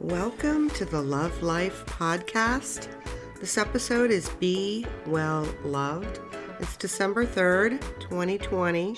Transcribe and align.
Welcome 0.00 0.70
to 0.70 0.84
the 0.84 1.00
Love 1.00 1.42
Life 1.42 1.84
podcast. 1.86 2.88
This 3.40 3.58
episode 3.58 4.10
is 4.10 4.28
Be 4.40 4.86
Well 5.06 5.46
Loved. 5.64 6.20
It's 6.60 6.76
December 6.76 7.26
3rd, 7.26 7.80
2020, 8.00 8.96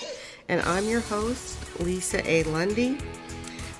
and 0.48 0.60
I'm 0.62 0.86
your 0.86 1.00
host, 1.00 1.58
Lisa 1.80 2.28
A. 2.28 2.42
Lundy, 2.44 2.98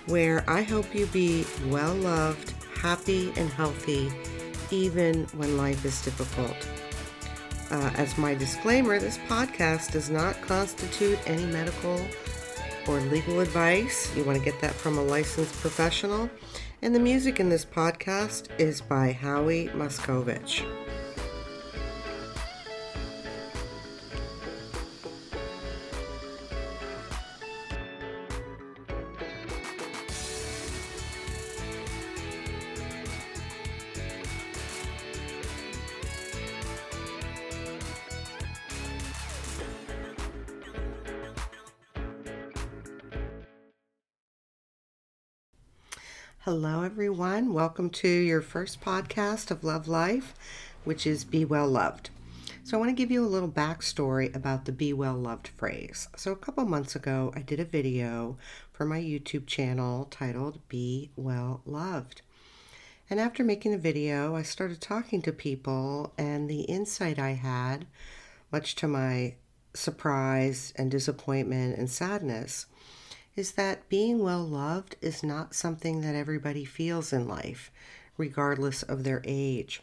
where 0.07 0.49
I 0.49 0.63
hope 0.63 0.95
you 0.95 1.07
be 1.07 1.45
well 1.67 1.95
loved, 1.95 2.55
happy, 2.77 3.33
and 3.37 3.51
healthy, 3.51 4.11
even 4.71 5.25
when 5.35 5.57
life 5.57 5.85
is 5.85 6.01
difficult. 6.03 6.57
Uh, 7.71 7.91
as 7.97 8.17
my 8.17 8.35
disclaimer, 8.35 8.99
this 8.99 9.19
podcast 9.29 9.93
does 9.93 10.09
not 10.11 10.41
constitute 10.43 11.19
any 11.27 11.45
medical 11.47 12.01
or 12.89 13.01
legal 13.01 13.41
advice. 13.41 14.15
You 14.17 14.25
want 14.25 14.39
to 14.39 14.45
get 14.45 14.61
that 14.61 14.73
from 14.73 14.99
a 14.99 15.03
licensed 15.03 15.55
professional. 15.61 16.31
And 16.85 16.95
the 16.95 17.01
music 17.01 17.41
in 17.41 17.49
this 17.49 17.65
podcast 17.65 18.49
is 18.59 18.83
by 18.83 19.11
Howie 19.11 19.69
Muscovich. 19.69 20.84
Everyone. 46.95 47.53
Welcome 47.53 47.91
to 47.91 48.09
your 48.09 48.41
first 48.41 48.81
podcast 48.81 49.51
of 49.51 49.65
Love 49.65 49.89
Life, 49.89 50.33
which 50.85 51.09
is 51.09 51.25
Be 51.25 51.45
Well 51.45 51.67
Loved. 51.67 52.11
So, 52.63 52.77
I 52.77 52.79
want 52.79 52.91
to 52.91 52.95
give 52.95 53.11
you 53.11 53.25
a 53.25 53.27
little 53.27 53.49
backstory 53.49 54.33
about 54.33 54.65
the 54.65 54.71
Be 54.71 54.93
Well 54.93 55.17
Loved 55.17 55.49
phrase. 55.49 56.07
So, 56.15 56.31
a 56.31 56.37
couple 56.37 56.65
months 56.67 56.95
ago, 56.95 57.33
I 57.35 57.41
did 57.41 57.59
a 57.59 57.65
video 57.65 58.39
for 58.71 58.85
my 58.85 59.01
YouTube 59.01 59.49
channel 59.49 60.05
titled 60.05 60.61
Be 60.69 61.11
Well 61.17 61.63
Loved. 61.67 62.23
And 63.11 63.19
after 63.19 63.43
making 63.43 63.73
the 63.73 63.79
video, 63.79 64.37
I 64.37 64.43
started 64.43 64.81
talking 64.81 65.21
to 65.23 65.33
people, 65.33 66.13
and 66.17 66.49
the 66.49 66.61
insight 66.61 67.19
I 67.19 67.31
had, 67.31 67.89
much 68.53 68.77
to 68.77 68.87
my 68.87 69.35
surprise 69.75 70.73
and 70.77 70.93
disappointment 70.93 71.77
and 71.77 71.91
sadness, 71.91 72.67
is 73.37 73.53
that 73.53 73.89
being 73.89 74.21
well 74.21 74.45
loved 74.45 74.97
is 75.01 75.23
not 75.23 75.55
something 75.55 76.01
that 76.03 76.15
everybody 76.15 76.65
feels 76.65 77.13
in 77.13 77.27
life, 77.27 77.71
regardless 78.17 78.83
of 78.83 79.03
their 79.03 79.23
age. 79.25 79.83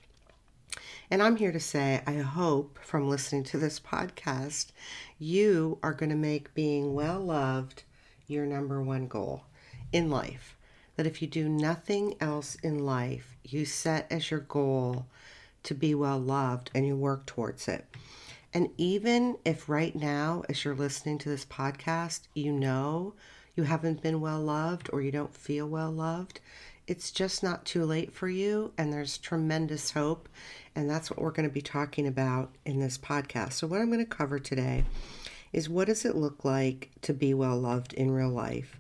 And 1.09 1.21
I'm 1.21 1.35
here 1.35 1.52
to 1.52 1.59
say, 1.59 2.02
I 2.08 2.13
hope 2.13 2.80
from 2.81 3.09
listening 3.09 3.43
to 3.45 3.58
this 3.58 3.80
podcast, 3.80 4.71
you 5.19 5.77
are 5.83 5.93
going 5.93 6.09
to 6.09 6.16
make 6.16 6.53
being 6.53 6.93
well 6.93 7.19
loved 7.19 7.83
your 8.27 8.45
number 8.45 8.81
one 8.81 9.08
goal 9.08 9.43
in 9.91 10.09
life. 10.09 10.55
That 10.95 11.08
if 11.08 11.21
you 11.21 11.27
do 11.27 11.49
nothing 11.49 12.15
else 12.21 12.55
in 12.55 12.80
life, 12.80 13.36
you 13.43 13.65
set 13.65 14.09
as 14.09 14.31
your 14.31 14.39
goal 14.39 15.08
to 15.63 15.73
be 15.73 15.93
well 15.93 16.19
loved 16.19 16.71
and 16.73 16.88
you 16.88 16.95
work 16.95 17.25
towards 17.25 17.67
it. 17.67 17.86
And 18.53 18.69
even 18.77 19.38
if 19.43 19.67
right 19.67 19.95
now, 19.95 20.43
as 20.47 20.63
you're 20.63 20.75
listening 20.75 21.17
to 21.19 21.30
this 21.30 21.45
podcast, 21.45 22.21
you 22.33 22.52
know 22.52 23.13
you 23.55 23.63
haven't 23.63 24.02
been 24.02 24.21
well 24.21 24.39
loved 24.39 24.89
or 24.94 25.02
you 25.02 25.11
don't 25.11 25.35
feel 25.35 25.67
well 25.67 25.91
loved, 25.91 26.39
it's 26.88 27.11
just 27.11 27.44
not 27.44 27.66
too 27.66 27.85
late 27.85 28.13
for 28.13 28.27
you. 28.27 28.73
And 28.77 28.91
there's 28.91 29.17
tremendous 29.17 29.91
hope. 29.91 30.27
And 30.75 30.89
that's 30.89 31.09
what 31.09 31.21
we're 31.21 31.31
going 31.31 31.47
to 31.47 31.53
be 31.53 31.61
talking 31.61 32.08
about 32.08 32.52
in 32.66 32.80
this 32.80 32.97
podcast. 32.97 33.53
So, 33.53 33.67
what 33.67 33.81
I'm 33.81 33.92
going 33.92 33.99
to 33.99 34.05
cover 34.05 34.39
today 34.39 34.86
is 35.53 35.70
what 35.70 35.87
does 35.87 36.05
it 36.05 36.15
look 36.15 36.45
like 36.45 36.92
to 37.02 37.14
be 37.14 37.33
well 37.33 37.59
loved 37.59 37.93
in 37.93 38.11
real 38.11 38.30
life? 38.30 38.80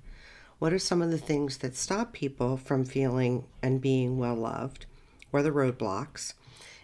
What 0.59 0.73
are 0.73 0.79
some 0.79 1.01
of 1.01 1.11
the 1.11 1.17
things 1.17 1.57
that 1.57 1.75
stop 1.75 2.13
people 2.13 2.55
from 2.55 2.85
feeling 2.85 3.45
and 3.61 3.81
being 3.81 4.17
well 4.17 4.35
loved? 4.35 4.85
Are 5.33 5.41
the 5.41 5.51
roadblocks? 5.51 6.33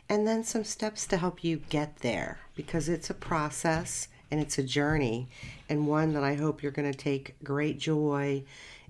And 0.09 0.27
then 0.27 0.43
some 0.43 0.63
steps 0.63 1.05
to 1.07 1.17
help 1.17 1.43
you 1.43 1.57
get 1.57 1.97
there 1.97 2.39
because 2.55 2.87
it's 2.87 3.09
a 3.09 3.13
process 3.13 4.07
and 4.31 4.39
it's 4.39 4.57
a 4.57 4.63
journey 4.63 5.27
and 5.69 5.87
one 5.87 6.13
that 6.13 6.23
I 6.23 6.35
hope 6.35 6.61
you're 6.61 6.71
going 6.71 6.91
to 6.91 6.97
take 6.97 7.35
great 7.43 7.79
joy 7.79 8.43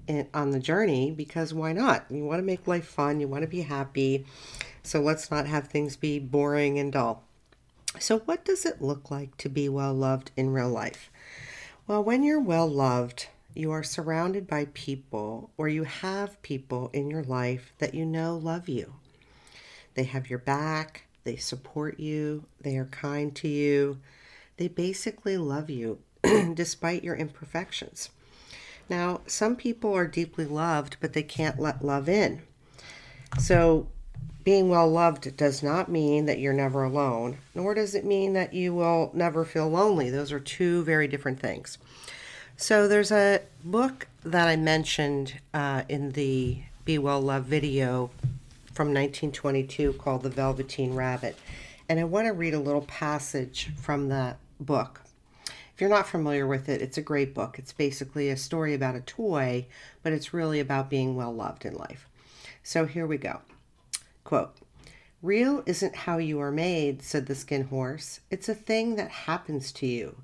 in, 0.08 0.28
on 0.34 0.52
the 0.52 0.60
journey 0.60 1.12
because 1.12 1.54
why 1.54 1.74
not? 1.74 2.06
You 2.10 2.26
want 2.26 2.40
to 2.40 2.46
make 2.46 2.68
life 2.68 2.88
fun, 2.88 3.20
you 3.20 3.28
want 3.28 3.44
to 3.44 3.48
be 3.48 3.62
happy. 3.62 4.26
So 4.84 5.02
let's 5.02 5.30
not 5.30 5.48
have 5.48 5.68
things 5.68 5.96
be 5.96 6.20
boring 6.20 6.80
and 6.80 6.92
dull. 6.92 7.24
So, 8.00 8.20
what 8.20 8.46
does 8.46 8.66
it 8.66 8.82
look 8.82 9.10
like 9.10 9.38
to 9.38 9.50
be 9.50 9.70
well 9.70 9.94
loved 9.94 10.32
in 10.38 10.52
real 10.52 10.70
life? 10.70 11.10
Well, 11.88 12.04
when 12.04 12.24
you're 12.24 12.40
well 12.40 12.68
loved, 12.68 13.28
you 13.54 13.72
are 13.72 13.84
surrounded 13.84 14.48
by 14.48 14.68
people 14.74 15.50
or 15.58 15.68
you 15.68 15.84
have 15.84 16.42
people 16.42 16.92
in 16.94 17.10
your 17.10 17.24
life 17.24 17.74
that 17.80 17.96
you 17.96 18.06
know 18.06 18.38
love 18.38 18.70
you. 18.70 18.94
They 19.96 20.04
have 20.04 20.30
your 20.30 20.40
back, 20.40 21.06
they 21.24 21.38
support 21.38 22.00
you, 22.00 22.44
they 22.62 22.78
are 22.78 22.86
kind 22.86 23.36
to 23.38 23.48
you, 23.48 23.98
they 24.58 24.68
basically 24.68 25.38
love 25.38 25.70
you 25.70 26.00
despite 26.54 27.04
your 27.04 27.16
imperfections. 27.16 28.10
Now, 28.90 29.22
some 29.28 29.56
people 29.56 29.94
are 29.96 30.08
deeply 30.08 30.46
loved, 30.46 30.98
but 31.00 31.14
they 31.14 31.24
can't 31.24 31.60
let 31.60 31.84
love 31.84 32.08
in. 32.08 32.42
So, 33.40 33.88
being 34.44 34.70
well 34.70 34.90
loved 34.90 35.36
does 35.36 35.62
not 35.62 35.92
mean 35.92 36.26
that 36.26 36.40
you're 36.40 36.54
never 36.54 36.84
alone, 36.84 37.38
nor 37.54 37.74
does 37.74 37.94
it 37.96 38.06
mean 38.06 38.34
that 38.34 38.54
you 38.54 38.74
will 38.74 39.12
never 39.14 39.44
feel 39.44 39.70
lonely. 39.70 40.10
Those 40.10 40.32
are 40.32 40.40
two 40.40 40.84
very 40.84 41.08
different 41.08 41.40
things. 41.40 41.78
So, 42.56 42.88
there's 42.88 43.12
a 43.12 43.42
book 43.64 44.08
that 44.24 44.48
I 44.48 44.56
mentioned 44.56 45.34
uh, 45.54 45.84
in 45.90 46.12
the 46.12 46.60
Be 46.86 46.98
Well 46.98 47.22
Loved 47.22 47.48
video 47.48 48.10
from 48.74 48.88
1922 48.88 49.94
called 49.94 50.24
The 50.24 50.30
Velveteen 50.30 50.94
Rabbit. 50.94 51.38
And 51.90 52.00
I 52.00 52.06
want 52.06 52.28
to 52.28 52.34
read 52.34 52.54
a 52.54 52.60
little 52.60 52.82
passage 52.82 53.72
from 53.78 54.10
that 54.10 54.38
book. 54.60 55.02
If 55.46 55.82
you're 55.82 55.90
not 55.90 56.08
familiar 56.08 56.48
with 56.48 56.70
it, 56.70 56.82
it's 56.82 56.98
a 56.98 57.04
great 57.04 57.34
book. 57.36 57.60
It's 57.60 57.72
basically 57.72 58.30
a 58.30 58.38
story 58.38 58.74
about 58.74 58.96
a 58.96 59.02
toy, 59.02 59.68
but 60.02 60.12
it's 60.12 60.34
really 60.34 60.60
about 60.60 60.90
being 60.90 61.16
well 61.16 61.34
loved 61.34 61.66
in 61.66 61.76
life. 61.76 62.08
So 62.64 62.86
here 62.86 63.06
we 63.06 63.18
go. 63.18 63.42
Quote 64.24 64.56
Real 65.22 65.64
isn't 65.66 65.96
how 65.96 66.18
you 66.18 66.40
are 66.40 66.52
made, 66.52 67.02
said 67.02 67.26
the 67.26 67.36
skin 67.36 67.66
horse. 67.66 68.20
It's 68.30 68.50
a 68.50 68.56
thing 68.56 68.96
that 68.96 69.10
happens 69.10 69.72
to 69.74 69.86
you. 69.88 70.18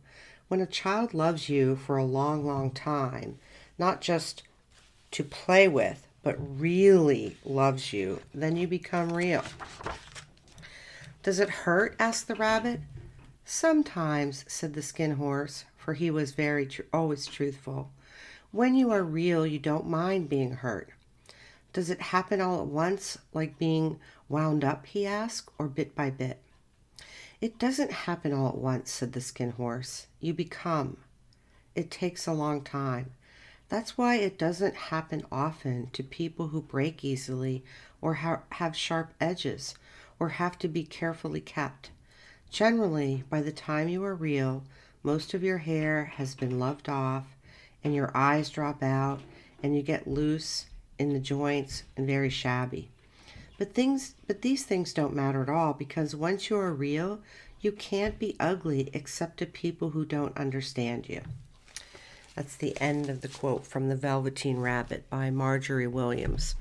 When 0.47 0.59
a 0.59 0.65
child 0.65 1.13
loves 1.13 1.49
you 1.49 1.75
for 1.75 1.97
a 1.97 2.03
long, 2.03 2.45
long 2.45 2.71
time, 2.71 3.39
not 3.77 4.01
just 4.01 4.43
to 5.11 5.23
play 5.23 5.67
with, 5.67 6.07
but 6.21 6.37
really 6.39 7.37
loves 7.45 7.93
you, 7.93 8.21
then 8.33 8.55
you 8.55 8.67
become 8.67 9.13
real. 9.13 9.43
Does 11.21 11.39
it 11.39 11.49
hurt? 11.49 11.95
asked 11.99 12.27
the 12.27 12.35
rabbit. 12.35 12.81
Sometimes, 13.45 14.45
said 14.47 14.73
the 14.73 14.81
skin 14.81 15.15
horse, 15.15 15.65
for 15.75 15.93
he 15.95 16.09
was 16.09 16.31
very 16.31 16.65
tr- 16.65 16.83
always 16.93 17.25
truthful. 17.25 17.91
When 18.51 18.75
you 18.75 18.91
are 18.91 19.03
real, 19.03 19.45
you 19.45 19.59
don't 19.59 19.87
mind 19.87 20.29
being 20.29 20.53
hurt. 20.53 20.91
Does 21.73 21.89
it 21.89 21.99
happen 21.99 22.39
all 22.39 22.61
at 22.61 22.67
once, 22.67 23.17
like 23.33 23.57
being 23.57 23.99
wound 24.29 24.63
up, 24.63 24.85
he 24.85 25.05
asked, 25.05 25.49
or 25.57 25.67
bit 25.67 25.95
by 25.95 26.09
bit? 26.09 26.39
It 27.41 27.59
doesn't 27.59 27.91
happen 27.91 28.31
all 28.31 28.47
at 28.47 28.57
once, 28.57 28.91
said 28.91 29.11
the 29.11 29.19
skin 29.19 29.51
horse. 29.51 30.07
You 30.21 30.33
become. 30.33 30.97
It 31.75 31.91
takes 31.91 32.25
a 32.25 32.33
long 32.33 32.61
time. 32.61 33.11
That's 33.67 33.97
why 33.97 34.15
it 34.15 34.37
doesn't 34.37 34.75
happen 34.75 35.25
often 35.31 35.89
to 35.93 36.03
people 36.03 36.49
who 36.49 36.61
break 36.61 37.03
easily 37.03 37.65
or 37.99 38.13
ha- 38.13 38.43
have 38.51 38.77
sharp 38.77 39.13
edges 39.19 39.75
or 40.19 40.29
have 40.29 40.57
to 40.59 40.67
be 40.67 40.83
carefully 40.83 41.41
kept. 41.41 41.89
Generally, 42.53 43.23
by 43.31 43.41
the 43.41 43.51
time 43.51 43.89
you 43.89 44.03
are 44.03 44.13
real, 44.13 44.63
most 45.01 45.33
of 45.33 45.41
your 45.41 45.57
hair 45.57 46.05
has 46.17 46.35
been 46.35 46.59
loved 46.59 46.87
off 46.87 47.35
and 47.83 47.95
your 47.95 48.11
eyes 48.13 48.51
drop 48.51 48.83
out 48.83 49.21
and 49.63 49.75
you 49.75 49.81
get 49.81 50.07
loose 50.07 50.67
in 50.99 51.13
the 51.13 51.19
joints 51.19 51.81
and 51.97 52.05
very 52.05 52.29
shabby. 52.29 52.91
But 53.57 53.73
things 53.73 54.13
but 54.27 54.43
these 54.43 54.65
things 54.65 54.93
don't 54.93 55.15
matter 55.15 55.41
at 55.41 55.49
all 55.49 55.73
because 55.73 56.15
once 56.15 56.51
you 56.51 56.57
are 56.57 56.71
real, 56.71 57.21
you 57.59 57.71
can't 57.71 58.19
be 58.19 58.35
ugly 58.39 58.91
except 58.93 59.37
to 59.37 59.47
people 59.47 59.89
who 59.89 60.05
don't 60.05 60.37
understand 60.37 61.09
you. 61.09 61.21
That's 62.35 62.55
the 62.55 62.79
end 62.79 63.09
of 63.09 63.21
the 63.21 63.29
quote 63.29 63.65
from 63.65 63.89
The 63.89 63.95
Velveteen 63.95 64.57
Rabbit 64.57 65.09
by 65.09 65.31
Margery 65.31 65.87
Williams. 65.87 66.53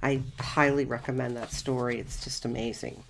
I 0.00 0.22
highly 0.38 0.84
recommend 0.84 1.36
that 1.36 1.50
story. 1.50 1.98
It's 1.98 2.22
just 2.22 2.44
amazing. 2.44 3.02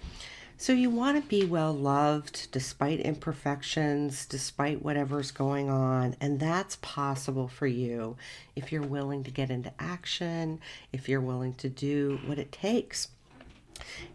So, 0.64 0.72
you 0.72 0.88
want 0.88 1.22
to 1.22 1.28
be 1.28 1.44
well 1.44 1.74
loved 1.74 2.50
despite 2.50 2.98
imperfections, 3.00 4.24
despite 4.24 4.80
whatever's 4.82 5.30
going 5.30 5.68
on. 5.68 6.16
And 6.22 6.40
that's 6.40 6.78
possible 6.80 7.48
for 7.48 7.66
you 7.66 8.16
if 8.56 8.72
you're 8.72 8.80
willing 8.80 9.24
to 9.24 9.30
get 9.30 9.50
into 9.50 9.74
action, 9.78 10.60
if 10.90 11.06
you're 11.06 11.20
willing 11.20 11.52
to 11.56 11.68
do 11.68 12.18
what 12.24 12.38
it 12.38 12.50
takes. 12.50 13.08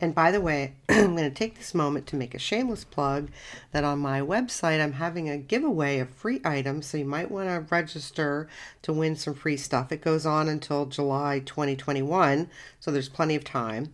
And 0.01 0.16
by 0.16 0.31
the 0.31 0.42
way, 0.42 0.74
I'm 0.90 1.16
going 1.16 1.30
to 1.30 1.38
take 1.38 1.56
this 1.56 1.75
moment 1.75 2.07
to 2.07 2.16
make 2.16 2.34
a 2.34 2.40
shameless 2.40 2.84
plug 2.84 3.30
that 3.72 3.84
on 3.84 4.00
my 4.00 4.19
website 4.19 4.81
I'm 4.81 4.94
having 4.94 5.30
a 5.30 5.38
giveaway 5.38 6.00
of 6.00 6.10
free 6.10 6.42
items. 6.44 6.88
So 6.88 6.98
you 6.98 7.06
might 7.06 7.30
want 7.30 7.50
to 7.50 7.68
register 7.69 8.48
to 8.81 8.92
win 8.92 9.16
some 9.16 9.36
free 9.36 9.57
stuff. 9.57 9.92
It 9.92 10.01
goes 10.01 10.25
on 10.25 10.50
until 10.50 10.88
July 10.88 11.44
2021, 11.46 12.50
so 12.80 12.90
there's 12.90 13.07
plenty 13.07 13.36
of 13.36 13.44
time. 13.44 13.94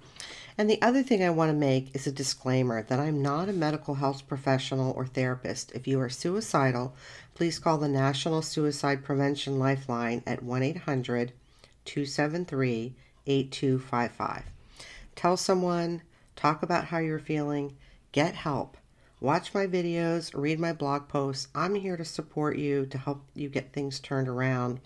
And 0.58 0.70
the 0.70 0.82
other 0.82 1.04
thing 1.04 1.22
I 1.22 1.32
want 1.32 1.50
to 1.50 1.58
make 1.58 1.94
is 1.94 2.08
a 2.08 2.12
disclaimer 2.12 2.82
that 2.84 3.00
I'm 3.00 3.22
not 3.22 3.50
a 3.50 3.54
medical 3.54 3.96
health 3.96 4.26
professional 4.26 4.94
or 4.94 5.06
therapist. 5.06 5.74
If 5.74 5.86
you 5.86 6.00
are 6.00 6.10
suicidal, 6.10 6.96
please 7.34 7.60
call 7.60 7.78
the 7.78 7.90
National 7.90 8.42
Suicide 8.42 9.04
Prevention 9.04 9.60
Lifeline 9.60 10.24
at 10.26 10.44
1 10.44 10.64
800 10.64 11.34
273 11.84 12.94
8255. 13.28 14.44
Tell 15.16 15.36
someone, 15.36 16.02
talk 16.38 16.64
about 16.64 16.86
how 16.86 17.00
you're 17.00 17.20
feeling, 17.20 17.76
get 18.14 18.36
help. 18.36 18.78
Watch 19.20 19.54
my 19.54 19.66
videos, 19.66 20.32
read 20.34 20.60
my 20.60 20.72
blog 20.72 21.08
posts. 21.08 21.48
I'm 21.56 21.76
here 21.76 21.98
to 21.98 22.06
support 22.06 22.58
you, 22.58 22.86
to 22.88 22.98
help 22.98 23.24
you 23.34 23.50
get 23.50 23.74
things 23.74 24.00
turned 24.00 24.28
around. 24.28 24.80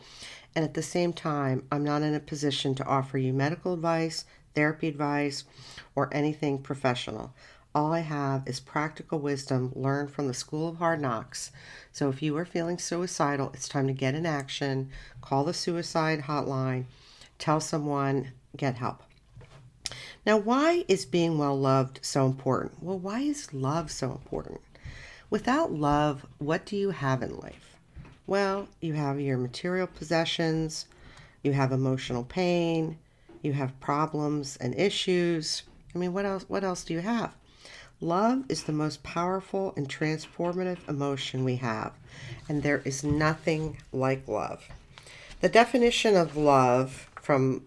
And 0.55 0.65
at 0.65 0.73
the 0.73 0.81
same 0.81 1.13
time, 1.13 1.65
I'm 1.71 1.83
not 1.83 2.01
in 2.01 2.15
a 2.15 2.19
position 2.19 2.73
to 2.75 2.85
offer 2.85 3.17
you 3.17 3.33
medical 3.33 3.73
advice, 3.73 4.25
therapy 4.59 4.89
advice, 4.89 5.45
or 5.95 6.13
anything 6.13 6.57
professional. 6.57 7.33
All 7.73 7.93
I 7.93 8.01
have 8.01 8.45
is 8.45 8.59
practical 8.59 9.17
wisdom 9.17 9.71
learned 9.73 10.11
from 10.11 10.27
the 10.27 10.33
School 10.33 10.67
of 10.67 10.75
Hard 10.75 10.99
Knocks. 10.99 11.51
So 11.93 12.09
if 12.09 12.21
you 12.21 12.35
are 12.35 12.43
feeling 12.43 12.77
suicidal, 12.77 13.51
it's 13.53 13.69
time 13.69 13.87
to 13.87 13.93
get 13.93 14.15
in 14.15 14.25
action, 14.25 14.89
call 15.21 15.45
the 15.45 15.53
suicide 15.53 16.23
hotline, 16.23 16.87
tell 17.37 17.61
someone, 17.61 18.33
get 18.57 18.75
help. 18.75 19.01
Now, 20.25 20.35
why 20.35 20.83
is 20.89 21.05
being 21.05 21.37
well 21.37 21.57
loved 21.57 21.99
so 22.01 22.25
important? 22.25 22.83
Well, 22.83 22.99
why 22.99 23.21
is 23.21 23.53
love 23.53 23.91
so 23.91 24.11
important? 24.11 24.59
Without 25.29 25.71
love, 25.71 26.25
what 26.37 26.65
do 26.65 26.75
you 26.75 26.89
have 26.89 27.23
in 27.23 27.37
life? 27.37 27.77
Well, 28.27 28.67
you 28.81 28.95
have 28.95 29.21
your 29.21 29.37
material 29.37 29.87
possessions, 29.87 30.85
you 31.43 31.53
have 31.53 31.71
emotional 31.71 32.25
pain, 32.25 32.97
you 33.41 33.53
have 33.53 33.79
problems 33.79 34.57
and 34.57 34.75
issues. 34.75 35.63
I 35.93 35.97
mean, 35.97 36.13
what 36.13 36.25
else 36.25 36.45
what 36.47 36.63
else 36.63 36.83
do 36.83 36.93
you 36.93 37.01
have? 37.01 37.33
Love 38.01 38.45
is 38.47 38.63
the 38.63 38.71
most 38.71 39.03
powerful 39.03 39.73
and 39.75 39.89
transformative 39.89 40.87
emotion 40.87 41.43
we 41.43 41.57
have, 41.57 41.91
and 42.47 42.63
there 42.63 42.81
is 42.85 43.03
nothing 43.03 43.77
like 43.91 44.27
love. 44.27 44.69
The 45.41 45.49
definition 45.49 46.15
of 46.15 46.37
love 46.37 47.09
from 47.21 47.63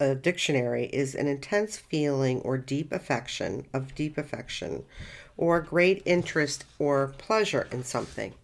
a 0.00 0.14
dictionary 0.14 0.86
is 0.86 1.14
an 1.14 1.26
intense 1.26 1.76
feeling 1.76 2.40
or 2.40 2.58
deep 2.58 2.92
affection 2.92 3.66
of 3.72 3.94
deep 3.94 4.18
affection 4.18 4.84
or 5.36 5.60
great 5.60 6.02
interest 6.04 6.64
or 6.78 7.14
pleasure 7.18 7.68
in 7.70 7.84
something. 7.84 8.34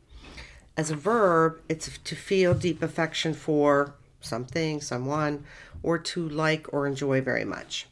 As 0.77 0.91
a 0.91 0.97
verb, 0.97 1.61
it's 1.69 1.99
to 1.99 2.15
feel 2.15 2.55
deep 2.55 2.83
affection 2.83 3.35
for 3.35 3.95
something, 4.21 4.81
someone, 4.81 5.45
or 5.83 5.99
to 5.99 6.29
like 6.29 6.73
or 6.73 6.87
enjoy 6.87 7.21
very 7.21 7.45
much. 7.45 7.87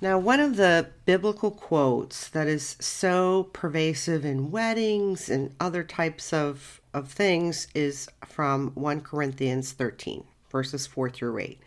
Now, 0.00 0.18
one 0.18 0.40
of 0.40 0.56
the 0.56 0.88
biblical 1.06 1.50
quotes 1.50 2.28
that 2.28 2.46
is 2.46 2.76
so 2.80 3.44
pervasive 3.52 4.24
in 4.24 4.50
weddings 4.50 5.28
and 5.30 5.54
other 5.60 5.82
types 5.82 6.32
of, 6.32 6.80
of 6.92 7.08
things 7.08 7.68
is 7.74 8.08
from 8.26 8.72
1 8.74 9.00
Corinthians 9.00 9.72
13, 9.72 10.24
verses 10.50 10.86
4 10.86 11.10
through 11.10 11.38
8 11.38 11.60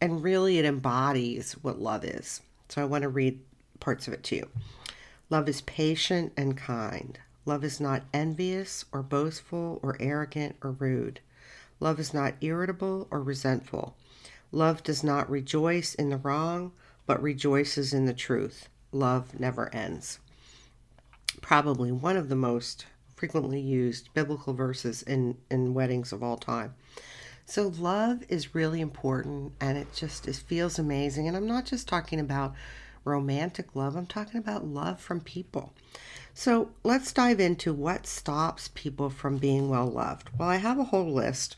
and 0.00 0.22
really 0.22 0.58
it 0.58 0.64
embodies 0.64 1.52
what 1.62 1.80
love 1.80 2.04
is. 2.04 2.40
So 2.68 2.82
I 2.82 2.86
want 2.86 3.02
to 3.02 3.08
read 3.08 3.40
parts 3.80 4.06
of 4.06 4.14
it 4.14 4.22
to 4.24 4.36
you. 4.36 4.48
Love 5.30 5.48
is 5.48 5.60
patient 5.62 6.32
and 6.36 6.56
kind. 6.56 7.18
Love 7.44 7.64
is 7.64 7.80
not 7.80 8.02
envious 8.12 8.84
or 8.92 9.02
boastful 9.02 9.80
or 9.82 9.96
arrogant 10.00 10.56
or 10.62 10.72
rude. 10.72 11.20
Love 11.80 12.00
is 12.00 12.12
not 12.12 12.34
irritable 12.40 13.06
or 13.10 13.22
resentful. 13.22 13.96
Love 14.52 14.82
does 14.82 15.02
not 15.02 15.30
rejoice 15.30 15.94
in 15.94 16.10
the 16.10 16.16
wrong, 16.16 16.72
but 17.06 17.22
rejoices 17.22 17.92
in 17.92 18.06
the 18.06 18.14
truth. 18.14 18.68
Love 18.92 19.38
never 19.38 19.74
ends. 19.74 20.18
Probably 21.40 21.92
one 21.92 22.16
of 22.16 22.28
the 22.28 22.36
most 22.36 22.86
frequently 23.14 23.60
used 23.60 24.12
biblical 24.14 24.52
verses 24.54 25.02
in, 25.02 25.36
in 25.50 25.74
weddings 25.74 26.12
of 26.12 26.22
all 26.22 26.36
time. 26.36 26.74
So 27.46 27.68
love 27.68 28.24
is 28.28 28.54
really 28.54 28.80
important 28.80 29.52
and 29.60 29.78
it 29.78 29.94
just 29.94 30.26
it 30.26 30.34
feels 30.34 30.78
amazing. 30.78 31.28
And 31.28 31.36
I'm 31.36 31.46
not 31.46 31.64
just 31.64 31.86
talking 31.86 32.18
about 32.18 32.54
romantic 33.04 33.76
love, 33.76 33.94
I'm 33.94 34.06
talking 34.06 34.38
about 34.38 34.66
love 34.66 35.00
from 35.00 35.20
people. 35.20 35.72
So 36.34 36.70
let's 36.82 37.12
dive 37.12 37.40
into 37.40 37.72
what 37.72 38.06
stops 38.06 38.68
people 38.74 39.08
from 39.10 39.38
being 39.38 39.70
well 39.70 39.86
loved. 39.86 40.28
Well, 40.36 40.48
I 40.48 40.56
have 40.56 40.78
a 40.78 40.84
whole 40.84 41.10
list. 41.12 41.56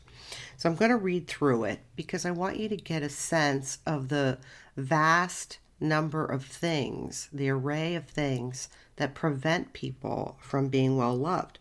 So 0.57 0.69
I'm 0.69 0.75
going 0.75 0.91
to 0.91 0.97
read 0.97 1.27
through 1.27 1.65
it 1.65 1.79
because 1.95 2.25
I 2.25 2.31
want 2.31 2.59
you 2.59 2.69
to 2.69 2.77
get 2.77 3.03
a 3.03 3.09
sense 3.09 3.79
of 3.85 4.09
the 4.09 4.37
vast 4.75 5.59
number 5.79 6.25
of 6.25 6.45
things, 6.45 7.29
the 7.31 7.49
array 7.49 7.95
of 7.95 8.05
things 8.05 8.69
that 8.97 9.15
prevent 9.15 9.73
people 9.73 10.37
from 10.41 10.67
being 10.67 10.97
well 10.97 11.15
loved. 11.15 11.59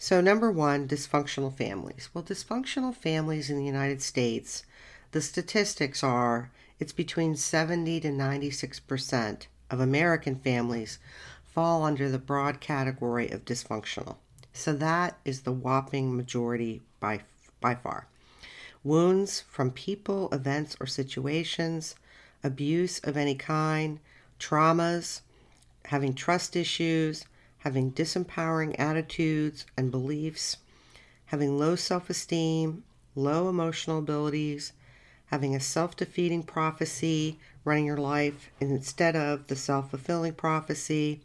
So, 0.00 0.20
number 0.20 0.52
one, 0.52 0.86
dysfunctional 0.86 1.52
families. 1.52 2.08
Well, 2.14 2.22
dysfunctional 2.22 2.94
families 2.94 3.50
in 3.50 3.56
the 3.56 3.64
United 3.64 4.00
States, 4.00 4.64
the 5.10 5.20
statistics 5.20 6.04
are 6.04 6.52
it's 6.78 6.92
between 6.92 7.34
70 7.34 7.98
to 8.00 8.08
96% 8.08 9.46
of 9.70 9.80
American 9.80 10.36
families 10.36 11.00
fall 11.44 11.82
under 11.82 12.08
the 12.08 12.20
broad 12.20 12.60
category 12.60 13.28
of 13.30 13.44
dysfunctional. 13.44 14.16
So, 14.52 14.72
that 14.74 15.18
is 15.24 15.40
the 15.40 15.52
whopping 15.52 16.16
majority 16.16 16.82
by, 17.00 17.22
by 17.60 17.74
far. 17.74 18.06
Wounds 18.84 19.42
from 19.48 19.70
people, 19.70 20.28
events, 20.32 20.76
or 20.80 20.86
situations, 20.86 21.94
abuse 22.44 22.98
of 23.00 23.16
any 23.16 23.34
kind, 23.34 23.98
traumas, 24.38 25.20
having 25.86 26.14
trust 26.14 26.54
issues 26.54 27.24
having 27.58 27.92
disempowering 27.92 28.74
attitudes 28.78 29.66
and 29.76 29.90
beliefs, 29.90 30.58
having 31.26 31.58
low 31.58 31.76
self 31.76 32.08
esteem, 32.08 32.84
low 33.14 33.48
emotional 33.48 33.98
abilities, 33.98 34.72
having 35.26 35.54
a 35.54 35.60
self 35.60 35.96
defeating 35.96 36.42
prophecy 36.42 37.38
running 37.64 37.84
your 37.84 37.98
life 37.98 38.50
instead 38.60 39.16
of 39.16 39.46
the 39.48 39.56
self 39.56 39.90
fulfilling 39.90 40.32
prophecy, 40.32 41.20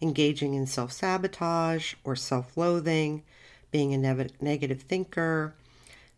engaging 0.00 0.54
in 0.54 0.66
self 0.66 0.92
sabotage 0.92 1.94
or 2.04 2.16
self 2.16 2.56
loathing, 2.56 3.22
being 3.70 3.94
a 3.94 3.98
ne- 3.98 4.30
negative 4.40 4.82
thinker, 4.82 5.54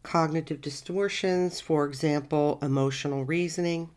cognitive 0.05 0.61
distortions, 0.61 1.61
for 1.61 1.85
example, 1.85 2.61
emotional 2.63 3.25
reasoning. 3.25 3.91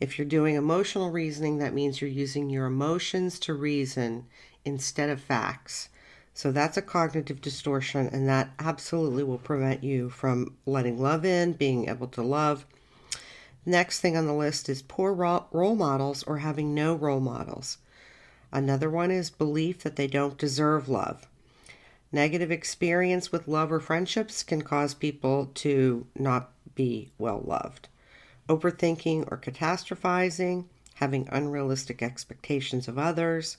If 0.00 0.18
you're 0.18 0.26
doing 0.26 0.56
emotional 0.56 1.10
reasoning, 1.10 1.58
that 1.58 1.74
means 1.74 2.00
you're 2.00 2.10
using 2.10 2.50
your 2.50 2.66
emotions 2.66 3.38
to 3.40 3.54
reason 3.54 4.26
instead 4.64 5.10
of 5.10 5.20
facts. 5.20 5.90
So 6.32 6.50
that's 6.50 6.76
a 6.76 6.82
cognitive 6.82 7.40
distortion, 7.40 8.08
and 8.08 8.26
that 8.28 8.50
absolutely 8.58 9.22
will 9.22 9.38
prevent 9.38 9.84
you 9.84 10.08
from 10.08 10.56
letting 10.64 10.98
love 10.98 11.24
in, 11.24 11.52
being 11.52 11.88
able 11.88 12.08
to 12.08 12.22
love. 12.22 12.64
Next 13.66 14.00
thing 14.00 14.16
on 14.16 14.26
the 14.26 14.32
list 14.32 14.68
is 14.70 14.80
poor 14.80 15.12
role 15.12 15.76
models 15.76 16.22
or 16.22 16.38
having 16.38 16.74
no 16.74 16.94
role 16.94 17.20
models. 17.20 17.76
Another 18.50 18.88
one 18.88 19.10
is 19.10 19.28
belief 19.28 19.82
that 19.82 19.96
they 19.96 20.06
don't 20.06 20.38
deserve 20.38 20.88
love. 20.88 21.28
Negative 22.12 22.50
experience 22.50 23.30
with 23.30 23.46
love 23.46 23.70
or 23.70 23.78
friendships 23.78 24.42
can 24.42 24.62
cause 24.62 24.94
people 24.94 25.50
to 25.54 26.06
not 26.16 26.50
be 26.74 27.10
well 27.18 27.40
loved. 27.46 27.88
Overthinking 28.48 29.30
or 29.30 29.38
catastrophizing, 29.38 30.64
having 30.94 31.28
unrealistic 31.30 32.02
expectations 32.02 32.88
of 32.88 32.98
others, 32.98 33.58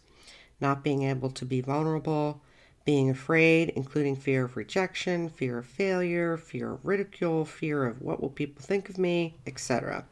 not 0.60 0.84
being 0.84 1.04
able 1.04 1.30
to 1.30 1.46
be 1.46 1.62
vulnerable, 1.62 2.42
being 2.84 3.10
afraid, 3.10 3.70
including 3.70 4.16
fear 4.18 4.44
of 4.44 4.58
rejection, 4.58 5.30
fear 5.30 5.60
of 5.60 5.66
failure, 5.66 6.36
fear 6.36 6.74
of 6.74 6.86
ridicule, 6.86 7.46
fear 7.46 7.86
of 7.86 8.02
what 8.02 8.20
will 8.20 8.30
people 8.30 8.62
think 8.62 8.90
of 8.90 8.98
me, 8.98 9.36
etc. 9.48 10.04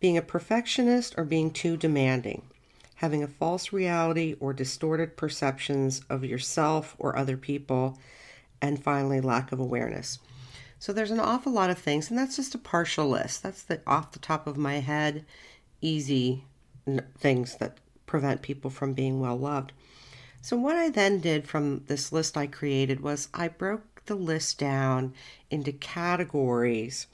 Being 0.00 0.16
a 0.16 0.22
perfectionist 0.22 1.14
or 1.18 1.24
being 1.24 1.50
too 1.50 1.76
demanding, 1.76 2.42
having 2.96 3.22
a 3.22 3.28
false 3.28 3.72
reality 3.72 4.36
or 4.40 4.52
distorted 4.52 5.16
perceptions 5.16 6.02
of 6.08 6.24
yourself 6.24 6.96
or 6.98 7.16
other 7.16 7.36
people, 7.36 7.98
and 8.60 8.82
finally, 8.82 9.20
lack 9.20 9.52
of 9.52 9.60
awareness. 9.60 10.18
So 10.78 10.92
there's 10.92 11.10
an 11.10 11.20
awful 11.20 11.52
lot 11.52 11.70
of 11.70 11.78
things, 11.78 12.10
and 12.10 12.18
that's 12.18 12.36
just 12.36 12.54
a 12.54 12.58
partial 12.58 13.08
list. 13.08 13.42
That's 13.42 13.62
the 13.62 13.80
off 13.86 14.12
the 14.12 14.18
top 14.18 14.46
of 14.46 14.56
my 14.56 14.74
head, 14.74 15.24
easy 15.80 16.44
things 17.18 17.56
that 17.56 17.78
prevent 18.06 18.42
people 18.42 18.70
from 18.70 18.92
being 18.92 19.20
well 19.20 19.38
loved. 19.38 19.72
So, 20.42 20.56
what 20.56 20.76
I 20.76 20.90
then 20.90 21.20
did 21.20 21.48
from 21.48 21.84
this 21.86 22.12
list 22.12 22.36
I 22.36 22.46
created 22.46 23.00
was 23.00 23.28
I 23.34 23.48
broke 23.48 24.04
the 24.06 24.14
list 24.14 24.58
down 24.58 25.12
into 25.50 25.72
categories 25.72 27.08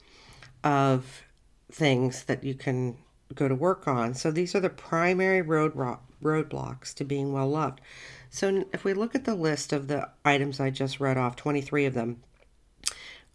of 0.63 1.23
things 1.71 2.25
that 2.25 2.43
you 2.43 2.53
can 2.53 2.97
go 3.33 3.47
to 3.47 3.55
work 3.55 3.87
on. 3.87 4.13
So, 4.13 4.31
these 4.31 4.55
are 4.55 4.59
the 4.59 4.69
primary 4.69 5.41
road 5.41 5.73
roadblocks 5.75 6.93
to 6.95 7.03
being 7.03 7.33
well 7.33 7.49
loved. 7.49 7.81
So, 8.29 8.65
if 8.73 8.83
we 8.83 8.93
look 8.93 9.15
at 9.15 9.25
the 9.25 9.35
list 9.35 9.73
of 9.73 9.87
the 9.87 10.09
items 10.25 10.59
I 10.59 10.69
just 10.69 10.99
read 10.99 11.17
off, 11.17 11.35
23 11.35 11.85
of 11.85 11.93
them 11.93 12.23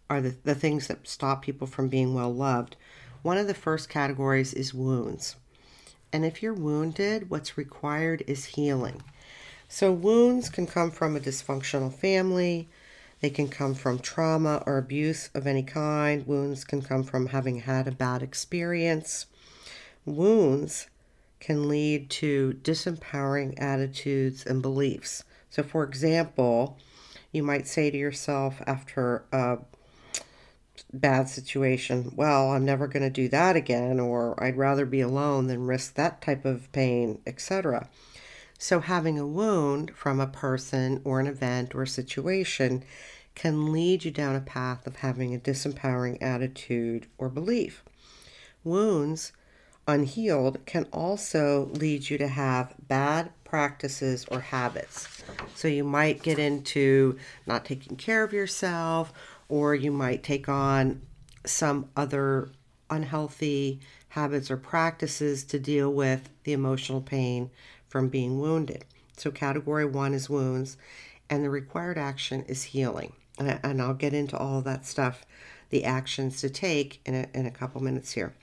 are 0.09 0.21
the, 0.21 0.35
the 0.43 0.55
things 0.55 0.87
that 0.87 1.07
stop 1.07 1.43
people 1.43 1.67
from 1.67 1.87
being 1.87 2.13
well 2.13 2.33
loved. 2.33 2.75
One 3.21 3.37
of 3.37 3.47
the 3.47 3.53
first 3.53 3.89
categories 3.89 4.53
is 4.53 4.73
wounds. 4.73 5.35
And 6.11 6.25
if 6.25 6.41
you're 6.41 6.53
wounded, 6.53 7.29
what's 7.29 7.57
required 7.57 8.23
is 8.25 8.45
healing. 8.45 9.03
So, 9.67 9.91
wounds 9.91 10.49
can 10.49 10.65
come 10.65 10.89
from 10.89 11.15
a 11.15 11.19
dysfunctional 11.19 11.93
family, 11.93 12.67
they 13.21 13.29
can 13.29 13.49
come 13.49 13.75
from 13.75 13.99
trauma 13.99 14.63
or 14.65 14.77
abuse 14.77 15.29
of 15.33 15.45
any 15.45 15.63
kind, 15.63 16.25
wounds 16.25 16.63
can 16.63 16.81
come 16.81 17.03
from 17.03 17.27
having 17.27 17.59
had 17.59 17.87
a 17.87 17.91
bad 17.91 18.23
experience. 18.23 19.27
Wounds 20.09 20.87
can 21.39 21.69
lead 21.69 22.09
to 22.09 22.59
disempowering 22.61 23.53
attitudes 23.61 24.45
and 24.45 24.61
beliefs. 24.61 25.23
So, 25.49 25.63
for 25.63 25.83
example, 25.83 26.77
you 27.31 27.43
might 27.43 27.67
say 27.67 27.89
to 27.89 27.97
yourself 27.97 28.61
after 28.67 29.23
a 29.31 29.59
bad 30.91 31.29
situation, 31.29 32.13
well, 32.15 32.51
I'm 32.51 32.65
never 32.65 32.87
going 32.87 33.03
to 33.03 33.09
do 33.09 33.29
that 33.29 33.55
again, 33.55 33.99
or 33.99 34.41
I'd 34.43 34.57
rather 34.57 34.85
be 34.85 35.01
alone 35.01 35.47
than 35.47 35.67
risk 35.67 35.93
that 35.95 36.21
type 36.21 36.45
of 36.45 36.71
pain, 36.71 37.21
etc. 37.25 37.89
So, 38.57 38.81
having 38.81 39.17
a 39.17 39.27
wound 39.27 39.91
from 39.95 40.19
a 40.19 40.27
person 40.27 41.01
or 41.03 41.19
an 41.19 41.27
event 41.27 41.73
or 41.73 41.85
situation 41.85 42.83
can 43.35 43.71
lead 43.71 44.03
you 44.03 44.11
down 44.11 44.35
a 44.35 44.41
path 44.41 44.85
of 44.85 44.97
having 44.97 45.33
a 45.33 45.39
disempowering 45.39 46.21
attitude 46.21 47.07
or 47.17 47.29
belief. 47.29 47.83
Wounds, 48.65 49.31
unhealed, 49.89 50.63
can 50.65 50.85
also 50.93 51.69
lead 51.73 52.09
you 52.09 52.17
to 52.19 52.27
have 52.27 52.75
bad 52.87 53.31
practices 53.43 54.25
or 54.29 54.39
habits. 54.39 55.23
So, 55.55 55.67
you 55.67 55.83
might 55.83 56.21
get 56.21 56.37
into 56.39 57.17
not 57.47 57.65
taking 57.65 57.97
care 57.97 58.23
of 58.23 58.31
yourself, 58.31 59.11
or 59.47 59.73
you 59.73 59.91
might 59.91 60.23
take 60.23 60.47
on 60.47 61.01
some 61.45 61.89
other 61.95 62.49
unhealthy 62.89 63.79
habits 64.09 64.51
or 64.51 64.57
practices 64.57 65.43
to 65.45 65.59
deal 65.59 65.91
with 65.91 66.29
the 66.43 66.53
emotional 66.53 67.01
pain 67.01 67.49
from 67.87 68.09
being 68.09 68.39
wounded. 68.39 68.85
So, 69.17 69.31
category 69.31 69.85
one 69.85 70.13
is 70.13 70.29
wounds, 70.29 70.77
and 71.29 71.43
the 71.43 71.49
required 71.49 71.97
action 71.97 72.43
is 72.47 72.63
healing. 72.63 73.13
And 73.39 73.81
I'll 73.81 73.93
get 73.93 74.13
into 74.13 74.37
all 74.37 74.61
that 74.61 74.85
stuff, 74.85 75.25
the 75.69 75.85
actions 75.85 76.41
to 76.41 76.49
take, 76.49 76.99
in 77.05 77.15
a, 77.15 77.27
in 77.33 77.45
a 77.45 77.51
couple 77.51 77.81
minutes 77.81 78.11
here. 78.11 78.35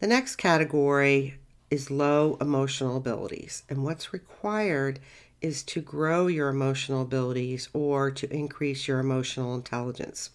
The 0.00 0.06
next 0.06 0.36
category 0.36 1.34
is 1.70 1.90
low 1.90 2.38
emotional 2.40 2.96
abilities, 2.96 3.64
and 3.68 3.84
what's 3.84 4.14
required 4.14 4.98
is 5.42 5.62
to 5.64 5.82
grow 5.82 6.26
your 6.26 6.48
emotional 6.48 7.02
abilities 7.02 7.68
or 7.74 8.10
to 8.10 8.34
increase 8.34 8.88
your 8.88 8.98
emotional 8.98 9.54
intelligence. 9.54 10.30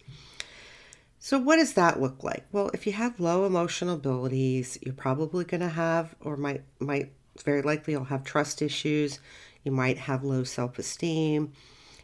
So, 1.18 1.38
what 1.40 1.56
does 1.56 1.74
that 1.74 2.00
look 2.00 2.22
like? 2.22 2.44
Well, 2.52 2.70
if 2.74 2.86
you 2.86 2.92
have 2.92 3.18
low 3.18 3.44
emotional 3.44 3.96
abilities, 3.96 4.78
you're 4.82 4.94
probably 4.94 5.44
going 5.44 5.62
to 5.62 5.68
have, 5.68 6.14
or 6.20 6.36
might 6.36 6.62
might 6.78 7.10
very 7.44 7.62
likely 7.62 7.94
you'll 7.94 8.04
have 8.04 8.22
trust 8.22 8.62
issues. 8.62 9.18
You 9.64 9.72
might 9.72 9.98
have 9.98 10.22
low 10.22 10.44
self 10.44 10.78
esteem. 10.78 11.52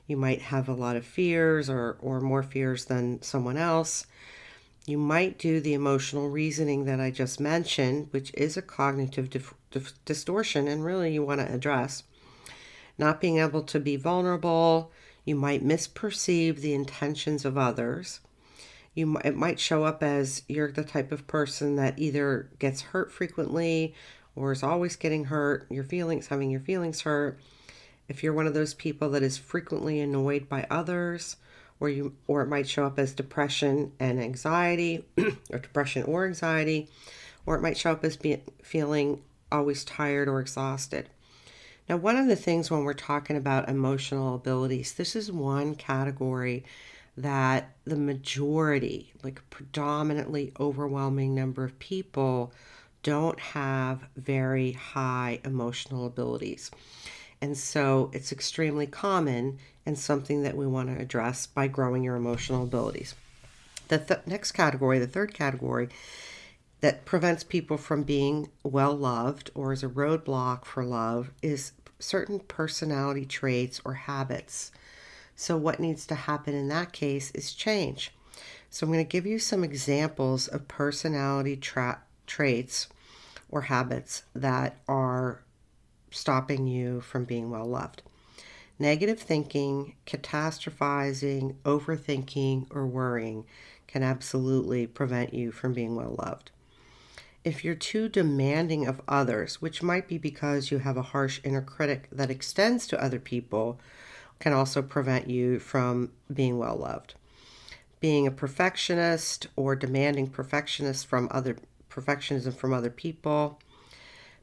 You 0.09 0.16
might 0.16 0.42
have 0.42 0.69
a 0.69 0.75
lot 0.75 0.97
of 0.97 1.07
fears 1.07 1.71
or, 1.71 1.97
or 2.00 2.21
more 2.21 2.42
fears 2.42 2.87
than 2.87 3.23
someone 3.23 3.57
else. 3.57 4.07
You 4.85 4.99
might 4.99 5.39
do 5.39 5.61
the 5.61 5.75
emotional 5.75 6.29
reasoning 6.29 6.85
that 6.87 7.01
I 7.01 7.11
just 7.11 7.39
mentioned, 7.39 8.09
which 8.11 8.33
is 8.35 8.57
a 8.57 8.62
cognitive 8.62 9.31
dif- 9.31 9.55
dif- 9.71 10.05
distortion, 10.05 10.67
and 10.67 10.85
really 10.85 11.12
you 11.12 11.23
want 11.23 11.41
to 11.41 11.53
address. 11.53 12.03
Not 12.99 13.21
being 13.21 13.39
able 13.39 13.62
to 13.62 13.79
be 13.79 13.97
vulnerable, 13.97 14.91
you 15.25 15.37
might 15.37 15.65
misperceive 15.65 16.57
the 16.57 16.75
intentions 16.75 17.45
of 17.45 17.57
others. 17.57 18.21
You 18.95 19.17
it 19.25 19.37
might 19.37 19.61
show 19.61 19.85
up 19.85 20.03
as 20.03 20.43
you're 20.49 20.73
the 20.73 20.85
type 20.85 21.12
of 21.12 21.27
person 21.27 21.77
that 21.77 21.99
either 21.99 22.51
gets 22.59 22.83
hurt 22.83 23.12
frequently 23.12 23.95
or 24.35 24.53
is 24.53 24.62
always 24.62 24.97
getting 24.97 25.27
hurt, 25.27 25.67
your 25.71 25.85
feelings, 25.85 26.27
having 26.27 26.51
your 26.51 26.61
feelings 26.61 27.03
hurt, 27.03 27.39
if 28.09 28.23
you're 28.23 28.33
one 28.33 28.47
of 28.47 28.55
those 28.55 28.75
people 28.75 29.11
that 29.11 29.23
is 29.23 29.39
frequently 29.39 30.01
annoyed 30.01 30.49
by 30.49 30.67
others, 30.71 31.37
or 31.83 31.89
you 31.89 32.15
or 32.29 32.43
it 32.43 32.47
might 32.47 32.69
show 32.69 32.87
up 32.87 32.97
as 32.97 33.12
depression 33.12 33.91
and 33.99 34.21
anxiety, 34.21 35.05
or 35.51 35.59
depression 35.59 36.05
or 36.05 36.27
anxiety, 36.27 36.89
or 37.45 37.57
it 37.57 37.61
might 37.61 37.77
show 37.77 37.91
up 37.91 38.05
as 38.05 38.17
being 38.17 38.41
feeling 38.62 39.21
always 39.51 39.85
tired 39.85 40.29
or 40.29 40.39
exhausted. 40.39 41.09
Now, 41.89 41.97
one 41.97 42.17
of 42.17 42.29
the 42.29 42.37
things 42.37 42.71
when 42.71 42.85
we're 42.85 42.95
talking 42.95 43.37
about 43.37 43.69
emotional 43.69 44.37
abilities, 44.37 44.93
this 44.93 45.17
is 45.17 45.33
one 45.33 45.75
category 45.75 46.65
that 47.17 47.75
the 47.85 47.97
majority, 47.97 49.12
like 49.25 49.43
predominantly 49.51 50.53
overwhelming 50.61 51.35
number 51.35 51.65
of 51.65 51.77
people 51.81 52.53
don't 53.03 53.41
have 53.41 54.05
very 54.17 54.71
high 54.71 55.41
emotional 55.45 56.07
abilities. 56.07 56.71
And 57.42 57.58
so 57.58 58.08
it's 58.14 58.30
extremely 58.30 58.87
common 58.87 59.58
and 59.84 59.99
something 59.99 60.44
that 60.44 60.56
we 60.56 60.64
want 60.64 60.88
to 60.88 61.02
address 61.02 61.44
by 61.44 61.66
growing 61.66 62.04
your 62.04 62.14
emotional 62.14 62.62
abilities. 62.62 63.16
The 63.88 63.99
th- 63.99 64.20
next 64.26 64.52
category, 64.52 65.00
the 65.00 65.08
third 65.08 65.34
category, 65.34 65.88
that 66.82 67.04
prevents 67.04 67.42
people 67.42 67.76
from 67.76 68.04
being 68.04 68.49
well 68.62 68.94
loved 68.94 69.50
or 69.56 69.72
is 69.72 69.82
a 69.82 69.88
roadblock 69.88 70.64
for 70.64 70.84
love 70.84 71.32
is 71.42 71.72
certain 71.99 72.38
personality 72.38 73.25
traits 73.25 73.80
or 73.84 73.94
habits. 73.94 74.70
So, 75.34 75.56
what 75.56 75.80
needs 75.80 76.06
to 76.06 76.14
happen 76.14 76.54
in 76.54 76.68
that 76.68 76.92
case 76.92 77.32
is 77.32 77.54
change. 77.54 78.14
So, 78.70 78.87
I'm 78.87 78.92
going 78.92 79.04
to 79.04 79.08
give 79.08 79.26
you 79.26 79.40
some 79.40 79.64
examples 79.64 80.46
of 80.46 80.68
personality 80.68 81.56
tra- 81.56 82.02
traits 82.26 82.87
or 83.49 83.62
habits 83.62 84.22
that 84.34 84.76
are 84.87 85.42
stopping 86.12 86.66
you 86.66 87.00
from 87.00 87.25
being 87.25 87.50
well 87.50 87.66
loved. 87.66 88.02
Negative 88.78 89.19
thinking, 89.19 89.95
catastrophizing, 90.07 91.54
overthinking, 91.64 92.66
or 92.71 92.87
worrying 92.87 93.45
can 93.87 94.02
absolutely 94.02 94.87
prevent 94.87 95.35
you 95.35 95.52
from 95.52 95.73
being 95.73 95.95
well 95.95 96.16
loved. 96.19 96.50
If 97.45 97.64
you're 97.64 97.75
too 97.75 98.09
demanding 98.09 98.87
of 98.87 99.00
others, 99.09 99.61
which 99.61 99.83
might 99.83 100.09
be 100.09 100.16
because 100.16 100.71
you 100.71 100.78
have 100.78 100.97
a 100.97 101.02
harsh 101.02 101.40
inner 101.45 101.61
critic 101.61 102.09
that 102.12 102.31
extends 102.31 102.87
to 102.88 103.02
other 103.02 103.19
people, 103.19 103.81
can 104.38 104.52
also 104.52 104.83
prevent 104.83 105.28
you 105.28 105.59
from 105.59 106.12
being 106.33 106.59
well 106.59 106.76
loved. 106.76 107.14
Being 108.00 108.26
a 108.26 108.33
perfectionist 108.33 109.47
or 109.54 109.76
demanding 109.76 110.28
perfectionist 110.28 111.07
from 111.07 111.28
other 111.31 111.57
perfectionism 111.88 112.54
from 112.54 112.73
other 112.73 112.90
people. 112.90 113.61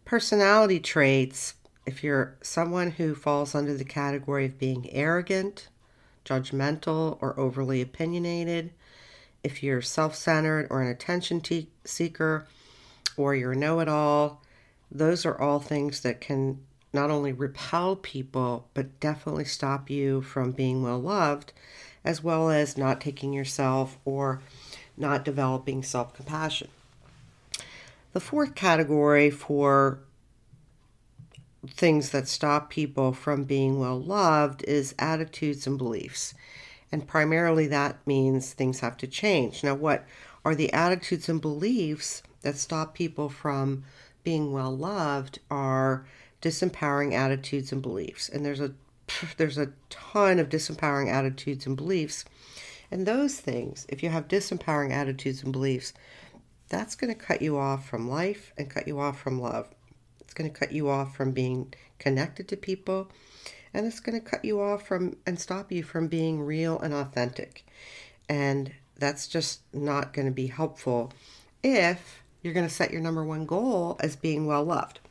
Personality 0.05 0.79
traits, 0.79 1.55
if 1.89 2.03
you're 2.03 2.35
someone 2.43 2.91
who 2.91 3.15
falls 3.15 3.55
under 3.55 3.73
the 3.73 3.83
category 3.83 4.45
of 4.45 4.59
being 4.59 4.87
arrogant, 4.91 5.69
judgmental, 6.23 7.17
or 7.19 7.37
overly 7.39 7.81
opinionated, 7.81 8.71
if 9.43 9.63
you're 9.63 9.81
self 9.81 10.13
centered 10.13 10.67
or 10.69 10.83
an 10.83 10.87
attention 10.87 11.41
te- 11.41 11.71
seeker, 11.83 12.45
or 13.17 13.33
you're 13.33 13.55
know 13.55 13.79
it 13.79 13.89
all, 13.89 14.43
those 14.91 15.25
are 15.25 15.41
all 15.41 15.59
things 15.59 16.01
that 16.01 16.21
can 16.21 16.59
not 16.93 17.09
only 17.09 17.33
repel 17.33 17.95
people, 17.95 18.67
but 18.75 18.99
definitely 18.99 19.45
stop 19.45 19.89
you 19.89 20.21
from 20.21 20.51
being 20.51 20.83
well 20.83 21.01
loved, 21.01 21.53
as 22.05 22.23
well 22.23 22.51
as 22.51 22.77
not 22.77 23.01
taking 23.01 23.33
yourself 23.33 23.97
or 24.05 24.41
not 24.95 25.25
developing 25.25 25.81
self 25.81 26.13
compassion. 26.13 26.67
The 28.13 28.19
fourth 28.19 28.53
category 28.53 29.31
for 29.31 30.01
things 31.73 32.09
that 32.09 32.27
stop 32.27 32.69
people 32.69 33.13
from 33.13 33.43
being 33.43 33.79
well 33.79 33.99
loved 33.99 34.63
is 34.63 34.95
attitudes 34.99 35.67
and 35.67 35.77
beliefs. 35.77 36.33
And 36.91 37.07
primarily 37.07 37.67
that 37.67 38.05
means 38.07 38.53
things 38.53 38.79
have 38.79 38.97
to 38.97 39.07
change. 39.07 39.63
Now, 39.63 39.75
what 39.75 40.05
are 40.43 40.55
the 40.55 40.73
attitudes 40.73 41.29
and 41.29 41.41
beliefs 41.41 42.23
that 42.41 42.57
stop 42.57 42.93
people 42.93 43.29
from 43.29 43.83
being 44.23 44.51
well 44.51 44.75
loved 44.75 45.39
are 45.49 46.05
disempowering 46.41 47.13
attitudes 47.13 47.71
and 47.71 47.81
beliefs. 47.81 48.29
And 48.29 48.45
there's 48.45 48.59
a 48.61 48.73
there's 49.37 49.57
a 49.57 49.71
ton 49.89 50.39
of 50.39 50.49
disempowering 50.49 51.11
attitudes 51.11 51.65
and 51.65 51.75
beliefs. 51.75 52.25
And 52.91 53.05
those 53.05 53.39
things, 53.39 53.85
if 53.89 54.01
you 54.01 54.09
have 54.09 54.27
disempowering 54.27 54.91
attitudes 54.91 55.43
and 55.43 55.53
beliefs, 55.53 55.93
that's 56.69 56.95
going 56.95 57.13
to 57.13 57.19
cut 57.19 57.41
you 57.41 57.57
off 57.57 57.87
from 57.87 58.09
life 58.09 58.51
and 58.57 58.69
cut 58.69 58.87
you 58.87 58.99
off 58.99 59.19
from 59.19 59.39
love. 59.39 59.67
Going 60.39 60.49
to 60.49 60.57
cut 60.57 60.71
you 60.71 60.89
off 60.89 61.17
from 61.17 61.31
being 61.33 61.73
connected 61.97 62.47
to 62.47 62.55
people. 62.55 63.11
And 63.73 63.85
it's 63.85 63.99
going 63.99 64.17
to 64.17 64.25
cut 64.25 64.45
you 64.45 64.61
off 64.61 64.87
from 64.87 65.17
and 65.25 65.37
stop 65.37 65.69
you 65.69 65.83
from 65.83 66.07
being 66.07 66.39
real 66.39 66.79
and 66.79 66.93
authentic. 66.93 67.65
And 68.29 68.71
that's 68.97 69.27
just 69.27 69.59
not 69.73 70.13
going 70.13 70.27
to 70.27 70.31
be 70.31 70.47
helpful 70.47 71.11
if 71.61 72.23
you're 72.41 72.53
going 72.53 72.65
to 72.65 72.73
set 72.73 72.91
your 72.91 73.01
number 73.01 73.21
one 73.21 73.45
goal 73.45 73.97
as 73.99 74.15
being 74.15 74.45
well 74.45 74.63
loved. 74.63 75.01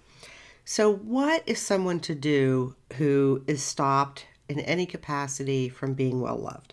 So, 0.64 0.90
what 0.90 1.42
is 1.44 1.60
someone 1.60 2.00
to 2.00 2.14
do 2.14 2.74
who 2.94 3.44
is 3.46 3.62
stopped 3.62 4.24
in 4.48 4.60
any 4.60 4.86
capacity 4.86 5.68
from 5.68 5.92
being 5.92 6.22
well 6.22 6.38
loved? 6.38 6.72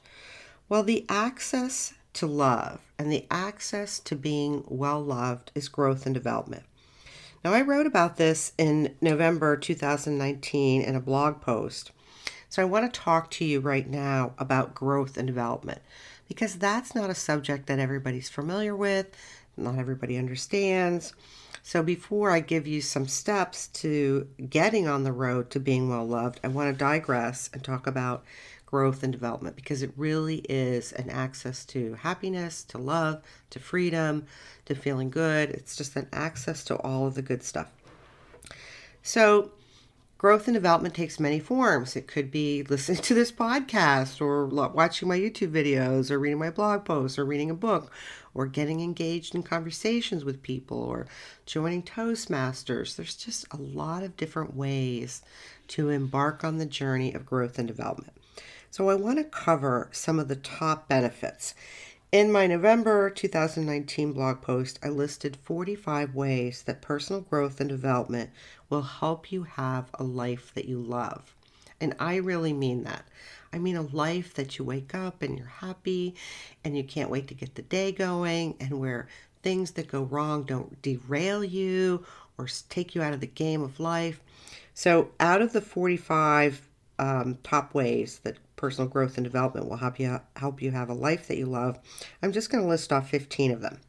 Well, 0.69 0.83
the 0.83 1.05
access 1.09 1.93
to 2.13 2.25
love 2.25 2.79
and 2.97 3.11
the 3.11 3.25
access 3.29 3.99
to 3.99 4.15
being 4.15 4.63
well 4.69 5.03
loved 5.03 5.51
is 5.55 5.67
growth 5.67 6.05
and 6.05 6.15
development. 6.15 6.63
Now, 7.45 7.53
I 7.53 7.61
wrote 7.61 7.85
about 7.85 8.17
this 8.17 8.53
in 8.57 8.95
November 9.01 9.55
2019 9.55 10.81
in 10.81 10.95
a 10.95 10.99
blog 10.99 11.41
post. 11.41 11.91
So, 12.49 12.63
I 12.63 12.65
want 12.65 12.91
to 12.91 12.99
talk 12.99 13.29
to 13.31 13.45
you 13.45 13.59
right 13.59 13.87
now 13.87 14.33
about 14.39 14.73
growth 14.73 15.15
and 15.15 15.27
development 15.27 15.81
because 16.27 16.55
that's 16.55 16.95
not 16.95 17.11
a 17.11 17.13
subject 17.13 17.67
that 17.67 17.77
everybody's 17.77 18.29
familiar 18.29 18.75
with, 18.75 19.15
not 19.57 19.77
everybody 19.77 20.17
understands. 20.17 21.13
So, 21.61 21.83
before 21.83 22.31
I 22.31 22.39
give 22.39 22.65
you 22.65 22.81
some 22.81 23.07
steps 23.07 23.67
to 23.73 24.27
getting 24.49 24.87
on 24.87 25.03
the 25.03 25.13
road 25.13 25.51
to 25.51 25.59
being 25.59 25.87
well 25.87 26.07
loved, 26.07 26.39
I 26.43 26.47
want 26.47 26.73
to 26.73 26.83
digress 26.83 27.51
and 27.53 27.63
talk 27.63 27.85
about 27.85 28.23
growth 28.75 29.03
and 29.03 29.13
development 29.13 29.55
because 29.55 29.81
it 29.81 29.89
really 29.95 30.39
is 30.49 30.91
an 30.91 31.09
access 31.09 31.63
to 31.63 31.93
happiness, 31.93 32.61
to 32.61 32.77
love, 32.77 33.23
to 33.49 33.57
freedom, 33.57 34.25
to 34.65 34.75
feeling 34.75 35.09
good. 35.09 35.49
It's 35.49 35.77
just 35.77 35.95
an 35.95 36.09
access 36.11 36.61
to 36.65 36.75
all 36.79 37.07
of 37.07 37.15
the 37.15 37.21
good 37.21 37.41
stuff. 37.41 37.71
So, 39.01 39.53
growth 40.17 40.49
and 40.49 40.55
development 40.55 40.93
takes 40.93 41.21
many 41.21 41.39
forms. 41.39 41.95
It 41.95 42.05
could 42.05 42.29
be 42.29 42.63
listening 42.69 43.01
to 43.03 43.13
this 43.13 43.31
podcast, 43.31 44.19
or 44.19 44.45
watching 44.45 45.07
my 45.07 45.17
YouTube 45.17 45.53
videos, 45.53 46.11
or 46.11 46.19
reading 46.19 46.39
my 46.39 46.49
blog 46.49 46.83
posts, 46.83 47.17
or 47.17 47.23
reading 47.23 47.49
a 47.49 47.55
book, 47.55 47.93
or 48.33 48.45
getting 48.45 48.81
engaged 48.81 49.35
in 49.35 49.43
conversations 49.43 50.25
with 50.25 50.43
people 50.43 50.79
or 50.79 51.07
joining 51.45 51.81
Toastmasters. 51.81 52.97
There's 52.97 53.15
just 53.15 53.45
a 53.51 53.57
lot 53.57 54.03
of 54.03 54.17
different 54.17 54.53
ways 54.53 55.21
to 55.69 55.91
embark 55.91 56.43
on 56.43 56.57
the 56.57 56.65
journey 56.65 57.13
of 57.13 57.25
growth 57.25 57.57
and 57.57 57.69
development. 57.69 58.11
So, 58.77 58.89
I 58.89 58.95
want 58.95 59.19
to 59.19 59.23
cover 59.23 59.87
some 59.93 60.19
of 60.19 60.27
the 60.27 60.35
top 60.35 60.89
benefits. 60.89 61.55
In 62.11 62.29
my 62.29 62.45
November 62.45 63.09
2019 63.09 64.11
blog 64.11 64.41
post, 64.41 64.79
I 64.83 64.89
listed 64.89 65.37
45 65.37 66.13
ways 66.13 66.61
that 66.63 66.81
personal 66.81 67.21
growth 67.21 67.61
and 67.61 67.69
development 67.69 68.31
will 68.69 68.81
help 68.81 69.31
you 69.31 69.43
have 69.43 69.89
a 69.93 70.03
life 70.03 70.53
that 70.55 70.65
you 70.65 70.77
love. 70.77 71.33
And 71.79 71.95
I 72.01 72.17
really 72.17 72.51
mean 72.51 72.83
that. 72.83 73.05
I 73.53 73.59
mean, 73.59 73.77
a 73.77 73.81
life 73.81 74.33
that 74.33 74.57
you 74.57 74.65
wake 74.65 74.93
up 74.93 75.21
and 75.21 75.37
you're 75.37 75.47
happy 75.47 76.13
and 76.65 76.75
you 76.75 76.83
can't 76.83 77.09
wait 77.09 77.29
to 77.29 77.33
get 77.33 77.55
the 77.55 77.61
day 77.61 77.93
going, 77.93 78.57
and 78.59 78.77
where 78.81 79.07
things 79.41 79.71
that 79.71 79.87
go 79.87 80.03
wrong 80.03 80.43
don't 80.43 80.81
derail 80.81 81.45
you 81.45 82.03
or 82.37 82.49
take 82.67 82.93
you 82.93 83.01
out 83.01 83.13
of 83.13 83.21
the 83.21 83.25
game 83.27 83.61
of 83.61 83.79
life. 83.79 84.19
So, 84.73 85.11
out 85.21 85.41
of 85.41 85.53
the 85.53 85.61
45 85.61 86.67
um, 86.99 87.37
top 87.43 87.73
ways 87.73 88.19
that 88.23 88.37
personal 88.55 88.89
growth 88.89 89.17
and 89.17 89.23
development 89.23 89.67
will 89.67 89.77
help 89.77 89.99
you 89.99 90.19
help 90.35 90.61
you 90.61 90.71
have 90.71 90.89
a 90.89 90.93
life 90.93 91.27
that 91.27 91.37
you 91.37 91.45
love, 91.45 91.79
I'm 92.21 92.31
just 92.31 92.49
going 92.49 92.63
to 92.63 92.69
list 92.69 92.93
off 92.93 93.09
15 93.09 93.51
of 93.51 93.61
them. 93.61 93.79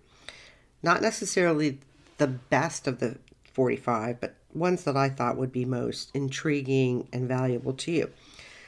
Not 0.83 1.03
necessarily 1.03 1.81
the 2.19 2.27
best 2.27 2.87
of 2.87 2.99
the 2.99 3.19
45, 3.53 4.21
but 4.21 4.37
ones 4.53 4.85
that 4.85 4.97
I 4.97 5.09
thought 5.09 5.37
would 5.37 5.53
be 5.53 5.65
most 5.65 6.11
intriguing 6.15 7.09
and 7.13 7.29
valuable 7.29 7.73
to 7.75 7.93
you. 7.93 8.11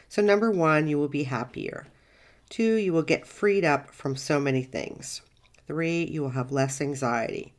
So, 0.09 0.23
number 0.23 0.51
one, 0.51 0.89
you 0.89 0.99
will 0.99 1.09
be 1.09 1.25
happier. 1.25 1.87
Two, 2.49 2.75
you 2.77 2.93
will 2.93 3.03
get 3.03 3.27
freed 3.27 3.65
up 3.65 3.91
from 3.93 4.17
so 4.17 4.41
many 4.41 4.63
things. 4.63 5.21
Three, 5.67 6.05
you 6.05 6.23
will 6.23 6.31
have 6.31 6.51
less 6.51 6.81
anxiety. 6.81 7.53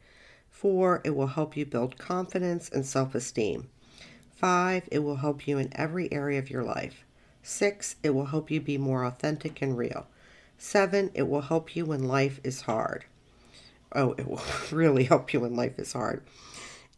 Four, 0.50 1.02
it 1.04 1.12
will 1.12 1.28
help 1.28 1.56
you 1.56 1.66
build 1.66 2.00
confidence 2.00 2.70
and 2.70 2.86
self 2.86 3.14
esteem. 3.14 3.70
Five, 4.36 4.90
it 4.92 5.00
will 5.00 5.18
help 5.18 5.48
you 5.48 5.58
in 5.58 5.70
every 5.74 6.12
area 6.12 6.40
of 6.40 6.50
your 6.50 6.64
life. 6.64 7.06
Six, 7.50 7.96
it 8.04 8.12
will 8.12 8.28
help 8.28 8.52
you 8.52 8.62
be 8.62 8.78
more 8.78 9.04
authentic 9.04 9.60
and 9.64 9.76
real. 9.76 10.06
Seven, 10.60 11.10
it 11.16 11.28
will 11.28 11.42
help 11.42 11.76
you 11.76 11.84
when 11.84 12.04
life 12.04 12.40
is 12.44 12.62
hard. 12.62 13.06
Oh, 13.92 14.14
it 14.20 14.28
will 14.28 14.42
really 14.72 15.06
help 15.06 15.34
you 15.34 15.40
when 15.40 15.56
life 15.56 15.80
is 15.80 15.94
hard. 15.94 16.22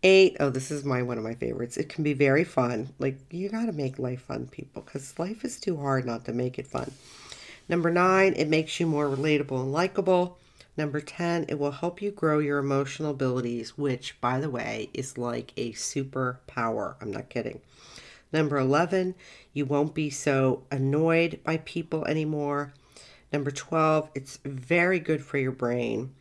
Eight, 0.03 0.35
oh, 0.41 0.49
this 0.49 0.69
is 0.69 0.83
my 0.83 1.03
one 1.03 1.17
of 1.17 1.23
my 1.23 1.35
favorites. 1.35 1.77
It 1.77 1.87
can 1.87 2.03
be 2.03 2.11
very 2.11 2.43
fun. 2.43 2.89
Like 2.99 3.17
you 3.31 3.47
got 3.47 3.67
to 3.67 3.71
make 3.71 3.97
life 3.97 4.23
fun, 4.23 4.47
people, 4.47 4.81
because 4.81 5.17
life 5.17 5.45
is 5.45 5.57
too 5.57 5.77
hard 5.77 6.05
not 6.05 6.25
to 6.25 6.33
make 6.33 6.59
it 6.59 6.67
fun. 6.67 6.91
Number 7.69 7.89
nine, 7.89 8.33
it 8.33 8.49
makes 8.49 8.77
you 8.77 8.87
more 8.87 9.07
relatable 9.07 9.61
and 9.61 9.71
likable. 9.71 10.37
Number 10.75 10.99
10, 10.99 11.45
it 11.47 11.59
will 11.59 11.71
help 11.71 12.01
you 12.01 12.11
grow 12.11 12.39
your 12.39 12.59
emotional 12.59 13.11
abilities, 13.11 13.77
which, 13.77 14.19
by 14.19 14.39
the 14.41 14.49
way, 14.49 14.89
is 14.93 15.17
like 15.17 15.53
a 15.55 15.71
superpower. 15.71 16.95
I'm 16.99 17.11
not 17.11 17.29
kidding. 17.29 17.61
Number 18.33 18.57
11, 18.57 19.15
you 19.53 19.65
won't 19.65 19.93
be 19.93 20.09
so 20.09 20.63
annoyed 20.71 21.39
by 21.43 21.57
people 21.57 22.05
anymore. 22.05 22.73
Number 23.33 23.51
12, 23.51 24.09
it's 24.15 24.39
very 24.45 24.99
good 24.99 25.23
for 25.23 25.37
your 25.37 25.51
brain. 25.51 26.13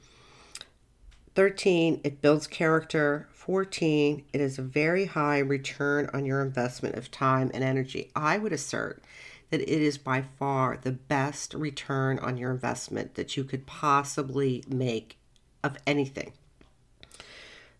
13, 1.34 2.00
it 2.02 2.20
builds 2.20 2.46
character. 2.46 3.28
14, 3.32 4.24
it 4.32 4.40
is 4.40 4.58
a 4.58 4.62
very 4.62 5.06
high 5.06 5.38
return 5.38 6.10
on 6.12 6.26
your 6.26 6.42
investment 6.42 6.96
of 6.96 7.10
time 7.10 7.50
and 7.54 7.64
energy. 7.64 8.10
I 8.14 8.38
would 8.38 8.52
assert 8.52 9.02
that 9.50 9.60
it 9.60 9.68
is 9.68 9.98
by 9.98 10.22
far 10.22 10.78
the 10.80 10.92
best 10.92 11.54
return 11.54 12.18
on 12.18 12.36
your 12.36 12.50
investment 12.50 13.14
that 13.14 13.36
you 13.36 13.44
could 13.44 13.66
possibly 13.66 14.62
make 14.68 15.18
of 15.62 15.76
anything. 15.86 16.32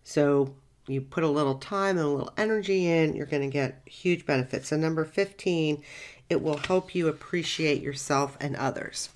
So 0.03 0.55
you 0.93 1.01
put 1.01 1.23
a 1.23 1.29
little 1.29 1.55
time 1.55 1.97
and 1.97 2.05
a 2.05 2.09
little 2.09 2.33
energy 2.37 2.87
in, 2.87 3.15
you're 3.15 3.25
going 3.25 3.41
to 3.41 3.53
get 3.53 3.81
huge 3.85 4.25
benefits. 4.25 4.71
And 4.71 4.81
number 4.81 5.05
15, 5.05 5.83
it 6.29 6.41
will 6.41 6.57
help 6.57 6.95
you 6.95 7.07
appreciate 7.07 7.81
yourself 7.81 8.37
and 8.39 8.55
others. 8.55 9.09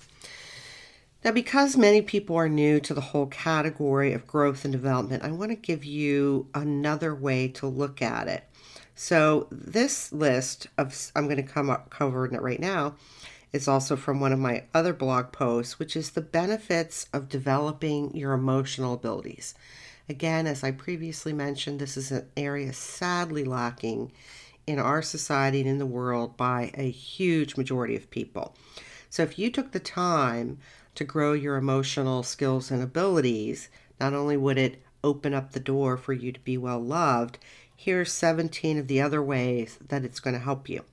Now, 1.24 1.32
because 1.32 1.76
many 1.76 2.02
people 2.02 2.36
are 2.36 2.48
new 2.48 2.78
to 2.80 2.94
the 2.94 3.00
whole 3.00 3.26
category 3.26 4.12
of 4.12 4.26
growth 4.26 4.64
and 4.64 4.70
development, 4.70 5.24
I 5.24 5.32
want 5.32 5.50
to 5.50 5.56
give 5.56 5.84
you 5.84 6.48
another 6.54 7.14
way 7.14 7.48
to 7.48 7.66
look 7.66 8.00
at 8.00 8.28
it. 8.28 8.44
So, 8.94 9.48
this 9.50 10.12
list 10.12 10.68
of 10.78 11.10
I'm 11.16 11.24
going 11.24 11.36
to 11.36 11.42
come 11.42 11.68
up 11.68 11.90
cover 11.90 12.26
it 12.26 12.40
right 12.40 12.60
now 12.60 12.94
is 13.52 13.66
also 13.66 13.96
from 13.96 14.20
one 14.20 14.32
of 14.32 14.38
my 14.38 14.64
other 14.72 14.92
blog 14.92 15.32
posts, 15.32 15.78
which 15.78 15.96
is 15.96 16.10
the 16.10 16.20
benefits 16.20 17.06
of 17.12 17.28
developing 17.28 18.16
your 18.16 18.32
emotional 18.32 18.94
abilities. 18.94 19.54
Again, 20.08 20.46
as 20.46 20.62
I 20.62 20.70
previously 20.70 21.32
mentioned, 21.32 21.80
this 21.80 21.96
is 21.96 22.12
an 22.12 22.28
area 22.36 22.72
sadly 22.72 23.44
lacking 23.44 24.12
in 24.66 24.78
our 24.78 25.02
society 25.02 25.60
and 25.60 25.68
in 25.68 25.78
the 25.78 25.86
world 25.86 26.36
by 26.36 26.70
a 26.74 26.90
huge 26.90 27.56
majority 27.56 27.96
of 27.96 28.10
people. 28.10 28.54
So, 29.10 29.22
if 29.22 29.38
you 29.38 29.50
took 29.50 29.72
the 29.72 29.80
time 29.80 30.58
to 30.94 31.04
grow 31.04 31.32
your 31.32 31.56
emotional 31.56 32.22
skills 32.22 32.70
and 32.70 32.82
abilities, 32.82 33.68
not 34.00 34.14
only 34.14 34.36
would 34.36 34.58
it 34.58 34.82
open 35.02 35.34
up 35.34 35.52
the 35.52 35.60
door 35.60 35.96
for 35.96 36.12
you 36.12 36.32
to 36.32 36.40
be 36.40 36.56
well 36.56 36.80
loved, 36.80 37.38
here's 37.76 38.12
17 38.12 38.78
of 38.78 38.88
the 38.88 39.00
other 39.00 39.22
ways 39.22 39.78
that 39.88 40.04
it's 40.04 40.20
going 40.20 40.34
to 40.34 40.40
help 40.40 40.68
you. 40.68 40.84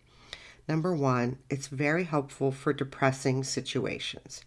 Number 0.67 0.95
one, 0.95 1.37
it's 1.49 1.67
very 1.67 2.05
helpful 2.05 2.51
for 2.51 2.73
depressing 2.73 3.43
situations. 3.43 4.43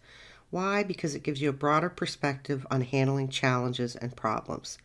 Why? 0.49 0.83
Because 0.83 1.13
it 1.13 1.23
gives 1.23 1.41
you 1.41 1.49
a 1.49 1.53
broader 1.53 1.89
perspective 1.89 2.65
on 2.71 2.81
handling 2.81 3.29
challenges 3.29 3.95
and 3.95 4.15
problems. 4.15 4.77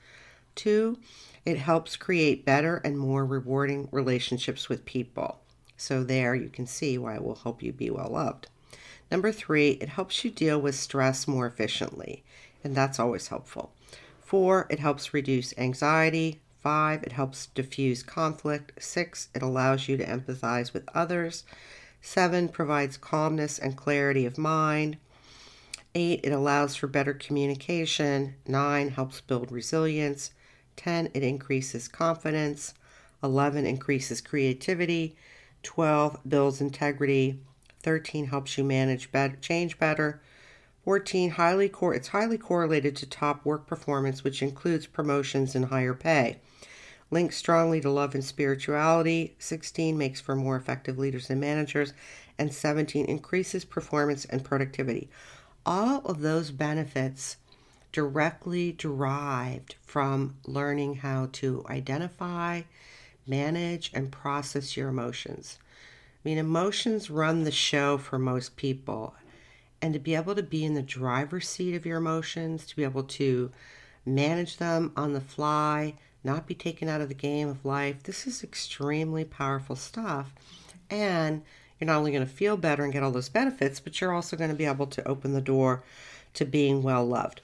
Two, 0.54 0.98
it 1.44 1.56
helps 1.58 1.96
create 1.96 2.44
better 2.44 2.76
and 2.78 2.98
more 2.98 3.24
rewarding 3.24 3.88
relationships 3.90 4.68
with 4.68 4.84
people. 4.84 5.40
So, 5.76 6.04
there 6.04 6.34
you 6.34 6.48
can 6.48 6.66
see 6.66 6.98
why 6.98 7.16
it 7.16 7.24
will 7.24 7.36
help 7.36 7.62
you 7.62 7.72
be 7.72 7.90
well 7.90 8.10
loved. 8.10 8.48
Number 9.10 9.32
three, 9.32 9.72
it 9.72 9.90
helps 9.90 10.24
you 10.24 10.30
deal 10.30 10.60
with 10.60 10.74
stress 10.74 11.28
more 11.28 11.46
efficiently, 11.46 12.22
and 12.64 12.74
that's 12.74 12.98
always 12.98 13.28
helpful. 13.28 13.72
Four, 14.20 14.66
it 14.70 14.78
helps 14.78 15.12
reduce 15.12 15.52
anxiety. 15.58 16.40
Five, 16.60 17.02
it 17.02 17.12
helps 17.12 17.46
diffuse 17.46 18.02
conflict. 18.02 18.72
Six, 18.82 19.28
it 19.34 19.42
allows 19.42 19.88
you 19.88 19.96
to 19.96 20.06
empathize 20.06 20.72
with 20.72 20.88
others. 20.94 21.44
Seven, 22.00 22.48
provides 22.48 22.96
calmness 22.96 23.58
and 23.58 23.76
clarity 23.76 24.24
of 24.24 24.38
mind. 24.38 24.96
Eight, 25.94 26.20
it 26.24 26.32
allows 26.32 26.74
for 26.74 26.86
better 26.86 27.12
communication. 27.12 28.34
Nine, 28.46 28.90
helps 28.90 29.20
build 29.20 29.52
resilience. 29.52 30.30
10, 30.76 31.10
it 31.12 31.22
increases 31.22 31.86
confidence. 31.86 32.72
11, 33.22 33.66
increases 33.66 34.22
creativity. 34.22 35.16
12, 35.62 36.20
builds 36.26 36.60
integrity. 36.62 37.40
13 37.82 38.26
helps 38.26 38.56
you 38.56 38.64
manage 38.64 39.12
better, 39.12 39.36
change 39.36 39.78
better. 39.78 40.20
14 40.84 41.30
highly 41.30 41.70
it's 41.94 42.08
highly 42.08 42.38
correlated 42.38 42.96
to 42.96 43.06
top 43.06 43.44
work 43.44 43.66
performance 43.68 44.24
which 44.24 44.42
includes 44.42 44.86
promotions 44.86 45.54
and 45.54 45.66
higher 45.66 45.94
pay. 45.94 46.38
links 47.10 47.36
strongly 47.36 47.80
to 47.80 47.90
love 47.90 48.14
and 48.14 48.24
spirituality. 48.24 49.36
16 49.38 49.96
makes 49.96 50.20
for 50.20 50.34
more 50.34 50.56
effective 50.56 50.98
leaders 50.98 51.28
and 51.30 51.40
managers. 51.40 51.92
And 52.38 52.52
17 52.52 53.04
increases 53.04 53.64
performance 53.64 54.24
and 54.24 54.42
productivity. 54.42 55.10
All 55.64 56.00
of 56.04 56.20
those 56.20 56.50
benefits 56.50 57.36
directly 57.92 58.72
derived 58.72 59.76
from 59.82 60.36
learning 60.46 60.96
how 60.96 61.28
to 61.32 61.64
identify, 61.68 62.62
manage, 63.26 63.90
and 63.94 64.10
process 64.10 64.76
your 64.76 64.88
emotions. 64.88 65.58
I 66.24 66.28
mean, 66.28 66.38
emotions 66.38 67.10
run 67.10 67.44
the 67.44 67.50
show 67.50 67.98
for 67.98 68.18
most 68.18 68.56
people. 68.56 69.14
And 69.80 69.92
to 69.94 70.00
be 70.00 70.14
able 70.14 70.34
to 70.34 70.42
be 70.42 70.64
in 70.64 70.74
the 70.74 70.82
driver's 70.82 71.48
seat 71.48 71.74
of 71.74 71.84
your 71.84 71.98
emotions, 71.98 72.66
to 72.66 72.76
be 72.76 72.84
able 72.84 73.02
to 73.04 73.50
manage 74.06 74.56
them 74.56 74.92
on 74.96 75.12
the 75.12 75.20
fly, 75.20 75.94
not 76.24 76.46
be 76.46 76.54
taken 76.54 76.88
out 76.88 77.00
of 77.00 77.08
the 77.08 77.14
game 77.14 77.48
of 77.48 77.64
life, 77.64 78.02
this 78.04 78.26
is 78.26 78.42
extremely 78.42 79.24
powerful 79.24 79.76
stuff. 79.76 80.32
And 80.88 81.42
you're 81.82 81.88
not 81.88 81.98
only 81.98 82.12
going 82.12 82.24
to 82.24 82.32
feel 82.32 82.56
better 82.56 82.84
and 82.84 82.92
get 82.92 83.02
all 83.02 83.10
those 83.10 83.28
benefits, 83.28 83.80
but 83.80 84.00
you're 84.00 84.12
also 84.12 84.36
going 84.36 84.50
to 84.50 84.56
be 84.56 84.66
able 84.66 84.86
to 84.86 85.04
open 85.08 85.32
the 85.32 85.40
door 85.40 85.82
to 86.32 86.44
being 86.44 86.80
well 86.80 87.04
loved. 87.04 87.40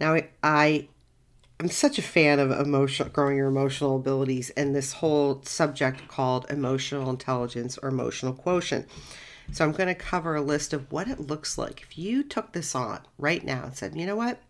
Now, 0.00 0.18
I 0.42 0.88
I'm 1.60 1.68
such 1.68 2.00
a 2.00 2.02
fan 2.02 2.40
of 2.40 2.50
emotional 2.50 3.10
growing 3.10 3.36
your 3.36 3.46
emotional 3.46 3.94
abilities 3.94 4.50
and 4.50 4.74
this 4.74 4.94
whole 4.94 5.40
subject 5.44 6.08
called 6.08 6.50
emotional 6.50 7.08
intelligence 7.08 7.78
or 7.78 7.90
emotional 7.90 8.32
quotient. 8.32 8.88
So 9.52 9.64
I'm 9.64 9.70
going 9.70 9.86
to 9.86 9.94
cover 9.94 10.34
a 10.34 10.42
list 10.42 10.72
of 10.72 10.90
what 10.90 11.06
it 11.06 11.20
looks 11.20 11.56
like 11.56 11.80
if 11.80 11.96
you 11.96 12.24
took 12.24 12.50
this 12.50 12.74
on 12.74 13.02
right 13.18 13.44
now 13.44 13.66
and 13.66 13.76
said, 13.76 13.94
"You 13.94 14.04
know 14.04 14.16
what? 14.16 14.42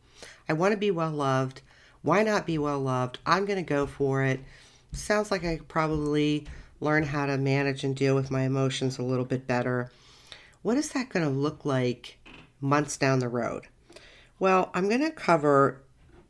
I 0.49 0.55
want 0.55 0.73
to 0.73 0.79
be 0.79 0.91
well 0.91 1.11
loved. 1.11 1.61
Why 2.01 2.23
not 2.23 2.47
be 2.47 2.57
well 2.57 2.81
loved? 2.81 3.19
I'm 3.27 3.45
going 3.45 3.63
to 3.63 3.75
go 3.75 3.85
for 3.85 4.23
it." 4.23 4.41
Sounds 4.93 5.31
like 5.31 5.45
I 5.45 5.59
could 5.59 5.69
probably 5.69 6.47
learn 6.83 7.05
how 7.05 7.27
to 7.27 7.39
manage 7.39 7.85
and 7.85 7.95
deal 7.95 8.15
with 8.15 8.31
my 8.31 8.43
emotions 8.43 8.99
a 8.99 9.03
little 9.03 9.25
bit 9.25 9.47
better. 9.47 9.91
What 10.63 10.77
is 10.77 10.91
that 10.91 11.09
going 11.09 11.25
to 11.25 11.31
look 11.31 11.65
like 11.65 12.19
months 12.61 12.97
down 12.97 13.21
the 13.21 13.29
road? 13.29 13.69
Well, 14.39 14.71
I'm 14.75 14.89
going 14.89 15.01
to 15.01 15.11
cover 15.11 15.81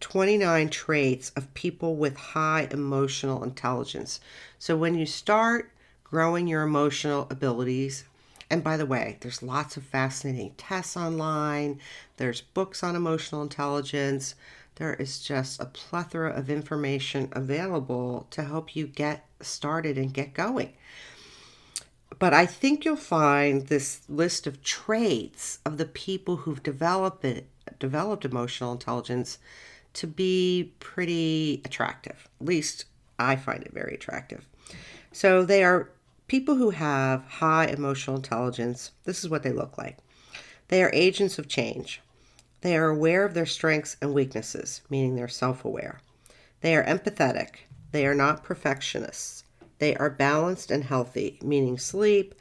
29 0.01 0.69
traits 0.69 1.31
of 1.37 1.53
people 1.55 1.97
with 1.97 2.17
high 2.17 2.69
emotional 2.71 3.43
intelligence. 3.43 4.21
So 4.59 4.77
when 4.77 4.95
you 4.95 5.07
start 5.07 5.71
growing 6.05 6.47
your 6.47 6.63
emotional 6.63 7.27
abilities, 7.31 8.05
and 8.51 8.63
by 8.63 8.77
the 8.77 8.85
way, 8.85 9.17
there's 9.21 9.43
lots 9.43 9.79
of 9.79 9.85
fascinating 9.85 10.53
tests 10.59 10.97
online, 10.97 11.81
there's 12.19 12.43
books 12.43 12.83
on 12.83 12.95
emotional 12.95 13.41
intelligence. 13.41 14.35
There 14.77 14.95
is 14.95 15.21
just 15.21 15.61
a 15.61 15.67
plethora 15.67 16.31
of 16.31 16.49
information 16.49 17.29
available 17.33 18.27
to 18.31 18.43
help 18.43 18.75
you 18.75 18.87
get 18.87 19.27
started 19.41 19.99
and 19.99 20.15
get 20.15 20.35
going. 20.35 20.73
But 22.19 22.33
I 22.33 22.47
think 22.47 22.85
you'll 22.85 22.97
find 22.97 23.67
this 23.67 24.03
list 24.09 24.47
of 24.47 24.63
traits 24.63 25.59
of 25.65 25.79
the 25.79 25.87
people 25.87 26.37
who've 26.37 26.63
developed 26.63 27.25
it, 27.25 27.49
developed 27.79 28.25
emotional 28.25 28.73
intelligence 28.73 29.39
to 29.95 30.07
be 30.07 30.73
pretty 30.79 31.63
attractive. 31.65 32.29
At 32.41 32.47
least 32.47 32.87
I 33.19 33.37
find 33.37 33.63
it 33.63 33.73
very 33.73 33.95
attractive. 33.95 34.47
So 35.13 35.45
they 35.45 35.63
are 35.65 35.91
people 36.29 36.55
who 36.55 36.71
have 36.71 37.25
high 37.25 37.67
emotional 37.67 38.17
intelligence. 38.17 38.93
This 39.05 39.23
is 39.23 39.29
what 39.29 39.43
they 39.43 39.53
look 39.53 39.77
like. 39.77 39.99
They 40.69 40.83
are 40.83 40.91
agents 40.95 41.39
of 41.39 41.49
change. 41.49 42.01
They 42.63 42.77
are 42.77 42.89
aware 42.89 43.25
of 43.25 43.35
their 43.35 43.47
strengths 43.47 43.97
and 44.01 44.15
weaknesses, 44.15 44.83
meaning 44.89 45.17
they're 45.17 45.27
self 45.27 45.65
aware. 45.65 46.01
They 46.61 46.77
are 46.77 46.85
empathetic. 46.85 47.67
They 47.91 48.07
are 48.07 48.15
not 48.15 48.45
perfectionists. 48.45 49.43
They 49.81 49.97
are 49.97 50.09
balanced 50.09 50.71
and 50.71 50.85
healthy, 50.85 51.41
meaning 51.43 51.77
sleep, 51.77 52.37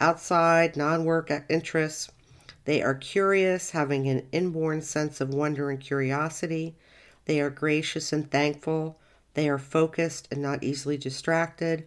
outside, 0.00 0.74
non 0.74 1.04
work 1.04 1.30
interests. 1.50 2.10
They 2.64 2.82
are 2.82 2.94
curious, 2.94 3.70
having 3.70 4.08
an 4.08 4.26
inborn 4.32 4.80
sense 4.80 5.20
of 5.20 5.34
wonder 5.34 5.70
and 5.70 5.78
curiosity. 5.78 6.74
They 7.26 7.38
are 7.38 7.50
gracious 7.50 8.10
and 8.10 8.30
thankful. 8.30 8.98
They 9.34 9.50
are 9.50 9.58
focused 9.58 10.28
and 10.30 10.40
not 10.40 10.64
easily 10.64 10.96
distracted. 10.96 11.86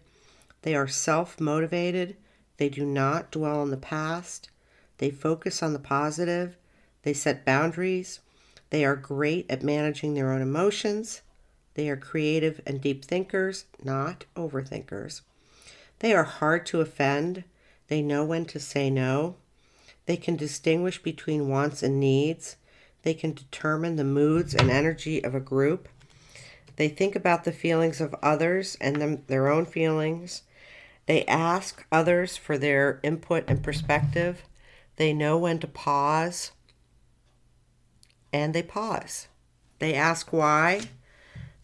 They 0.62 0.76
are 0.76 0.86
self 0.86 1.40
motivated. 1.40 2.16
They 2.58 2.68
do 2.68 2.86
not 2.86 3.32
dwell 3.32 3.60
on 3.60 3.70
the 3.70 3.76
past. 3.76 4.50
They 4.98 5.10
focus 5.10 5.64
on 5.64 5.72
the 5.72 5.80
positive. 5.80 6.56
They 7.02 7.12
set 7.12 7.44
boundaries. 7.44 8.20
They 8.70 8.84
are 8.84 8.96
great 8.96 9.50
at 9.50 9.62
managing 9.62 10.14
their 10.14 10.32
own 10.32 10.40
emotions. 10.40 11.22
They 11.74 11.88
are 11.88 11.96
creative 11.96 12.60
and 12.66 12.80
deep 12.80 13.04
thinkers, 13.04 13.66
not 13.82 14.24
overthinkers. 14.36 15.22
They 15.98 16.14
are 16.14 16.24
hard 16.24 16.66
to 16.66 16.80
offend. 16.80 17.44
They 17.88 18.02
know 18.02 18.24
when 18.24 18.44
to 18.46 18.60
say 18.60 18.90
no. 18.90 19.36
They 20.06 20.16
can 20.16 20.36
distinguish 20.36 21.02
between 21.02 21.48
wants 21.48 21.82
and 21.82 22.00
needs. 22.00 22.56
They 23.02 23.14
can 23.14 23.32
determine 23.32 23.96
the 23.96 24.04
moods 24.04 24.54
and 24.54 24.70
energy 24.70 25.22
of 25.22 25.34
a 25.34 25.40
group. 25.40 25.88
They 26.76 26.88
think 26.88 27.14
about 27.14 27.44
the 27.44 27.52
feelings 27.52 28.00
of 28.00 28.14
others 28.22 28.76
and 28.80 28.96
them, 28.96 29.22
their 29.26 29.48
own 29.48 29.66
feelings. 29.66 30.42
They 31.06 31.24
ask 31.26 31.84
others 31.92 32.36
for 32.36 32.56
their 32.56 33.00
input 33.02 33.44
and 33.48 33.62
perspective. 33.62 34.42
They 34.96 35.12
know 35.12 35.36
when 35.36 35.58
to 35.60 35.66
pause 35.66 36.52
and 38.32 38.54
they 38.54 38.62
pause. 38.62 39.28
They 39.78 39.94
ask 39.94 40.32
why. 40.32 40.82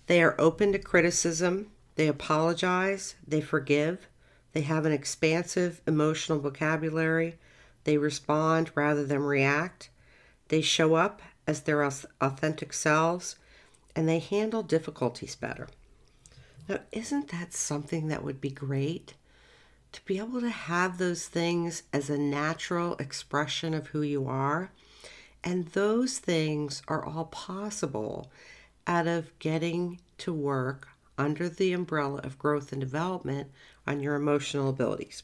They 0.07 0.22
are 0.22 0.35
open 0.38 0.72
to 0.72 0.78
criticism. 0.78 1.70
They 1.96 2.09
apologize. 2.09 3.14
They 3.26 3.40
forgive. 3.40 4.09
They 4.52 4.62
have 4.62 4.87
an 4.87 4.92
expansive 4.92 5.81
emotional 5.87 6.38
vocabulary. 6.38 7.38
They 7.85 7.98
respond 7.98 8.70
rather 8.74 9.04
than 9.04 9.20
react. 9.20 9.90
They 10.48 10.61
show 10.61 10.94
up 10.94 11.22
as 11.46 11.62
their 11.62 11.85
authentic 11.85 12.72
selves 12.72 13.37
and 13.94 14.09
they 14.09 14.18
handle 14.18 14.62
difficulties 14.62 15.35
better. 15.35 15.68
Now, 16.68 16.81
isn't 16.92 17.28
that 17.28 17.54
something 17.54 18.09
that 18.09 18.22
would 18.22 18.40
be 18.40 18.50
great? 18.50 19.14
To 19.92 20.04
be 20.04 20.18
able 20.18 20.40
to 20.40 20.50
have 20.50 20.98
those 20.98 21.26
things 21.26 21.83
as 21.92 22.11
a 22.11 22.18
natural 22.18 22.94
expression 22.96 23.72
of 23.72 23.88
who 23.88 24.02
you 24.02 24.28
are. 24.28 24.70
And 25.48 25.64
those 25.68 26.18
things 26.18 26.82
are 26.88 27.02
all 27.02 27.24
possible 27.24 28.30
out 28.87 29.06
of 29.06 29.37
getting 29.38 29.98
to 30.18 30.30
work 30.30 30.88
under 31.16 31.48
the 31.48 31.72
umbrella 31.72 32.20
of 32.22 32.38
growth 32.38 32.70
and 32.70 32.82
development 32.82 33.50
on 33.87 34.00
your 34.00 34.14
emotional 34.14 34.68
abilities. 34.68 35.22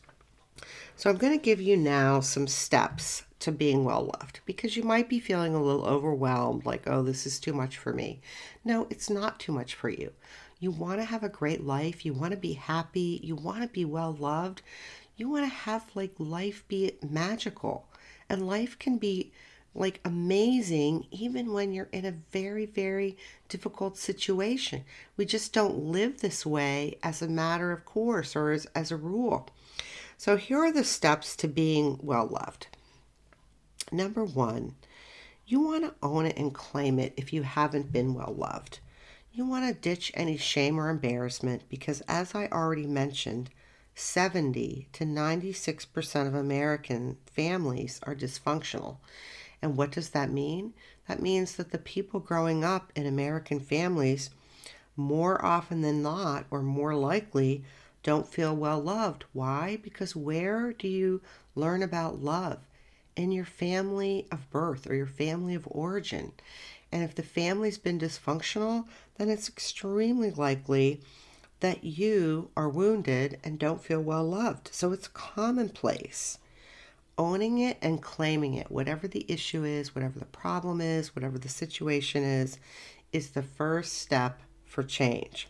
So, 0.97 1.11
I'm 1.11 1.19
going 1.19 1.39
to 1.39 1.45
give 1.45 1.61
you 1.61 1.77
now 1.77 2.21
some 2.21 2.47
steps 2.47 3.25
to 3.41 3.53
being 3.53 3.85
well 3.85 4.11
loved 4.19 4.41
because 4.47 4.79
you 4.79 4.83
might 4.83 5.11
be 5.11 5.21
feeling 5.21 5.55
a 5.55 5.63
little 5.63 5.85
overwhelmed, 5.85 6.65
like, 6.65 6.85
oh, 6.87 7.03
this 7.03 7.27
is 7.27 7.39
too 7.39 7.53
much 7.53 7.77
for 7.77 7.93
me. 7.93 8.23
No, 8.65 8.87
it's 8.89 9.11
not 9.11 9.39
too 9.39 9.53
much 9.53 9.75
for 9.75 9.91
you. 9.91 10.11
You 10.59 10.71
want 10.71 11.01
to 11.01 11.05
have 11.05 11.23
a 11.23 11.29
great 11.29 11.67
life, 11.67 12.07
you 12.07 12.15
want 12.15 12.31
to 12.31 12.39
be 12.39 12.55
happy, 12.55 13.21
you 13.23 13.37
want 13.37 13.61
to 13.61 13.69
be 13.69 13.85
well 13.85 14.17
loved, 14.19 14.63
you 15.19 15.29
want 15.29 15.45
to 15.45 15.55
have 15.55 15.85
like 15.95 16.15
life 16.17 16.65
be 16.67 16.93
magical. 17.07 17.91
And 18.31 18.47
life 18.47 18.79
can 18.79 18.97
be 18.97 19.31
like 19.75 20.01
amazing 20.05 21.07
even 21.11 21.53
when 21.53 21.73
you're 21.73 21.89
in 21.93 22.05
a 22.05 22.15
very, 22.31 22.67
very 22.67 23.17
difficult 23.49 23.99
situation. 23.99 24.85
We 25.17 25.25
just 25.25 25.53
don't 25.53 25.77
live 25.77 26.21
this 26.21 26.47
way 26.47 26.99
as 27.03 27.21
a 27.21 27.29
matter 27.29 27.73
of 27.73 27.85
course 27.85 28.37
or 28.37 28.53
as, 28.53 28.67
as 28.75 28.93
a 28.93 28.97
rule. 28.97 29.49
So, 30.17 30.37
here 30.37 30.59
are 30.59 30.73
the 30.73 30.85
steps 30.85 31.35
to 31.37 31.49
being 31.49 31.99
well 32.01 32.27
loved. 32.27 32.69
Number 33.91 34.25
one, 34.25 34.77
you 35.47 35.61
want 35.61 35.85
to 35.85 35.95
own 36.03 36.27
it 36.27 36.39
and 36.39 36.55
claim 36.55 36.99
it 36.99 37.13
if 37.17 37.33
you 37.33 37.43
haven't 37.43 37.93
been 37.93 38.15
well 38.15 38.35
loved. 38.37 38.79
You 39.33 39.45
want 39.45 39.67
to 39.67 39.75
ditch 39.75 40.13
any 40.15 40.37
shame 40.37 40.79
or 40.79 40.89
embarrassment 40.89 41.65
because, 41.69 42.01
as 42.03 42.35
I 42.35 42.47
already 42.47 42.87
mentioned, 42.87 43.51
70 43.97 44.89
to 44.93 45.05
96% 45.05 46.27
of 46.27 46.35
American 46.35 47.19
families 47.27 48.01
are 48.05 48.15
dysfunctional. 48.15 48.99
And 49.65 49.77
what 49.77 49.91
does 49.91 50.11
that 50.11 50.31
mean? 50.31 50.75
That 51.09 51.23
means 51.23 51.57
that 51.57 51.73
the 51.73 51.79
people 51.79 52.21
growing 52.21 52.63
up 52.63 52.93
in 52.95 53.07
American 53.07 53.59
families, 53.59 54.31
more 54.95 55.45
often 55.45 55.81
than 55.81 56.03
not, 56.03 56.45
or 56.51 56.63
more 56.63 56.95
likely, 56.95 57.65
don't 58.03 58.29
feel 58.29 58.55
well 58.55 58.79
loved. 58.79 59.25
Why? 59.33 59.79
Because 59.83 60.15
where 60.15 60.73
do 60.73 60.87
you 60.87 61.23
learn 61.57 61.83
about 61.83 62.23
love? 62.23 62.61
in 63.17 63.31
your 63.31 63.45
family 63.45 64.27
of 64.31 64.51
birth 64.51 64.89
or 64.89 64.95
your 64.95 65.07
family 65.07 65.55
of 65.55 65.69
origin. 65.71 66.33
And 66.91 67.03
if 67.03 67.15
the 67.15 67.23
family's 67.23 67.79
been 67.79 67.99
dysfunctional, 67.99 68.87
then 69.17 69.29
it's 69.29 69.49
extremely 69.49 70.31
likely 70.31 71.01
that 71.61 71.85
you 71.85 72.51
are 72.57 72.69
wounded 72.69 73.39
and 73.45 73.59
don't 73.59 73.83
feel 73.83 74.01
well 74.01 74.25
loved. 74.25 74.69
So 74.73 74.93
it's 74.93 75.09
commonplace. 75.09 76.39
Owning 77.17 77.59
it 77.59 77.79
and 77.81 78.03
claiming 78.03 78.55
it, 78.55 78.71
whatever 78.71 79.07
the 79.07 79.25
issue 79.29 79.65
is, 79.65 79.95
whatever 79.95 80.19
the 80.19 80.25
problem 80.25 80.81
is, 80.81 81.15
whatever 81.15 81.39
the 81.39 81.49
situation 81.49 82.25
is, 82.25 82.59
is 83.13 83.31
the 83.31 83.43
first 83.43 83.95
step 83.95 84.41
for 84.65 84.83
change. 84.83 85.49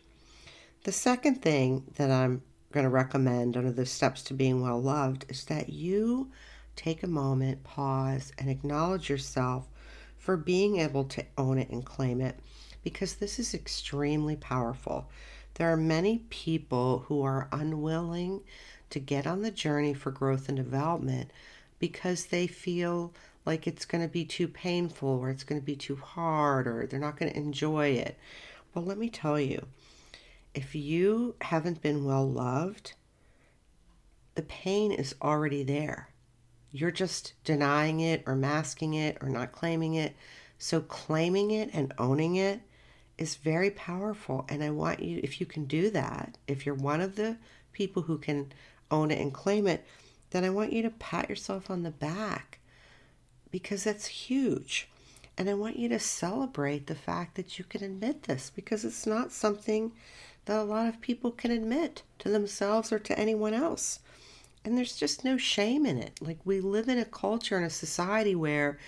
The 0.83 0.93
second 0.93 1.41
thing 1.41 1.85
that 1.97 2.11
I'm 2.11 2.43
going 2.73 2.85
to 2.85 2.91
recommend 2.91 3.57
under 3.57 3.73
the 3.73 3.87
steps 3.87 4.23
to 4.25 4.35
being 4.35 4.61
well 4.61 4.83
loved 4.83 5.25
is 5.31 5.45
that 5.47 5.71
you 5.71 6.31
take 6.77 7.03
a 7.03 7.09
moment, 7.09 7.65
pause, 7.65 8.33
and 8.37 8.51
acknowledge 8.51 9.09
yourself 9.09 9.67
for 10.19 10.37
being 10.37 10.79
able 10.81 11.05
to 11.05 11.25
own 11.39 11.59
it 11.59 11.71
and 11.71 11.85
claim 11.85 12.21
it 12.21 12.39
because 12.83 13.15
this 13.15 13.39
is 13.39 13.55
extremely 13.55 14.37
powerful. 14.37 15.09
There 15.55 15.73
are 15.73 15.77
many 15.77 16.19
people 16.31 17.05
who 17.07 17.23
are 17.23 17.49
unwilling 17.53 18.43
to 18.91 18.99
get 18.99 19.27
on 19.27 19.43
the 19.43 19.51
journey 19.51 19.95
for 19.95 20.11
growth 20.11 20.49
and 20.49 20.57
development 20.57 21.31
because 21.79 22.27
they 22.27 22.47
feel 22.47 23.13
like 23.45 23.67
it's 23.67 23.85
going 23.85 24.03
to 24.03 24.09
be 24.09 24.25
too 24.25 24.49
painful 24.49 25.09
or 25.09 25.31
it's 25.31 25.45
going 25.45 25.61
to 25.61 25.65
be 25.65 25.77
too 25.77 25.97
hard 25.97 26.67
or 26.67 26.87
they're 26.87 27.01
not 27.01 27.19
going 27.19 27.31
to 27.31 27.39
enjoy 27.39 27.89
it. 27.89 28.19
Well, 28.73 28.85
let 28.85 28.99
me 28.99 29.09
tell 29.09 29.39
you, 29.39 29.67
if 30.55 30.75
you 30.75 31.35
haven't 31.41 31.83
been 31.83 32.05
well 32.05 32.29
loved, 32.29 32.95
the 34.35 34.43
pain 34.43 34.93
is 34.93 35.15
already 35.21 35.63
there. 35.63 36.09
You're 36.73 36.91
just 36.91 37.35
denying 37.45 38.01
it 38.01 38.25
or 38.27 38.35
masking 38.35 38.95
it 38.95 39.19
or 39.21 39.29
not 39.29 39.53
claiming 39.53 39.95
it. 39.95 40.17
So, 40.59 40.81
claiming 40.81 41.51
it 41.51 41.71
and 41.73 41.93
owning 41.99 42.37
it 42.37 42.61
is 43.19 43.37
very 43.37 43.71
powerful. 43.71 44.45
And 44.49 44.63
I 44.63 44.71
want 44.71 45.01
you, 45.01 45.21
if 45.23 45.41
you 45.41 45.47
can 45.47 45.67
do 45.67 45.91
that, 45.91 46.37
if 46.49 46.65
you're 46.65 46.75
one 46.75 47.01
of 47.01 47.17
the 47.17 47.37
people 47.73 48.03
who 48.03 48.19
can 48.19 48.53
own 48.91 49.11
it 49.11 49.21
and 49.21 49.33
claim 49.33 49.67
it, 49.67 49.85
then 50.31 50.45
I 50.45 50.51
want 50.51 50.73
you 50.73 50.83
to 50.83 50.91
pat 50.91 51.29
yourself 51.29 51.71
on 51.71 51.83
the 51.83 51.91
back 51.91 52.59
because 53.51 53.85
that's 53.85 54.07
huge. 54.07 54.89
And 55.37 55.51
I 55.51 55.55
want 55.55 55.79
you 55.79 55.89
to 55.89 55.99
celebrate 55.99 56.87
the 56.87 56.95
fact 56.95 57.35
that 57.37 57.59
you 57.59 57.65
can 57.65 57.83
admit 57.83 58.25
this 58.25 58.51
because 58.55 58.85
it's 58.85 59.07
not 59.07 59.33
something 59.33 59.93
that 60.45 60.59
a 60.59 60.63
lot 60.63 60.89
of 60.89 61.01
people 61.01 61.31
can 61.31 61.51
admit 61.51 62.03
to 62.21 62.29
themselves 62.29 62.93
or 62.93 62.99
to 63.01 63.19
anyone 63.19 63.55
else. 63.55 64.01
And 64.65 64.79
there's 64.79 64.97
just 64.97 65.25
no 65.25 65.37
shame 65.37 65.85
in 65.85 65.99
it. 65.99 66.21
Like 66.21 66.39
we 66.45 66.61
live 66.61 66.89
in 66.89 66.99
a 66.99 67.05
culture 67.05 67.57
and 67.57 67.67
a 67.67 67.71
society 67.71 68.35
where 68.35 68.79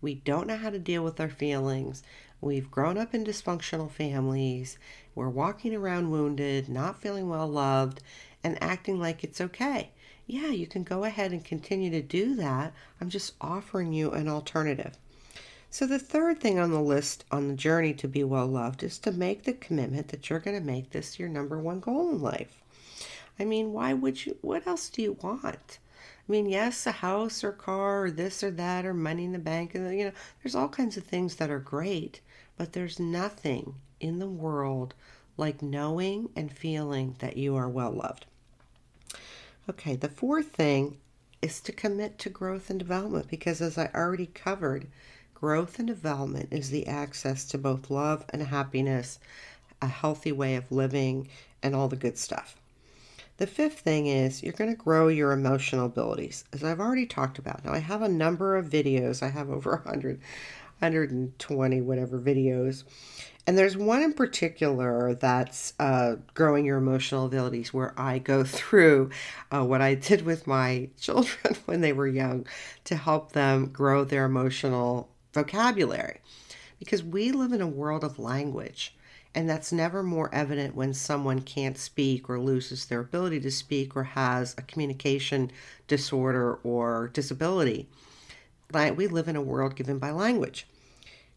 we 0.00 0.14
don't 0.14 0.46
know 0.46 0.56
how 0.56 0.70
to 0.70 0.78
deal 0.78 1.02
with 1.02 1.20
our 1.20 1.28
feelings. 1.28 2.02
We've 2.40 2.70
grown 2.70 2.98
up 2.98 3.14
in 3.14 3.24
dysfunctional 3.24 3.90
families. 3.90 4.78
We're 5.14 5.28
walking 5.28 5.74
around 5.74 6.10
wounded, 6.10 6.68
not 6.68 7.00
feeling 7.00 7.28
well 7.28 7.48
loved, 7.48 8.02
and 8.44 8.62
acting 8.62 9.00
like 9.00 9.24
it's 9.24 9.40
okay. 9.40 9.90
Yeah, 10.28 10.48
you 10.48 10.66
can 10.66 10.82
go 10.82 11.04
ahead 11.04 11.30
and 11.30 11.44
continue 11.44 11.88
to 11.90 12.02
do 12.02 12.34
that. 12.34 12.72
I'm 13.00 13.10
just 13.10 13.34
offering 13.40 13.92
you 13.92 14.10
an 14.10 14.26
alternative. 14.26 14.98
So, 15.70 15.86
the 15.86 16.00
third 16.00 16.40
thing 16.40 16.58
on 16.58 16.72
the 16.72 16.80
list 16.80 17.24
on 17.30 17.46
the 17.46 17.54
journey 17.54 17.94
to 17.94 18.08
be 18.08 18.24
well 18.24 18.48
loved 18.48 18.82
is 18.82 18.98
to 18.98 19.12
make 19.12 19.44
the 19.44 19.52
commitment 19.52 20.08
that 20.08 20.28
you're 20.28 20.40
going 20.40 20.58
to 20.58 20.64
make 20.64 20.90
this 20.90 21.20
your 21.20 21.28
number 21.28 21.60
one 21.60 21.78
goal 21.78 22.10
in 22.10 22.20
life. 22.20 22.60
I 23.38 23.44
mean, 23.44 23.72
why 23.72 23.92
would 23.92 24.26
you? 24.26 24.36
What 24.40 24.66
else 24.66 24.88
do 24.88 25.00
you 25.00 25.12
want? 25.12 25.78
I 26.28 26.32
mean, 26.32 26.48
yes, 26.48 26.88
a 26.88 26.92
house 26.92 27.44
or 27.44 27.52
car 27.52 28.06
or 28.06 28.10
this 28.10 28.42
or 28.42 28.50
that 28.50 28.84
or 28.84 28.94
money 28.94 29.26
in 29.26 29.32
the 29.32 29.38
bank, 29.38 29.76
and 29.76 29.96
you 29.96 30.06
know, 30.06 30.12
there's 30.42 30.56
all 30.56 30.68
kinds 30.68 30.96
of 30.96 31.04
things 31.04 31.36
that 31.36 31.50
are 31.50 31.60
great, 31.60 32.20
but 32.56 32.72
there's 32.72 32.98
nothing 32.98 33.76
in 34.00 34.18
the 34.18 34.26
world 34.26 34.94
like 35.36 35.62
knowing 35.62 36.30
and 36.34 36.50
feeling 36.50 37.14
that 37.20 37.36
you 37.36 37.54
are 37.54 37.68
well 37.68 37.92
loved. 37.92 38.26
Okay, 39.68 39.96
the 39.96 40.08
fourth 40.08 40.52
thing 40.52 40.98
is 41.42 41.60
to 41.62 41.72
commit 41.72 42.20
to 42.20 42.30
growth 42.30 42.70
and 42.70 42.78
development 42.78 43.26
because, 43.28 43.60
as 43.60 43.76
I 43.76 43.90
already 43.92 44.26
covered, 44.26 44.86
growth 45.34 45.80
and 45.80 45.88
development 45.88 46.50
is 46.52 46.70
the 46.70 46.86
access 46.86 47.44
to 47.46 47.58
both 47.58 47.90
love 47.90 48.24
and 48.28 48.42
happiness, 48.44 49.18
a 49.82 49.88
healthy 49.88 50.30
way 50.30 50.54
of 50.54 50.70
living, 50.70 51.28
and 51.64 51.74
all 51.74 51.88
the 51.88 51.96
good 51.96 52.16
stuff. 52.16 52.54
The 53.38 53.46
fifth 53.48 53.80
thing 53.80 54.06
is 54.06 54.40
you're 54.40 54.52
going 54.52 54.70
to 54.70 54.76
grow 54.80 55.08
your 55.08 55.32
emotional 55.32 55.86
abilities, 55.86 56.44
as 56.52 56.62
I've 56.62 56.80
already 56.80 57.04
talked 57.04 57.40
about. 57.40 57.64
Now, 57.64 57.72
I 57.72 57.78
have 57.78 58.02
a 58.02 58.08
number 58.08 58.56
of 58.56 58.70
videos, 58.70 59.20
I 59.20 59.30
have 59.30 59.50
over 59.50 59.82
100, 59.84 60.20
120 60.80 61.80
whatever 61.80 62.20
videos. 62.20 62.84
And 63.46 63.56
there's 63.56 63.76
one 63.76 64.02
in 64.02 64.12
particular 64.12 65.14
that's 65.14 65.72
uh, 65.78 66.16
growing 66.34 66.64
your 66.64 66.78
emotional 66.78 67.26
abilities, 67.26 67.72
where 67.72 67.94
I 67.98 68.18
go 68.18 68.42
through 68.44 69.10
uh, 69.52 69.64
what 69.64 69.80
I 69.80 69.94
did 69.94 70.22
with 70.22 70.46
my 70.46 70.88
children 71.00 71.56
when 71.64 71.80
they 71.80 71.92
were 71.92 72.08
young 72.08 72.46
to 72.84 72.96
help 72.96 73.32
them 73.32 73.66
grow 73.66 74.04
their 74.04 74.24
emotional 74.24 75.08
vocabulary. 75.32 76.18
Because 76.78 77.02
we 77.02 77.30
live 77.32 77.52
in 77.52 77.60
a 77.60 77.68
world 77.68 78.04
of 78.04 78.18
language. 78.18 78.94
And 79.34 79.48
that's 79.48 79.70
never 79.70 80.02
more 80.02 80.34
evident 80.34 80.74
when 80.74 80.94
someone 80.94 81.42
can't 81.42 81.76
speak 81.76 82.30
or 82.30 82.40
loses 82.40 82.86
their 82.86 83.00
ability 83.00 83.40
to 83.40 83.50
speak 83.50 83.94
or 83.94 84.02
has 84.02 84.54
a 84.56 84.62
communication 84.62 85.52
disorder 85.88 86.54
or 86.64 87.08
disability. 87.12 87.86
We 88.72 89.06
live 89.06 89.28
in 89.28 89.36
a 89.36 89.42
world 89.42 89.76
given 89.76 89.98
by 89.98 90.10
language. 90.10 90.66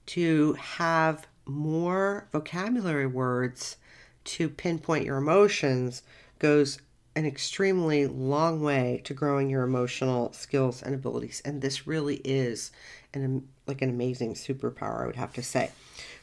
To 0.07 0.53
have 0.53 1.27
more 1.45 2.27
vocabulary 2.31 3.07
words 3.07 3.77
to 4.25 4.49
pinpoint 4.49 5.05
your 5.05 5.17
emotions 5.17 6.03
goes 6.39 6.79
an 7.15 7.25
extremely 7.25 8.07
long 8.07 8.61
way 8.61 9.01
to 9.03 9.13
growing 9.13 9.49
your 9.49 9.63
emotional 9.63 10.31
skills 10.33 10.81
and 10.81 10.93
abilities. 10.93 11.41
And 11.43 11.61
this 11.61 11.87
really 11.87 12.17
is 12.23 12.71
an 13.13 13.47
like 13.67 13.81
an 13.81 13.89
amazing 13.89 14.33
superpower, 14.33 15.03
I 15.03 15.05
would 15.05 15.15
have 15.15 15.33
to 15.33 15.43
say. 15.43 15.71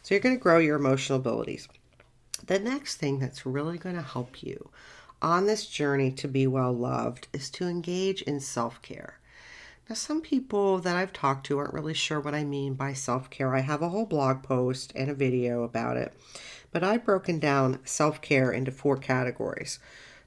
So 0.03 0.15
you're 0.15 0.23
going 0.23 0.37
to 0.37 0.43
grow 0.43 0.59
your 0.59 0.77
emotional 0.77 1.19
abilities. 1.19 1.69
The 2.47 2.59
next 2.59 2.97
thing 2.97 3.19
that's 3.19 3.47
really 3.47 3.79
going 3.79 3.95
to 3.95 4.03
help 4.03 4.43
you 4.43 4.71
on 5.23 5.47
this 5.47 5.67
journey 5.67 6.11
to 6.13 6.29
be 6.29 6.47
well 6.47 6.73
loved 6.73 7.29
is 7.33 7.51
to 7.51 7.67
engage 7.67 8.23
in 8.23 8.41
self 8.41 8.83
care. 8.83 9.19
Now, 9.89 9.95
some 9.95 10.21
people 10.21 10.79
that 10.79 10.97
I've 10.97 11.13
talked 11.13 11.47
to 11.47 11.59
aren't 11.59 11.75
really 11.75 11.95
sure 11.95 12.21
what 12.21 12.35
I 12.35 12.45
mean 12.45 12.75
by 12.75 12.93
self 12.93 13.31
care. 13.31 13.55
I 13.55 13.61
have 13.61 13.83
a 13.83 13.89
whole 13.89 14.07
blog 14.07 14.43
post 14.43 14.93
and 14.97 15.11
a 15.11 15.15
video 15.15 15.63
about 15.63 15.97
it, 15.97 16.13
but 16.73 16.83
I've 16.83 17.05
broken 17.05 17.39
down 17.39 17.79
self 17.85 18.21
care 18.21 18.51
into 18.51 18.71
four 18.71 18.97
categories. 18.97 19.79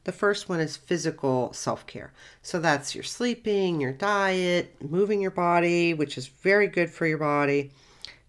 The 0.06 0.13
first 0.13 0.48
one 0.48 0.60
is 0.62 0.78
physical 0.78 1.52
self 1.54 1.86
care. 1.88 2.13
So 2.41 2.60
that's 2.60 2.95
your 2.95 3.04
sleeping, 3.04 3.82
your 3.82 3.91
diet, 3.91 4.76
moving 4.82 5.22
your 5.22 5.32
body, 5.32 5.93
which 5.93 6.17
is 6.17 6.28
very 6.28 6.67
good 6.67 6.89
for 6.89 7.06
your 7.06 7.17
body 7.17 7.72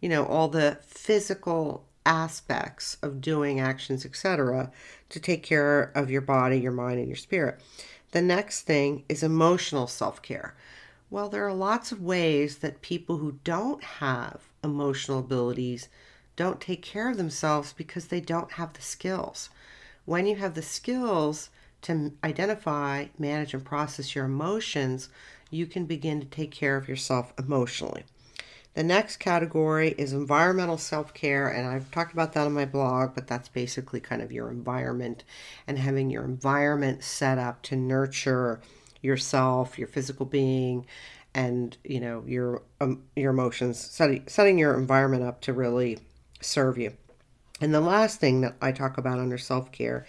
you 0.01 0.09
know, 0.09 0.25
all 0.25 0.49
the 0.49 0.79
physical 0.83 1.85
aspects 2.07 2.97
of 3.03 3.21
doing 3.21 3.61
actions, 3.61 4.05
etc., 4.05 4.73
to 5.11 5.21
take 5.21 5.43
care 5.43 5.93
of 5.95 6.11
your 6.11 6.23
body, 6.23 6.59
your 6.59 6.73
mind, 6.73 6.99
and 6.99 7.09
your 7.09 7.17
spirit. 7.17 7.61
The 8.13 8.23
next 8.23 8.63
thing 8.63 9.05
is 9.09 9.23
emotional 9.23 9.87
self 9.87 10.23
care. 10.23 10.57
Well, 11.11 11.29
there 11.29 11.45
are 11.45 11.53
lots 11.53 11.91
of 11.91 12.01
ways 12.01 12.59
that 12.59 12.83
people 12.83 13.17
who 13.17 13.41
don't 13.43 13.83
have 13.83 14.43
emotional 14.63 15.19
abilities 15.19 15.89
don't 16.37 16.61
take 16.61 16.83
care 16.83 17.11
of 17.11 17.17
themselves 17.17 17.73
because 17.73 18.07
they 18.07 18.21
don't 18.21 18.53
have 18.53 18.75
the 18.75 18.83
skills. 18.83 19.51
When 20.05 20.27
you 20.27 20.37
have 20.37 20.55
the 20.55 20.63
skills 20.63 21.51
to 21.83 22.13
identify, 22.23 23.07
manage, 23.19 23.55
and 23.55 23.65
process 23.65 24.15
your 24.15 24.27
emotions, 24.27 25.09
you 25.51 25.67
can 25.67 25.85
begin 25.85 26.21
to 26.21 26.27
take 26.27 26.53
care 26.53 26.77
of 26.77 26.89
yourself 26.89 27.33
emotionally. 27.37 28.05
The 28.75 28.85
next 28.85 29.17
category 29.17 29.97
is 29.99 30.13
environmental 30.13 30.79
self 30.79 31.13
care, 31.13 31.49
and 31.49 31.67
I've 31.67 31.91
talked 31.91 32.13
about 32.13 32.35
that 32.35 32.47
on 32.47 32.53
my 32.53 32.67
blog, 32.67 33.17
but 33.17 33.27
that's 33.27 33.49
basically 33.49 33.99
kind 33.99 34.23
of 34.23 34.31
your 34.31 34.49
environment 34.49 35.25
and 35.67 35.77
having 35.77 36.09
your 36.09 36.25
environment 36.25 37.03
set 37.03 37.37
up 37.37 37.63
to 37.63 37.75
nurture 37.75 38.61
yourself, 39.03 39.79
your 39.79 39.89
physical 39.89 40.27
being, 40.27 40.87
and 41.35 41.77
you 41.85 42.01
know 42.01 42.25
your 42.27 42.63
um, 42.81 43.03
your 43.17 43.31
emotions, 43.31 43.79
setting 43.79 44.25
setting 44.27 44.59
your 44.59 44.77
environment 44.77 45.23
up 45.23 45.41
to 45.43 45.53
really 45.53 45.99
serve 46.41 46.79
you. 46.79 46.93
And 47.61 47.75
the 47.75 47.81
last 47.81 48.21
thing 48.21 48.41
that 48.41 48.57
I 48.61 48.73
talk 48.73 48.99
about 48.99 49.19
under 49.19 49.39
self 49.39 49.71
care 49.73 50.07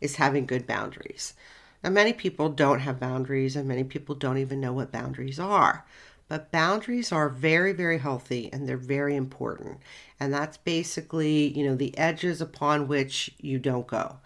is 0.00 0.16
having 0.16 0.46
good 0.46 0.66
boundaries. 0.66 1.34
Now, 1.82 1.90
many 1.90 2.14
people 2.14 2.48
don't 2.48 2.80
have 2.80 2.98
boundaries, 2.98 3.56
and 3.56 3.68
many 3.68 3.84
people 3.84 4.14
don't 4.14 4.38
even 4.38 4.60
know 4.60 4.72
what 4.72 4.90
boundaries 4.90 5.38
are. 5.38 5.84
But 6.28 6.50
boundaries 6.50 7.12
are 7.12 7.28
very, 7.28 7.72
very 7.72 7.98
healthy 7.98 8.48
and 8.52 8.66
they're 8.66 8.76
very 8.76 9.14
important. 9.14 9.78
And 10.18 10.32
that's 10.32 10.56
basically, 10.56 11.48
you 11.56 11.66
know, 11.66 11.74
the 11.74 11.96
edges 11.98 12.40
upon 12.40 12.88
which 12.88 13.30
you 13.38 13.58
don't 13.58 13.86
go. 13.86 14.16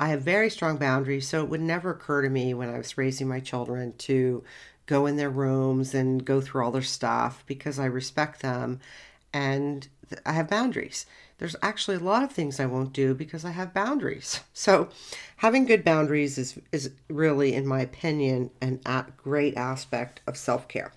I 0.00 0.08
have 0.08 0.22
very 0.22 0.48
strong 0.48 0.78
boundaries, 0.78 1.28
so 1.28 1.42
it 1.42 1.50
would 1.50 1.60
never 1.60 1.90
occur 1.90 2.22
to 2.22 2.30
me 2.30 2.54
when 2.54 2.70
I 2.70 2.78
was 2.78 2.96
raising 2.96 3.28
my 3.28 3.38
children 3.38 3.92
to 3.98 4.42
go 4.86 5.04
in 5.04 5.16
their 5.16 5.28
rooms 5.28 5.94
and 5.94 6.24
go 6.24 6.40
through 6.40 6.64
all 6.64 6.70
their 6.70 6.80
stuff 6.80 7.44
because 7.46 7.78
I 7.78 7.84
respect 7.84 8.40
them 8.40 8.80
and 9.30 9.86
I 10.24 10.32
have 10.32 10.48
boundaries. 10.48 11.04
There's 11.36 11.54
actually 11.62 11.98
a 11.98 12.00
lot 12.00 12.22
of 12.22 12.32
things 12.32 12.58
I 12.58 12.64
won't 12.64 12.94
do 12.94 13.14
because 13.14 13.44
I 13.44 13.50
have 13.50 13.74
boundaries. 13.74 14.40
So, 14.54 14.88
having 15.36 15.64
good 15.64 15.84
boundaries 15.84 16.36
is 16.38 16.58
is 16.72 16.90
really 17.08 17.54
in 17.54 17.66
my 17.66 17.80
opinion 17.80 18.50
an 18.60 18.80
a 18.84 19.06
great 19.16 19.56
aspect 19.56 20.20
of 20.26 20.36
self-care. 20.36 20.92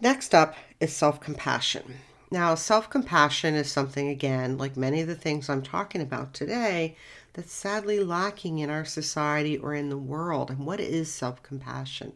Next 0.00 0.34
up 0.34 0.54
is 0.80 0.94
self 0.94 1.20
compassion. 1.20 1.94
Now, 2.30 2.56
self 2.56 2.90
compassion 2.90 3.54
is 3.54 3.70
something, 3.70 4.08
again, 4.08 4.58
like 4.58 4.76
many 4.76 5.00
of 5.00 5.06
the 5.06 5.14
things 5.14 5.48
I'm 5.48 5.62
talking 5.62 6.00
about 6.00 6.34
today, 6.34 6.96
that's 7.34 7.52
sadly 7.52 8.00
lacking 8.00 8.58
in 8.58 8.70
our 8.70 8.84
society 8.84 9.56
or 9.58 9.74
in 9.74 9.90
the 9.90 9.98
world. 9.98 10.50
And 10.50 10.66
what 10.66 10.80
is 10.80 11.12
self 11.12 11.42
compassion? 11.42 12.14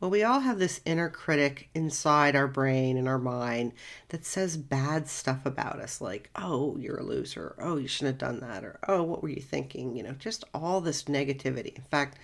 Well, 0.00 0.10
we 0.10 0.24
all 0.24 0.40
have 0.40 0.58
this 0.58 0.80
inner 0.84 1.08
critic 1.08 1.68
inside 1.74 2.34
our 2.34 2.48
brain 2.48 2.96
and 2.96 3.06
our 3.06 3.18
mind 3.18 3.72
that 4.08 4.24
says 4.24 4.56
bad 4.56 5.08
stuff 5.08 5.44
about 5.46 5.78
us, 5.80 6.00
like, 6.00 6.28
oh, 6.34 6.76
you're 6.78 6.98
a 6.98 7.04
loser. 7.04 7.54
Oh, 7.58 7.76
you 7.76 7.86
shouldn't 7.86 8.20
have 8.20 8.28
done 8.30 8.40
that. 8.40 8.64
Or, 8.64 8.78
oh, 8.88 9.02
what 9.02 9.22
were 9.22 9.28
you 9.28 9.42
thinking? 9.42 9.94
You 9.94 10.02
know, 10.02 10.12
just 10.12 10.44
all 10.54 10.80
this 10.80 11.04
negativity. 11.04 11.76
In 11.76 11.82
fact, 11.82 12.18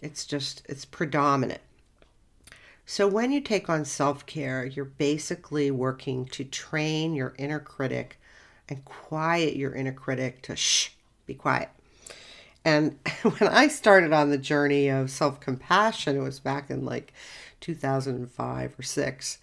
it's 0.00 0.24
just, 0.24 0.62
it's 0.68 0.84
predominant. 0.84 1.60
So, 2.90 3.06
when 3.06 3.32
you 3.32 3.42
take 3.42 3.68
on 3.68 3.84
self 3.84 4.24
care, 4.24 4.64
you're 4.64 4.86
basically 4.86 5.70
working 5.70 6.24
to 6.28 6.42
train 6.42 7.14
your 7.14 7.34
inner 7.36 7.60
critic 7.60 8.18
and 8.66 8.82
quiet 8.86 9.56
your 9.56 9.74
inner 9.74 9.92
critic 9.92 10.40
to 10.44 10.56
shh, 10.56 10.92
be 11.26 11.34
quiet. 11.34 11.68
And 12.64 12.98
when 13.22 13.50
I 13.50 13.68
started 13.68 14.14
on 14.14 14.30
the 14.30 14.38
journey 14.38 14.88
of 14.88 15.10
self 15.10 15.38
compassion, 15.38 16.16
it 16.16 16.22
was 16.22 16.40
back 16.40 16.70
in 16.70 16.86
like 16.86 17.12
2005 17.60 18.78
or 18.78 18.82
6. 18.82 19.38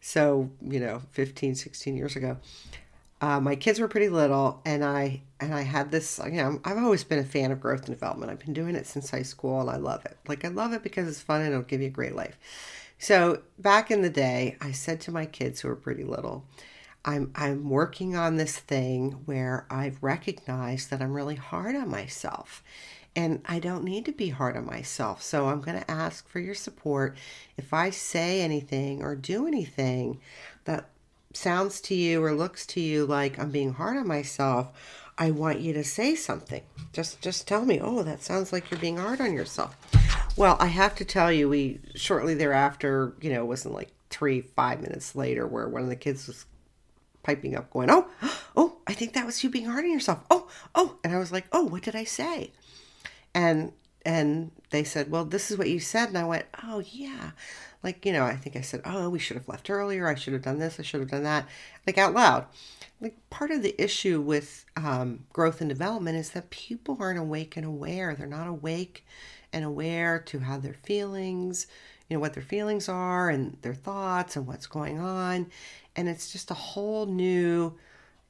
So, 0.00 0.50
you 0.60 0.80
know, 0.80 1.02
15, 1.12 1.54
16 1.54 1.96
years 1.96 2.16
ago. 2.16 2.38
Uh, 3.20 3.38
my 3.38 3.54
kids 3.54 3.78
were 3.78 3.88
pretty 3.88 4.08
little 4.08 4.60
and 4.64 4.84
I 4.84 5.22
and 5.38 5.54
I 5.54 5.62
had 5.62 5.90
this 5.92 6.20
you 6.24 6.32
know 6.32 6.60
I've 6.64 6.78
always 6.78 7.02
been 7.02 7.18
a 7.18 7.24
fan 7.24 7.52
of 7.52 7.60
growth 7.60 7.86
and 7.86 7.94
development. 7.94 8.32
I've 8.32 8.40
been 8.40 8.54
doing 8.54 8.74
it 8.74 8.86
since 8.88 9.10
high 9.10 9.22
school 9.22 9.60
and 9.60 9.70
I 9.70 9.76
love 9.76 10.04
it. 10.04 10.16
Like 10.26 10.44
I 10.44 10.48
love 10.48 10.72
it 10.72 10.82
because 10.82 11.06
it's 11.06 11.20
fun 11.20 11.42
and 11.42 11.50
it'll 11.50 11.62
give 11.62 11.80
you 11.80 11.86
a 11.86 11.90
great 11.90 12.16
life. 12.16 12.36
So 12.98 13.42
back 13.58 13.90
in 13.90 14.02
the 14.02 14.10
day, 14.10 14.56
I 14.60 14.72
said 14.72 15.00
to 15.02 15.12
my 15.12 15.26
kids 15.26 15.60
who 15.60 15.68
were 15.68 15.76
pretty 15.76 16.04
little, 16.04 16.44
I'm 17.04 17.30
I'm 17.34 17.70
working 17.70 18.16
on 18.16 18.36
this 18.36 18.58
thing 18.58 19.12
where 19.24 19.66
I've 19.70 20.02
recognized 20.02 20.90
that 20.90 21.00
I'm 21.00 21.12
really 21.12 21.36
hard 21.36 21.76
on 21.76 21.88
myself. 21.88 22.62
And 23.16 23.40
I 23.46 23.58
don't 23.58 23.84
need 23.84 24.04
to 24.04 24.12
be 24.12 24.28
hard 24.28 24.56
on 24.56 24.66
myself. 24.66 25.22
So 25.22 25.48
I'm 25.48 25.60
going 25.60 25.80
to 25.80 25.90
ask 25.90 26.28
for 26.28 26.38
your 26.38 26.54
support. 26.54 27.16
If 27.56 27.72
I 27.72 27.90
say 27.90 28.42
anything 28.42 29.02
or 29.02 29.16
do 29.16 29.46
anything 29.46 30.20
that 30.64 30.90
sounds 31.32 31.80
to 31.82 31.94
you 31.94 32.22
or 32.22 32.32
looks 32.32 32.64
to 32.66 32.80
you 32.80 33.06
like 33.06 33.38
I'm 33.38 33.50
being 33.50 33.72
hard 33.72 33.96
on 33.96 34.06
myself, 34.06 34.68
I 35.16 35.30
want 35.30 35.60
you 35.60 35.72
to 35.72 35.84
say 35.84 36.14
something. 36.14 36.62
Just 36.92 37.20
just 37.20 37.48
tell 37.48 37.64
me, 37.64 37.80
"Oh, 37.80 38.02
that 38.02 38.22
sounds 38.22 38.52
like 38.52 38.70
you're 38.70 38.80
being 38.80 38.98
hard 38.98 39.20
on 39.20 39.32
yourself." 39.32 39.76
Well, 40.36 40.56
I 40.60 40.66
have 40.66 40.94
to 40.96 41.04
tell 41.04 41.32
you, 41.32 41.48
we 41.48 41.80
shortly 41.94 42.34
thereafter, 42.34 43.14
you 43.20 43.32
know, 43.32 43.42
it 43.42 43.46
wasn't 43.46 43.74
like 43.74 43.90
three, 44.10 44.40
five 44.40 44.80
minutes 44.80 45.14
later, 45.16 45.46
where 45.46 45.68
one 45.68 45.82
of 45.82 45.88
the 45.88 45.96
kids 45.96 46.26
was 46.26 46.46
piping 47.22 47.54
up, 47.56 47.70
going, 47.70 47.90
"Oh, 47.90 48.08
oh, 48.56 48.76
I 48.86 48.94
think 48.94 49.12
that 49.14 49.26
was 49.26 49.42
you 49.42 49.50
being 49.50 49.66
hard 49.66 49.84
on 49.84 49.92
yourself." 49.92 50.24
Oh, 50.30 50.48
oh, 50.74 50.96
and 51.04 51.14
I 51.14 51.18
was 51.18 51.32
like, 51.32 51.46
"Oh, 51.52 51.64
what 51.64 51.82
did 51.82 51.96
I 51.96 52.04
say?" 52.04 52.52
And 53.34 53.72
and 54.04 54.50
they 54.70 54.84
said, 54.84 55.10
"Well, 55.10 55.24
this 55.24 55.50
is 55.50 55.58
what 55.58 55.68
you 55.70 55.80
said," 55.80 56.08
and 56.08 56.18
I 56.18 56.24
went, 56.24 56.46
"Oh, 56.62 56.80
yeah." 56.80 57.32
Like, 57.82 58.04
you 58.04 58.12
know, 58.12 58.24
I 58.24 58.34
think 58.36 58.56
I 58.56 58.60
said, 58.62 58.80
"Oh, 58.84 59.08
we 59.08 59.18
should 59.18 59.36
have 59.36 59.48
left 59.48 59.70
earlier. 59.70 60.08
I 60.08 60.14
should 60.14 60.32
have 60.32 60.42
done 60.42 60.58
this. 60.58 60.78
I 60.80 60.82
should 60.82 61.00
have 61.00 61.10
done 61.10 61.24
that," 61.24 61.46
like 61.86 61.98
out 61.98 62.14
loud. 62.14 62.46
Like 63.00 63.16
part 63.30 63.50
of 63.50 63.62
the 63.62 63.80
issue 63.80 64.20
with 64.20 64.64
um, 64.76 65.26
growth 65.32 65.60
and 65.60 65.68
development 65.68 66.16
is 66.16 66.30
that 66.30 66.50
people 66.50 66.96
aren't 67.00 67.18
awake 67.18 67.56
and 67.56 67.66
aware. 67.66 68.14
They're 68.14 68.26
not 68.26 68.48
awake 68.48 69.04
and 69.52 69.64
aware 69.64 70.18
to 70.20 70.40
how 70.40 70.58
their 70.58 70.74
feelings, 70.74 71.66
you 72.08 72.16
know, 72.16 72.20
what 72.20 72.34
their 72.34 72.42
feelings 72.42 72.88
are 72.88 73.30
and 73.30 73.56
their 73.62 73.74
thoughts 73.74 74.36
and 74.36 74.46
what's 74.46 74.66
going 74.66 74.98
on. 74.98 75.50
And 75.96 76.08
it's 76.08 76.30
just 76.30 76.50
a 76.50 76.54
whole 76.54 77.06
new, 77.06 77.74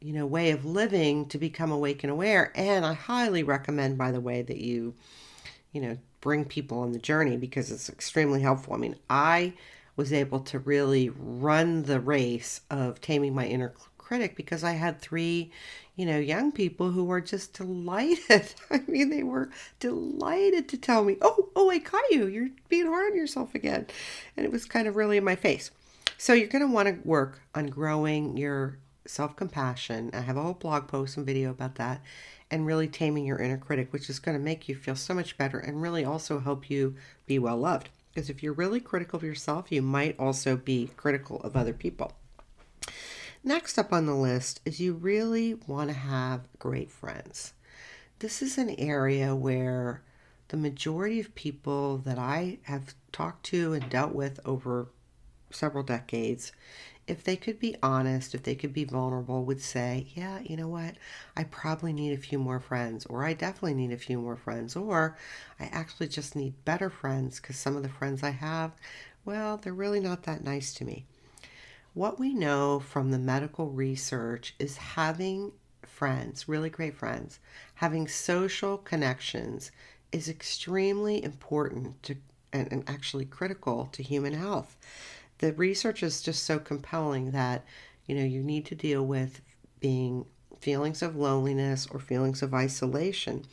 you 0.01 0.13
know, 0.13 0.27
way 0.27 0.51
of 0.51 0.65
living 0.65 1.27
to 1.27 1.39
become 1.39 1.71
awake 1.71 2.03
and 2.05 2.11
aware. 2.11 2.53
And 2.55 2.85
I 2.85 2.95
highly 2.95 3.43
recommend, 3.43 3.99
by 3.99 4.11
the 4.11 4.21
way, 4.21 4.43
that 4.43 4.59
you, 4.59 4.95
you 5.73 5.81
know, 5.81 5.99
bring 6.21 6.45
people 6.45 6.81
on 6.81 6.93
the 6.93 6.99
journey 6.99 7.37
because 7.37 7.71
it's 7.71 7.89
extremely 7.89 8.41
helpful. 8.41 8.75
I 8.75 8.79
mean, 8.79 8.97
I 9.09 9.55
was 9.97 10.13
able 10.13 10.41
to 10.41 10.59
really 10.61 11.11
run 11.11 11.83
the 11.83 12.01
race 12.01 12.61
of 12.71 13.01
taming 13.01 13.35
my 13.35 13.47
inner 13.47 13.73
critic 14.09 14.35
because 14.37 14.65
I 14.65 14.73
had 14.73 15.03
three, 15.03 15.53
you 15.95 16.07
know, 16.07 16.19
young 16.19 16.51
people 16.51 16.93
who 16.93 17.05
were 17.05 17.21
just 17.21 17.53
delighted. 17.53 18.55
I 18.71 18.83
mean, 18.89 19.11
they 19.11 19.23
were 19.23 19.51
delighted 19.81 20.67
to 20.71 20.79
tell 20.79 21.05
me, 21.05 21.19
"Oh, 21.21 21.51
oh, 21.55 21.69
I 21.69 21.79
caught 21.79 22.11
you. 22.11 22.27
You're 22.27 22.49
being 22.71 22.87
hard 22.87 23.13
on 23.13 23.19
yourself 23.19 23.55
again," 23.55 23.87
and 24.35 24.47
it 24.47 24.51
was 24.51 24.65
kind 24.65 24.89
of 24.89 24.97
really 24.97 25.19
in 25.19 25.25
my 25.25 25.37
face. 25.37 25.71
So 26.17 26.33
you're 26.33 26.49
going 26.49 26.67
to 26.67 26.73
want 26.73 26.89
to 26.89 27.07
work 27.07 27.43
on 27.55 27.67
growing 27.67 28.39
your 28.39 28.79
self-compassion. 29.07 30.11
I 30.15 30.21
have 30.21 30.39
a 30.39 30.43
whole 30.43 30.55
blog 30.55 30.89
post 30.89 31.19
and 31.19 31.27
video 31.27 31.51
about 31.51 31.75
that, 31.75 32.01
and 32.51 32.65
really 32.65 32.89
taming 32.89 33.27
your 33.27 33.39
inner 33.39 33.59
critic, 33.59 33.93
which 33.93 34.09
is 34.09 34.19
going 34.19 34.39
to 34.39 34.43
make 34.43 34.71
you 34.71 34.75
feel 34.75 34.97
so 34.97 35.13
much 35.13 35.37
better 35.37 35.59
and 35.59 35.83
really 35.83 36.05
also 36.07 36.41
help 36.41 36.71
you 36.71 36.97
be 37.27 37.39
well 37.39 37.59
loved. 37.59 37.91
Because 38.15 38.31
if 38.31 38.43
you're 38.43 38.55
really 38.55 38.81
critical 38.81 39.19
of 39.19 39.23
yourself, 39.23 39.71
you 39.71 39.83
might 39.83 40.19
also 40.19 40.57
be 40.57 40.89
critical 40.97 41.43
of 41.43 41.55
other 41.55 41.75
people. 41.75 42.15
Next 43.49 43.79
up 43.79 43.95
on 43.95 44.05
the 44.05 44.15
list 44.15 44.61
is 44.67 44.79
you 44.79 44.93
really 44.93 45.55
want 45.55 45.89
to 45.89 45.97
have 45.97 46.43
great 46.59 46.91
friends. 46.91 47.55
This 48.19 48.43
is 48.43 48.59
an 48.59 48.69
area 48.79 49.35
where 49.35 50.03
the 50.49 50.59
majority 50.59 51.19
of 51.19 51.35
people 51.35 51.97
that 51.97 52.19
I 52.19 52.59
have 52.65 52.95
talked 53.11 53.47
to 53.47 53.73
and 53.73 53.89
dealt 53.89 54.15
with 54.15 54.39
over 54.45 54.89
several 55.51 55.83
decades, 55.83 56.53
if 57.07 57.25
they 57.25 57.37
could 57.37 57.59
be 57.59 57.75
honest, 57.83 58.35
if 58.35 58.43
they 58.43 58.55
could 58.55 58.75
be 58.75 58.85
vulnerable, 58.85 59.47
would 59.47 59.63
say, 59.63 60.09
Yeah, 60.15 60.41
you 60.41 60.55
know 60.55 60.69
what? 60.69 60.97
I 61.35 61.45
probably 61.45 61.95
need 61.95 62.13
a 62.13 62.21
few 62.21 62.39
more 62.39 62.61
friends, 62.61 63.07
or 63.07 63.25
I 63.25 63.33
definitely 63.33 63.73
need 63.73 63.93
a 63.93 63.97
few 63.97 64.19
more 64.19 64.37
friends, 64.37 64.77
or 64.77 65.17
I 65.59 65.71
actually 65.73 66.09
just 66.09 66.37
need 66.37 66.67
better 66.67 66.91
friends 66.91 67.41
because 67.41 67.57
some 67.57 67.79
of 67.79 67.83
the 67.83 67.89
friends 67.89 68.23
I 68.23 68.29
have, 68.33 68.73
well, 69.25 69.57
they're 69.57 69.73
really 69.73 70.01
not 70.01 70.25
that 70.25 70.45
nice 70.45 70.75
to 70.75 70.85
me. 70.85 71.07
What 71.99 72.21
we 72.21 72.33
know 72.33 72.79
from 72.79 73.11
the 73.11 73.19
medical 73.19 73.71
research 73.71 74.55
is 74.61 74.77
having 74.77 75.51
friends, 75.83 76.49
really 76.49 76.71
great 76.71 76.95
friends, 76.95 77.41
having 77.75 78.07
social 78.07 78.79
connections 78.79 79.73
is 80.13 80.29
extremely 80.29 81.25
important 81.25 82.01
to 82.05 82.15
and, 82.53 82.71
and 82.71 82.89
actually 82.89 83.25
critical 83.25 83.89
to 83.91 84.05
human 84.05 84.35
health. 84.35 84.77
The 85.39 85.53
research 85.55 86.05
is 86.05 86.23
just 86.23 86.45
so 86.45 86.61
compelling 86.61 87.33
that 87.33 87.65
you 88.07 88.15
know 88.15 88.25
you 88.25 88.45
need 88.45 88.65
to 88.67 88.77
deal 88.77 89.05
with 89.05 89.41
being 89.81 90.25
feelings 90.61 91.03
of 91.03 91.17
loneliness 91.17 91.89
or 91.91 91.99
feelings 91.99 92.43
of 92.43 92.55
isolation 92.55 93.45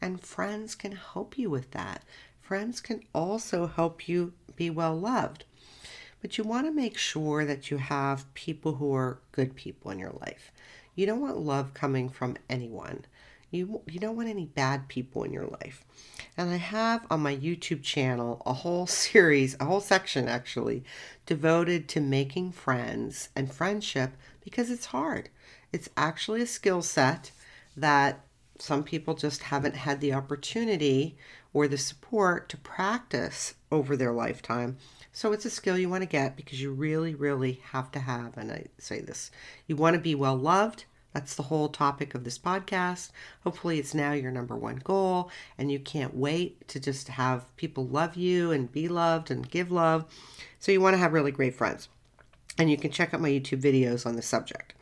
and 0.00 0.22
friends 0.22 0.74
can 0.74 0.92
help 0.92 1.36
you 1.36 1.50
with 1.50 1.72
that. 1.72 2.02
Friends 2.40 2.80
can 2.80 3.02
also 3.14 3.66
help 3.66 4.08
you 4.08 4.32
be 4.56 4.70
well 4.70 4.98
loved. 4.98 5.44
But 6.20 6.36
you 6.36 6.44
want 6.44 6.66
to 6.66 6.72
make 6.72 6.98
sure 6.98 7.44
that 7.44 7.70
you 7.70 7.78
have 7.78 8.32
people 8.34 8.74
who 8.74 8.94
are 8.94 9.20
good 9.32 9.54
people 9.54 9.90
in 9.90 9.98
your 9.98 10.14
life. 10.20 10.52
You 10.94 11.06
don't 11.06 11.20
want 11.20 11.38
love 11.38 11.72
coming 11.72 12.08
from 12.08 12.36
anyone. 12.48 13.06
You, 13.50 13.80
you 13.86 13.98
don't 13.98 14.16
want 14.16 14.28
any 14.28 14.44
bad 14.44 14.88
people 14.88 15.24
in 15.24 15.32
your 15.32 15.46
life. 15.46 15.84
And 16.36 16.50
I 16.50 16.56
have 16.56 17.06
on 17.10 17.20
my 17.20 17.34
YouTube 17.34 17.82
channel 17.82 18.42
a 18.46 18.52
whole 18.52 18.86
series, 19.04 19.56
a 19.58 19.64
whole 19.64 19.80
section 19.80 20.28
actually, 20.28 20.84
devoted 21.26 21.88
to 21.88 22.00
making 22.00 22.52
friends 22.52 23.30
and 23.34 23.52
friendship 23.52 24.12
because 24.44 24.70
it's 24.70 24.86
hard. 24.86 25.30
It's 25.72 25.88
actually 25.96 26.42
a 26.42 26.46
skill 26.46 26.82
set 26.82 27.30
that 27.76 28.20
some 28.58 28.84
people 28.84 29.14
just 29.14 29.44
haven't 29.44 29.76
had 29.76 30.00
the 30.00 30.12
opportunity 30.12 31.16
or 31.52 31.66
the 31.66 31.78
support 31.78 32.48
to 32.50 32.56
practice 32.56 33.54
over 33.72 33.96
their 33.96 34.12
lifetime. 34.12 34.76
So 35.12 35.32
it's 35.32 35.44
a 35.44 35.50
skill 35.50 35.76
you 35.76 35.88
want 35.88 36.02
to 36.02 36.08
get 36.08 36.36
because 36.36 36.62
you 36.62 36.72
really, 36.72 37.14
really 37.14 37.60
have 37.72 37.90
to 37.92 37.98
have, 37.98 38.36
and 38.36 38.52
I 38.52 38.66
say 38.78 39.00
this, 39.00 39.30
you 39.66 39.76
want 39.76 39.94
to 39.94 40.00
be 40.00 40.14
well 40.14 40.36
loved. 40.36 40.84
That's 41.12 41.34
the 41.34 41.44
whole 41.44 41.68
topic 41.68 42.14
of 42.14 42.22
this 42.22 42.38
podcast. 42.38 43.10
Hopefully, 43.42 43.80
it's 43.80 43.94
now 43.94 44.12
your 44.12 44.30
number 44.30 44.54
one 44.54 44.76
goal, 44.76 45.28
and 45.58 45.72
you 45.72 45.80
can't 45.80 46.14
wait 46.14 46.68
to 46.68 46.78
just 46.78 47.08
have 47.08 47.54
people 47.56 47.84
love 47.84 48.14
you 48.14 48.52
and 48.52 48.70
be 48.70 48.86
loved 48.86 49.30
and 49.30 49.50
give 49.50 49.72
love. 49.72 50.04
So, 50.60 50.70
you 50.70 50.80
want 50.80 50.94
to 50.94 50.98
have 50.98 51.12
really 51.12 51.32
great 51.32 51.56
friends. 51.56 51.88
And 52.58 52.70
you 52.70 52.76
can 52.76 52.92
check 52.92 53.12
out 53.12 53.20
my 53.20 53.30
YouTube 53.30 53.60
videos 53.60 54.06
on 54.06 54.14
the 54.14 54.22
subject. 54.22 54.74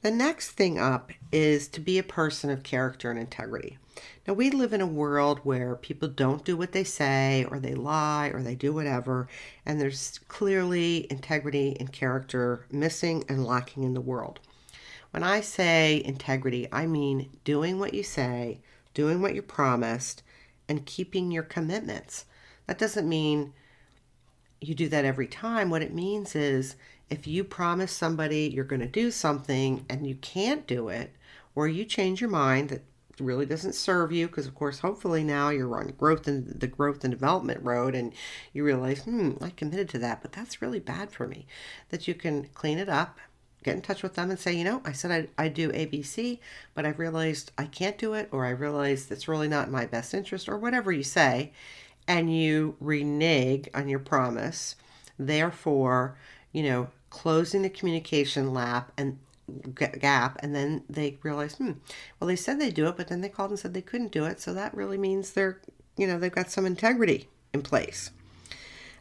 The 0.00 0.10
next 0.12 0.50
thing 0.50 0.78
up 0.78 1.10
is 1.32 1.66
to 1.68 1.80
be 1.80 1.98
a 1.98 2.04
person 2.04 2.50
of 2.50 2.62
character 2.62 3.10
and 3.10 3.18
integrity. 3.18 3.78
Now, 4.26 4.34
we 4.34 4.48
live 4.48 4.72
in 4.72 4.80
a 4.80 4.86
world 4.86 5.40
where 5.42 5.74
people 5.74 6.06
don't 6.06 6.44
do 6.44 6.56
what 6.56 6.70
they 6.70 6.84
say, 6.84 7.44
or 7.50 7.58
they 7.58 7.74
lie, 7.74 8.30
or 8.32 8.40
they 8.40 8.54
do 8.54 8.72
whatever, 8.72 9.28
and 9.66 9.80
there's 9.80 10.20
clearly 10.28 11.08
integrity 11.10 11.76
and 11.80 11.92
character 11.92 12.64
missing 12.70 13.24
and 13.28 13.44
lacking 13.44 13.82
in 13.82 13.94
the 13.94 14.00
world. 14.00 14.38
When 15.10 15.24
I 15.24 15.40
say 15.40 16.00
integrity, 16.04 16.68
I 16.70 16.86
mean 16.86 17.30
doing 17.42 17.80
what 17.80 17.94
you 17.94 18.04
say, 18.04 18.60
doing 18.94 19.20
what 19.20 19.34
you 19.34 19.42
promised, 19.42 20.22
and 20.68 20.86
keeping 20.86 21.32
your 21.32 21.42
commitments. 21.42 22.24
That 22.68 22.78
doesn't 22.78 23.08
mean 23.08 23.52
you 24.60 24.74
do 24.74 24.88
that 24.90 25.04
every 25.04 25.26
time. 25.26 25.70
What 25.70 25.82
it 25.82 25.94
means 25.94 26.36
is 26.36 26.76
if 27.10 27.26
you 27.26 27.44
promise 27.44 27.92
somebody 27.92 28.50
you're 28.52 28.64
going 28.64 28.80
to 28.80 28.86
do 28.86 29.10
something 29.10 29.84
and 29.88 30.06
you 30.06 30.14
can't 30.16 30.66
do 30.66 30.88
it, 30.88 31.14
or 31.54 31.66
you 31.66 31.84
change 31.84 32.20
your 32.20 32.30
mind 32.30 32.68
that 32.68 32.82
really 33.20 33.46
doesn't 33.46 33.74
serve 33.74 34.12
you, 34.12 34.26
because 34.26 34.46
of 34.46 34.54
course, 34.54 34.78
hopefully 34.78 35.24
now 35.24 35.48
you're 35.48 35.76
on 35.76 35.88
growth 35.98 36.28
and 36.28 36.60
the 36.60 36.66
growth 36.66 37.02
and 37.02 37.10
development 37.10 37.62
road, 37.62 37.94
and 37.94 38.12
you 38.52 38.64
realize, 38.64 39.02
hmm, 39.02 39.32
I 39.40 39.50
committed 39.50 39.88
to 39.90 39.98
that, 39.98 40.22
but 40.22 40.32
that's 40.32 40.62
really 40.62 40.80
bad 40.80 41.10
for 41.10 41.26
me. 41.26 41.46
That 41.88 42.06
you 42.06 42.14
can 42.14 42.44
clean 42.54 42.78
it 42.78 42.88
up, 42.88 43.18
get 43.64 43.74
in 43.74 43.82
touch 43.82 44.02
with 44.02 44.14
them, 44.14 44.30
and 44.30 44.38
say, 44.38 44.52
you 44.52 44.64
know, 44.64 44.82
I 44.84 44.92
said 44.92 45.30
I 45.38 45.44
I 45.44 45.48
do 45.48 45.70
ABC, 45.72 46.38
but 46.74 46.86
I've 46.86 46.98
realized 46.98 47.50
I 47.58 47.64
can't 47.64 47.98
do 47.98 48.14
it, 48.14 48.28
or 48.30 48.46
I 48.46 48.50
realized 48.50 49.10
it's 49.10 49.28
really 49.28 49.48
not 49.48 49.66
in 49.66 49.72
my 49.72 49.86
best 49.86 50.14
interest, 50.14 50.48
or 50.48 50.56
whatever 50.56 50.92
you 50.92 51.02
say, 51.02 51.52
and 52.06 52.34
you 52.34 52.76
renege 52.80 53.68
on 53.74 53.88
your 53.88 53.98
promise. 53.98 54.76
Therefore, 55.18 56.16
you 56.52 56.62
know, 56.62 56.88
closing 57.10 57.62
the 57.62 57.70
communication 57.70 58.52
lap 58.52 58.92
and 58.96 59.18
gap 59.98 60.38
and 60.40 60.54
then 60.54 60.82
they 60.90 61.16
realize 61.22 61.54
hmm 61.54 61.72
well 62.20 62.28
they 62.28 62.36
said 62.36 62.60
they 62.60 62.70
do 62.70 62.86
it 62.86 62.98
but 62.98 63.08
then 63.08 63.22
they 63.22 63.30
called 63.30 63.48
and 63.48 63.58
said 63.58 63.72
they 63.72 63.80
couldn't 63.80 64.12
do 64.12 64.24
it. 64.24 64.40
So 64.40 64.52
that 64.54 64.74
really 64.74 64.98
means 64.98 65.32
they're 65.32 65.60
you 65.96 66.06
know 66.06 66.18
they've 66.18 66.30
got 66.30 66.50
some 66.50 66.66
integrity 66.66 67.28
in 67.52 67.62
place. 67.62 68.10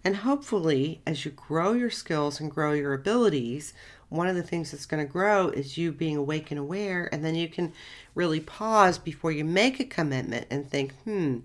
And 0.03 0.18
hopefully 0.18 1.01
as 1.05 1.26
you 1.26 1.32
grow 1.32 1.74
your 1.74 1.89
skills 1.89 2.39
and 2.39 2.49
grow 2.49 2.72
your 2.72 2.93
abilities 2.93 3.74
one 4.10 4.28
of 4.28 4.38
the 4.38 4.43
things 4.43 4.72
that's 4.72 4.86
going 4.86 5.05
to 5.05 5.12
grow 5.12 5.49
is 5.49 5.78
you 5.78 5.91
being 5.91 6.16
awake 6.16 6.49
and 6.49 6.60
aware 6.60 7.10
and 7.12 7.26
then 7.26 7.36
you 7.36 7.49
can 7.49 7.74
really 8.16 8.39
pause 8.39 8.97
before 8.97 9.34
you 9.34 9.43
make 9.43 9.82
a 9.82 9.86
commitment 9.86 10.47
and 10.49 10.70
think 10.70 10.93
hmm 11.03 11.39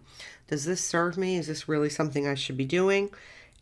does 0.52 0.66
this 0.66 0.84
serve 0.84 1.16
me? 1.16 1.38
Is 1.38 1.46
this 1.46 1.66
really 1.66 1.88
something 1.88 2.26
i 2.28 2.34
should 2.34 2.58
be 2.58 2.66
doing? 2.66 3.08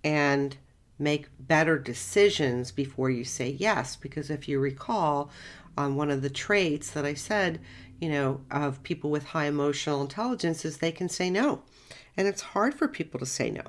And 0.02 0.56
make 1.00 1.28
better 1.38 1.78
decisions 1.78 2.70
before 2.70 3.10
you 3.10 3.24
say 3.24 3.56
yes. 3.58 3.96
Because 3.96 4.30
if 4.30 4.48
you 4.48 4.60
recall, 4.60 5.30
on 5.76 5.96
one 5.96 6.10
of 6.10 6.22
the 6.22 6.30
traits 6.30 6.90
that 6.90 7.04
I 7.04 7.14
said, 7.14 7.60
you 8.00 8.08
know, 8.08 8.40
of 8.50 8.82
people 8.82 9.10
with 9.10 9.24
high 9.24 9.46
emotional 9.46 10.00
intelligence 10.00 10.64
is 10.64 10.78
they 10.78 10.92
can 10.92 11.08
say 11.08 11.30
no. 11.30 11.62
And 12.16 12.28
it's 12.28 12.42
hard 12.42 12.74
for 12.74 12.88
people 12.88 13.20
to 13.20 13.26
say 13.26 13.50
no. 13.50 13.62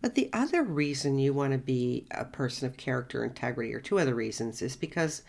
But 0.00 0.14
the 0.14 0.30
other 0.32 0.62
reason 0.62 1.18
you 1.18 1.32
want 1.32 1.52
to 1.52 1.58
be 1.58 2.06
a 2.10 2.24
person 2.24 2.66
of 2.66 2.76
character 2.76 3.24
integrity, 3.24 3.72
or 3.72 3.80
two 3.80 3.98
other 3.98 4.14
reasons, 4.14 4.60
is 4.60 4.76
because 4.76 5.22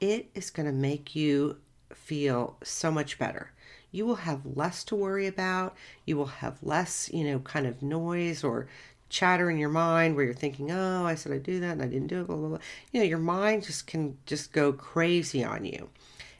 it 0.00 0.30
is 0.34 0.50
going 0.50 0.66
to 0.66 0.72
make 0.72 1.14
you 1.14 1.58
feel 1.92 2.56
so 2.62 2.90
much 2.90 3.18
better. 3.18 3.52
You 3.92 4.06
will 4.06 4.16
have 4.16 4.46
less 4.46 4.84
to 4.84 4.96
worry 4.96 5.26
about. 5.26 5.76
You 6.06 6.16
will 6.16 6.26
have 6.26 6.62
less, 6.62 7.10
you 7.12 7.24
know, 7.24 7.40
kind 7.40 7.66
of 7.66 7.82
noise 7.82 8.44
or 8.44 8.68
chatter 9.10 9.50
in 9.50 9.58
your 9.58 9.68
mind 9.68 10.16
where 10.16 10.24
you're 10.24 10.32
thinking, 10.32 10.70
oh, 10.70 11.04
I 11.04 11.14
said 11.14 11.32
I'd 11.32 11.42
do 11.42 11.60
that 11.60 11.72
and 11.72 11.82
I 11.82 11.86
didn't 11.86 12.06
do 12.06 12.22
it, 12.22 12.26
blah, 12.26 12.36
blah, 12.36 12.48
blah. 12.48 12.58
You 12.92 13.00
know, 13.00 13.06
your 13.06 13.18
mind 13.18 13.64
just 13.64 13.86
can 13.86 14.16
just 14.24 14.52
go 14.52 14.72
crazy 14.72 15.44
on 15.44 15.64
you. 15.64 15.90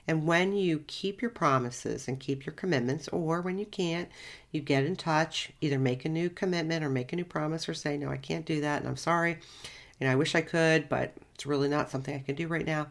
And 0.09 0.27
when 0.27 0.55
you 0.55 0.83
keep 0.87 1.21
your 1.21 1.31
promises 1.31 2.09
and 2.09 2.19
keep 2.19 2.47
your 2.47 2.55
commitments, 2.55 3.07
or 3.09 3.43
when 3.43 3.59
you 3.59 3.67
can't, 3.67 4.09
you 4.51 4.61
get 4.61 4.85
in 4.85 4.97
touch, 4.97 5.53
either 5.61 5.79
make 5.79 6.05
a 6.05 6.09
new 6.09 6.31
commitment 6.31 6.85
or 6.85 6.89
make 6.89 7.13
a 7.13 7.17
new 7.17 7.25
promise 7.25 7.69
or 7.69 7.75
say, 7.75 7.97
no, 7.99 8.09
I 8.09 8.17
can't 8.17 8.47
do 8.47 8.61
that 8.63 8.81
and 8.81 8.89
I'm 8.89 8.97
sorry. 8.97 9.39
And 10.01 10.09
I 10.09 10.17
wish 10.17 10.35
I 10.35 10.41
could, 10.41 10.89
but 10.89 11.13
it's 11.35 11.47
really 11.47 11.69
not 11.69 11.91
something 11.91 12.15
I 12.15 12.21
can 12.21 12.35
do 12.35 12.49
right 12.49 12.67
now 12.67 12.89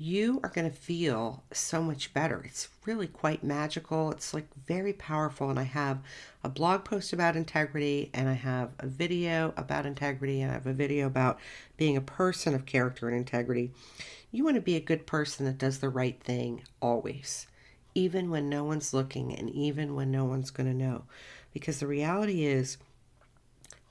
you 0.00 0.38
are 0.44 0.50
going 0.50 0.70
to 0.70 0.76
feel 0.76 1.42
so 1.52 1.82
much 1.82 2.14
better. 2.14 2.42
It's 2.44 2.68
really 2.86 3.08
quite 3.08 3.42
magical. 3.42 4.12
It's 4.12 4.32
like 4.32 4.46
very 4.66 4.92
powerful. 4.92 5.50
And 5.50 5.58
I 5.58 5.64
have 5.64 5.98
a 6.44 6.48
blog 6.48 6.84
post 6.84 7.12
about 7.12 7.34
integrity, 7.36 8.10
and 8.14 8.28
I 8.28 8.34
have 8.34 8.70
a 8.78 8.86
video 8.86 9.52
about 9.56 9.86
integrity, 9.86 10.40
and 10.40 10.52
I 10.52 10.54
have 10.54 10.68
a 10.68 10.72
video 10.72 11.06
about 11.06 11.40
being 11.76 11.96
a 11.96 12.00
person 12.00 12.54
of 12.54 12.64
character 12.64 13.08
and 13.08 13.16
integrity. 13.16 13.72
You 14.30 14.44
want 14.44 14.54
to 14.54 14.62
be 14.62 14.76
a 14.76 14.80
good 14.80 15.04
person 15.04 15.46
that 15.46 15.58
does 15.58 15.80
the 15.80 15.88
right 15.88 16.22
thing 16.22 16.62
always, 16.80 17.48
even 17.94 18.30
when 18.30 18.48
no 18.48 18.62
one's 18.62 18.94
looking 18.94 19.34
and 19.34 19.50
even 19.50 19.96
when 19.96 20.12
no 20.12 20.24
one's 20.24 20.50
going 20.50 20.70
to 20.70 20.76
know. 20.76 21.04
Because 21.52 21.80
the 21.80 21.86
reality 21.88 22.44
is, 22.44 22.78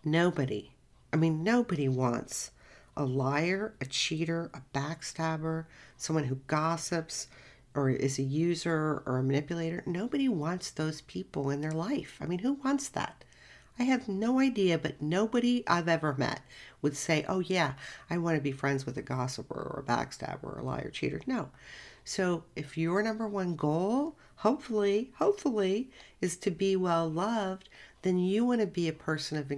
nobody, 0.05 0.71
I 1.11 1.17
mean, 1.17 1.43
nobody 1.43 1.89
wants 1.89 2.51
a 2.95 3.03
liar, 3.03 3.73
a 3.81 3.85
cheater, 3.85 4.49
a 4.53 4.61
backstabber, 4.77 5.65
someone 5.97 6.25
who 6.25 6.35
gossips 6.47 7.27
or 7.73 7.89
is 7.89 8.17
a 8.17 8.23
user 8.23 9.03
or 9.05 9.17
a 9.17 9.23
manipulator. 9.23 9.83
Nobody 9.85 10.27
wants 10.27 10.71
those 10.71 11.01
people 11.01 11.49
in 11.49 11.61
their 11.61 11.71
life. 11.71 12.17
I 12.19 12.25
mean, 12.25 12.39
who 12.39 12.53
wants 12.53 12.89
that? 12.89 13.23
I 13.79 13.83
have 13.83 14.07
no 14.07 14.39
idea, 14.39 14.79
but 14.79 15.01
nobody 15.01 15.63
I've 15.67 15.87
ever 15.87 16.15
met 16.15 16.41
would 16.81 16.97
say, 16.97 17.23
oh, 17.27 17.39
yeah, 17.39 17.73
I 18.09 18.17
want 18.17 18.35
to 18.35 18.41
be 18.41 18.51
friends 18.51 18.85
with 18.85 18.97
a 18.97 19.03
gossiper 19.03 19.53
or 19.53 19.83
a 19.85 19.91
backstabber 19.91 20.43
or 20.43 20.59
a 20.59 20.63
liar, 20.63 20.89
cheater. 20.89 21.21
No. 21.27 21.49
So 22.03 22.45
if 22.55 22.77
your 22.77 23.03
number 23.03 23.27
one 23.27 23.55
goal, 23.55 24.15
hopefully, 24.37 25.11
hopefully, 25.17 25.91
is 26.21 26.37
to 26.37 26.49
be 26.49 26.75
well 26.75 27.07
loved, 27.07 27.69
then 28.01 28.17
you 28.17 28.45
want 28.45 28.61
to 28.61 28.67
be 28.67 28.87
a 28.87 28.93
person 28.93 29.37
of 29.37 29.51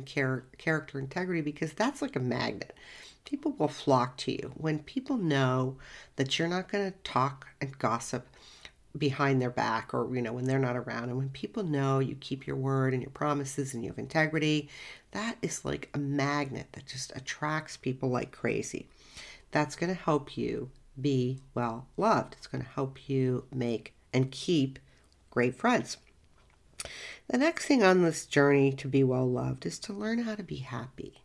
character 0.58 1.00
integrity 1.00 1.42
because 1.42 1.72
that's 1.74 2.02
like 2.02 2.16
a 2.16 2.20
magnet 2.20 2.76
people 3.26 3.54
will 3.58 3.68
flock 3.68 4.18
to 4.18 4.32
you. 4.32 4.52
When 4.56 4.80
people 4.80 5.18
know 5.18 5.78
that 6.16 6.38
you're 6.38 6.48
not 6.48 6.72
going 6.72 6.92
to 6.92 6.98
talk 7.04 7.48
and 7.62 7.78
gossip 7.78 8.28
behind 8.98 9.42
their 9.42 9.52
back 9.52 9.94
or, 9.94 10.14
you 10.16 10.22
know, 10.22 10.34
when 10.34 10.46
they're 10.46 10.60
not 10.60 10.76
around, 10.76 11.10
and 11.10 11.18
when 11.18 11.30
people 11.30 11.64
know 11.64 12.00
you 12.00 12.16
keep 12.16 12.48
your 12.48 12.56
word 12.56 12.94
and 12.94 13.04
your 13.04 13.12
promises 13.12 13.74
and 13.74 13.84
you 13.84 13.90
have 13.90 14.00
integrity, 14.00 14.70
that 15.12 15.38
is 15.42 15.64
like 15.64 15.90
a 15.94 16.00
magnet 16.00 16.68
that 16.72 16.88
just 16.88 17.16
attracts 17.16 17.78
people 17.78 18.10
like 18.10 18.32
crazy. 18.32 18.88
That's 19.52 19.76
going 19.76 19.94
to 19.94 20.02
help 20.02 20.38
you 20.38 20.72
be 21.00 21.40
well 21.54 21.88
loved. 21.98 22.36
It's 22.38 22.48
going 22.48 22.64
to 22.64 22.70
help 22.70 23.10
you 23.10 23.46
make 23.54 23.94
and 24.14 24.32
keep 24.32 24.80
great 25.30 25.56
friends. 25.56 25.98
The 27.28 27.38
next 27.38 27.66
thing 27.66 27.84
on 27.84 28.02
this 28.02 28.26
journey 28.26 28.72
to 28.74 28.88
be 28.88 29.04
well 29.04 29.30
loved 29.30 29.66
is 29.66 29.78
to 29.80 29.94
learn 29.94 30.20
how 30.20 30.36
to 30.36 30.44
be 30.44 30.58
happy. 30.58 31.22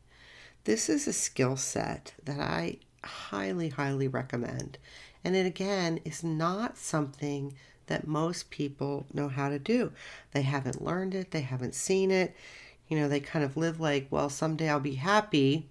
This 0.65 0.89
is 0.89 1.07
a 1.07 1.13
skill 1.13 1.57
set 1.57 2.15
that 2.25 2.41
I 2.41 2.79
highly, 3.05 3.69
highly 3.69 4.09
recommend. 4.09 4.79
And 5.23 5.37
it 5.37 5.45
again 5.45 6.01
is 6.07 6.25
not 6.25 6.79
something 6.79 7.55
that 7.87 8.07
most 8.07 8.49
people 8.49 9.05
know 9.13 9.29
how 9.29 9.51
to 9.51 9.59
do. 9.59 9.93
They 10.33 10.41
haven't 10.41 10.83
learned 10.83 11.15
it, 11.15 11.33
they 11.33 11.43
haven't 11.43 11.75
seen 11.75 12.11
it. 12.11 12.35
You 12.89 12.99
know, 12.99 13.09
they 13.09 13.21
kind 13.21 13.45
of 13.45 13.59
live 13.59 13.79
like, 13.79 14.07
well, 14.11 14.31
someday 14.31 14.71
I'll 14.71 14.81
be 14.81 14.95
happy 14.95 15.69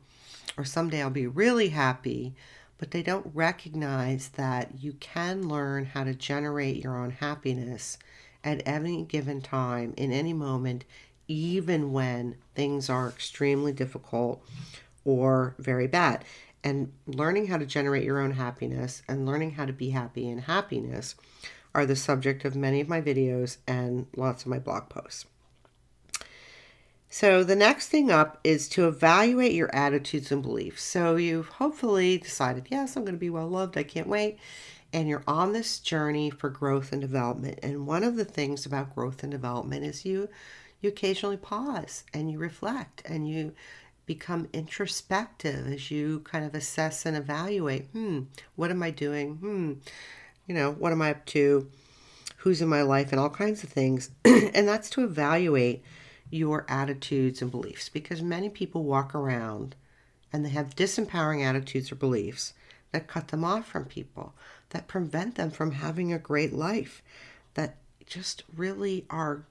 or 0.57 0.63
someday 0.63 1.01
I'll 1.01 1.09
be 1.09 1.25
really 1.25 1.69
happy, 1.69 2.35
but 2.77 2.91
they 2.91 3.01
don't 3.01 3.31
recognize 3.33 4.29
that 4.29 4.83
you 4.83 4.93
can 4.93 5.47
learn 5.47 5.85
how 5.85 6.03
to 6.03 6.13
generate 6.13 6.83
your 6.83 6.97
own 6.97 7.11
happiness 7.11 7.97
at 8.43 8.61
any 8.67 9.03
given 9.03 9.41
time, 9.41 9.95
in 9.97 10.11
any 10.11 10.33
moment, 10.33 10.83
even 11.27 11.91
when 11.91 12.35
things 12.55 12.89
are 12.89 13.07
extremely 13.07 13.71
difficult 13.71 14.43
or 15.05 15.55
very 15.57 15.87
bad. 15.87 16.23
And 16.63 16.93
learning 17.05 17.47
how 17.47 17.57
to 17.57 17.65
generate 17.65 18.03
your 18.03 18.21
own 18.21 18.31
happiness 18.31 19.01
and 19.07 19.25
learning 19.25 19.51
how 19.51 19.65
to 19.65 19.73
be 19.73 19.89
happy 19.89 20.29
in 20.29 20.39
happiness 20.39 21.15
are 21.75 21.85
the 21.85 21.95
subject 21.95 22.45
of 22.45 22.55
many 22.55 22.79
of 22.79 22.87
my 22.87 23.01
videos 23.01 23.57
and 23.67 24.07
lots 24.15 24.43
of 24.43 24.49
my 24.49 24.59
blog 24.59 24.89
posts. 24.89 25.25
So, 27.09 27.43
the 27.43 27.55
next 27.55 27.89
thing 27.89 28.09
up 28.09 28.39
is 28.43 28.67
to 28.69 28.87
evaluate 28.87 29.51
your 29.51 29.73
attitudes 29.75 30.31
and 30.31 30.41
beliefs. 30.41 30.83
So, 30.83 31.15
you've 31.15 31.47
hopefully 31.47 32.17
decided, 32.17 32.67
yes, 32.71 32.95
I'm 32.95 33.03
going 33.03 33.13
to 33.13 33.19
be 33.19 33.29
well 33.29 33.47
loved, 33.47 33.77
I 33.77 33.83
can't 33.83 34.07
wait. 34.07 34.39
And 34.91 35.07
you're 35.07 35.23
on 35.27 35.53
this 35.53 35.77
journey 35.79 36.31
for 36.31 36.49
growth 36.49 36.91
and 36.91 37.01
development. 37.01 37.59
And 37.61 37.85
one 37.85 38.03
of 38.03 38.15
the 38.15 38.25
things 38.25 38.65
about 38.65 38.95
growth 38.95 39.21
and 39.21 39.31
development 39.31 39.85
is 39.85 40.05
you 40.05 40.27
you 40.83 40.89
occasionally 40.89 41.37
pause 41.37 42.03
and 42.13 42.29
you 42.29 42.37
reflect 42.37 43.01
and 43.05 43.27
you 43.27 43.53
become 44.05 44.49
introspective 44.51 45.65
as 45.67 45.89
you 45.89 46.19
kind 46.25 46.43
of 46.43 46.53
assess 46.53 47.05
and 47.05 47.15
evaluate 47.15 47.87
hmm, 47.93 48.23
what 48.55 48.69
am 48.69 48.83
I 48.83 48.91
doing? 48.91 49.35
Hmm, 49.37 49.73
you 50.45 50.53
know, 50.53 50.71
what 50.71 50.91
am 50.91 51.01
I 51.01 51.11
up 51.11 51.25
to? 51.27 51.69
Who's 52.37 52.61
in 52.61 52.67
my 52.67 52.81
life? 52.81 53.11
And 53.11 53.19
all 53.19 53.29
kinds 53.29 53.63
of 53.63 53.69
things. 53.69 54.11
and 54.25 54.67
that's 54.67 54.89
to 54.91 55.03
evaluate 55.03 55.83
your 56.29 56.65
attitudes 56.67 57.41
and 57.41 57.49
beliefs 57.49 57.87
because 57.87 58.21
many 58.21 58.49
people 58.49 58.83
walk 58.83 59.15
around 59.15 59.75
and 60.33 60.43
they 60.43 60.49
have 60.49 60.75
disempowering 60.75 61.45
attitudes 61.45 61.91
or 61.91 61.95
beliefs 61.95 62.53
that 62.91 63.07
cut 63.07 63.29
them 63.29 63.43
off 63.43 63.67
from 63.67 63.85
people, 63.85 64.33
that 64.71 64.87
prevent 64.87 65.35
them 65.35 65.51
from 65.51 65.73
having 65.73 66.11
a 66.11 66.19
great 66.19 66.51
life, 66.51 67.01
that 67.53 67.77
just 68.05 68.43
really 68.55 69.05
are, 69.09 69.45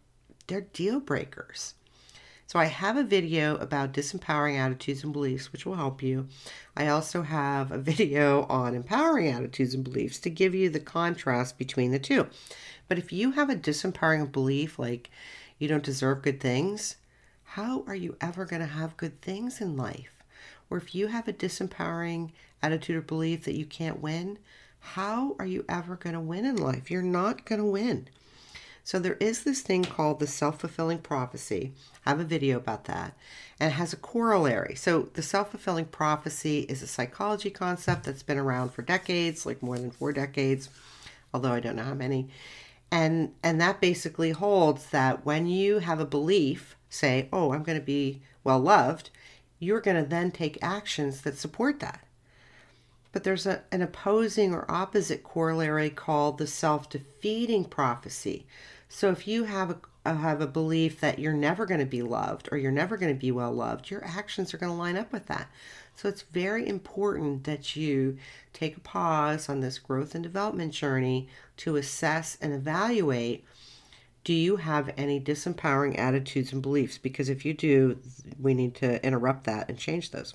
they're 0.47 0.63
deal 0.63 1.01
breakers. 1.01 1.75
So 2.47 2.59
I 2.59 2.67
have 2.67 2.97
a 2.97 3.05
video 3.05 3.57
about 3.57 3.93
disempowering 3.93 4.59
attitudes 4.59 5.05
and 5.05 5.13
beliefs, 5.13 5.53
which 5.53 5.65
will 5.65 5.77
help 5.77 6.03
you. 6.03 6.29
I 6.77 6.89
also 6.89 7.23
have 7.23 7.73
a 7.73 7.79
video 7.79 8.43
on 8.45 8.75
empowering 8.75 9.29
attitudes 9.29 9.75
and 9.75 9.85
beliefs 9.85 10.19
to 10.21 10.31
give 10.31 10.55
you 10.55 10.69
the 10.69 10.81
contrast 10.81 11.57
between 11.57 11.93
the 11.93 11.99
two. 11.99 12.27
But 12.89 12.99
if 12.99 13.13
you 13.13 13.33
have 13.33 13.49
a 13.49 13.57
disempowering 13.57 14.31
belief 14.31 14.79
like 14.79 15.11
you 15.59 15.69
don't 15.69 15.85
deserve 15.85 16.23
good 16.23 16.41
things, 16.41 16.97
how 17.45 17.85
are 17.87 17.95
you 17.95 18.17
ever 18.21 18.45
going 18.45 18.61
to 18.61 18.67
have 18.67 18.97
good 18.97 19.21
things 19.23 19.61
in 19.61 19.77
life? 19.77 20.23
or 20.73 20.79
if 20.79 20.95
you 20.95 21.09
have 21.09 21.29
a 21.29 21.35
disempowering 21.35 22.31
attitude 22.63 22.97
or 22.97 23.03
belief 23.03 23.45
that 23.45 23.55
you 23.55 23.67
can't 23.67 24.01
win, 24.01 24.39
how 24.81 25.37
are 25.39 25.45
you 25.45 25.67
ever 25.69 25.97
going 25.97 26.15
to 26.15 26.21
win 26.21 26.47
in 26.47 26.57
life? 26.57 26.91
You're 26.91 27.03
not 27.03 27.45
going 27.45 27.61
to 27.61 27.67
win. 27.67 28.09
So 28.85 28.99
there 28.99 29.17
is 29.21 29.45
this 29.45 29.61
thing 29.61 29.85
called 29.85 30.19
the 30.19 30.27
self-fulfilling 30.27 30.99
prophecy. 30.99 31.73
I 32.05 32.11
have 32.11 32.21
a 32.21 32.25
video 32.25 32.57
about 32.57 32.85
that. 32.85 33.17
And 33.61 33.71
it 33.71 33.75
has 33.77 33.93
a 33.93 33.97
corollary. 33.97 34.75
So 34.75 35.11
the 35.15 35.23
self-fulfilling 35.23 35.87
prophecy 35.87 36.61
is 36.61 36.83
a 36.83 36.87
psychology 36.89 37.51
concept 37.51 38.05
that's 38.05 38.25
been 38.25 38.39
around 38.39 38.71
for 38.71 38.83
decades, 38.83 39.47
like 39.47 39.63
more 39.63 39.79
than 39.79 39.93
4 39.93 40.13
decades, 40.13 40.69
although 41.33 41.53
I 41.53 41.61
don't 41.61 41.77
know 41.77 41.85
how 41.85 41.95
many. 41.95 42.29
And 42.91 43.33
and 43.43 43.59
that 43.61 43.81
basically 43.81 44.33
holds 44.33 44.91
that 44.91 45.25
when 45.25 45.47
you 45.47 45.79
have 45.79 45.99
a 45.99 46.05
belief, 46.05 46.77
say, 46.91 47.29
"Oh, 47.33 47.53
I'm 47.53 47.63
going 47.63 47.79
to 47.79 47.85
be 47.85 48.21
well 48.45 48.61
loved," 48.61 49.09
you're 49.59 49.81
going 49.81 49.97
to 49.97 50.09
then 50.09 50.31
take 50.31 50.59
actions 50.61 51.23
that 51.23 51.39
support 51.39 51.81
that. 51.81 52.05
But 53.13 53.25
there's 53.25 53.47
a, 53.47 53.63
an 53.71 53.83
opposing 53.83 54.55
or 54.55 54.71
opposite 54.71 55.23
corollary 55.23 55.91
called 55.91 56.39
the 56.39 56.47
self 56.47 56.89
defeating 56.89 57.65
prophecy. 57.65 58.47
So 58.89 59.11
if 59.11 59.29
you 59.29 59.45
have 59.45 59.71
a 59.71 59.79
uh, 60.05 60.17
have 60.17 60.41
a 60.41 60.47
belief 60.47 60.99
that 61.01 61.21
you're 61.21 61.33
never 61.33 61.65
going 61.65 61.79
to 61.79 61.87
be 61.87 62.03
loved 62.03 62.49
or 62.51 62.59
you're 62.59 62.73
never 62.73 62.97
going 62.97 63.15
to 63.15 63.21
be 63.21 63.31
well 63.31 63.53
loved, 63.53 63.91
your 63.91 64.05
actions 64.05 64.53
are 64.53 64.59
going 64.59 64.73
to 64.73 64.79
line 64.79 64.97
up 64.97 65.13
with 65.13 65.27
that. 65.27 65.49
So 65.95 66.09
it's 66.09 66.23
very 66.23 66.67
important 66.67 67.45
that 67.45 67.77
you 67.77 68.19
take 68.53 68.77
a 68.77 68.81
pause 68.81 69.49
on 69.49 69.61
this 69.61 69.79
growth 69.79 70.15
and 70.15 70.25
development 70.25 70.73
journey 70.73 71.29
to 71.59 71.77
assess 71.77 72.37
and 72.41 72.53
evaluate 72.53 73.45
do 74.25 74.33
you 74.33 74.57
have 74.57 74.95
any 74.97 75.21
disempowering 75.21 75.99
attitudes 75.99 76.53
and 76.53 76.63
beliefs? 76.63 76.97
Because 76.97 77.29
if 77.29 77.45
you 77.45 77.55
do, 77.55 77.99
we 78.41 78.55
need 78.55 78.75
to 78.77 79.05
interrupt 79.05 79.45
that 79.45 79.69
and 79.69 79.77
change 79.77 80.13
those. 80.13 80.35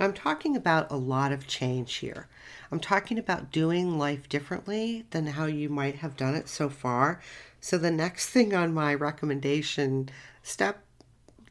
I'm 0.00 0.12
talking 0.12 0.54
about 0.54 0.92
a 0.92 0.96
lot 0.96 1.32
of 1.32 1.46
change 1.46 1.96
here. 1.96 2.28
I'm 2.70 2.78
talking 2.78 3.18
about 3.18 3.50
doing 3.50 3.98
life 3.98 4.28
differently 4.28 5.06
than 5.10 5.26
how 5.26 5.46
you 5.46 5.68
might 5.68 5.96
have 5.96 6.16
done 6.16 6.34
it 6.34 6.48
so 6.48 6.68
far. 6.68 7.20
So, 7.60 7.78
the 7.78 7.90
next 7.90 8.26
thing 8.30 8.54
on 8.54 8.72
my 8.72 8.94
recommendation 8.94 10.08
step 10.42 10.84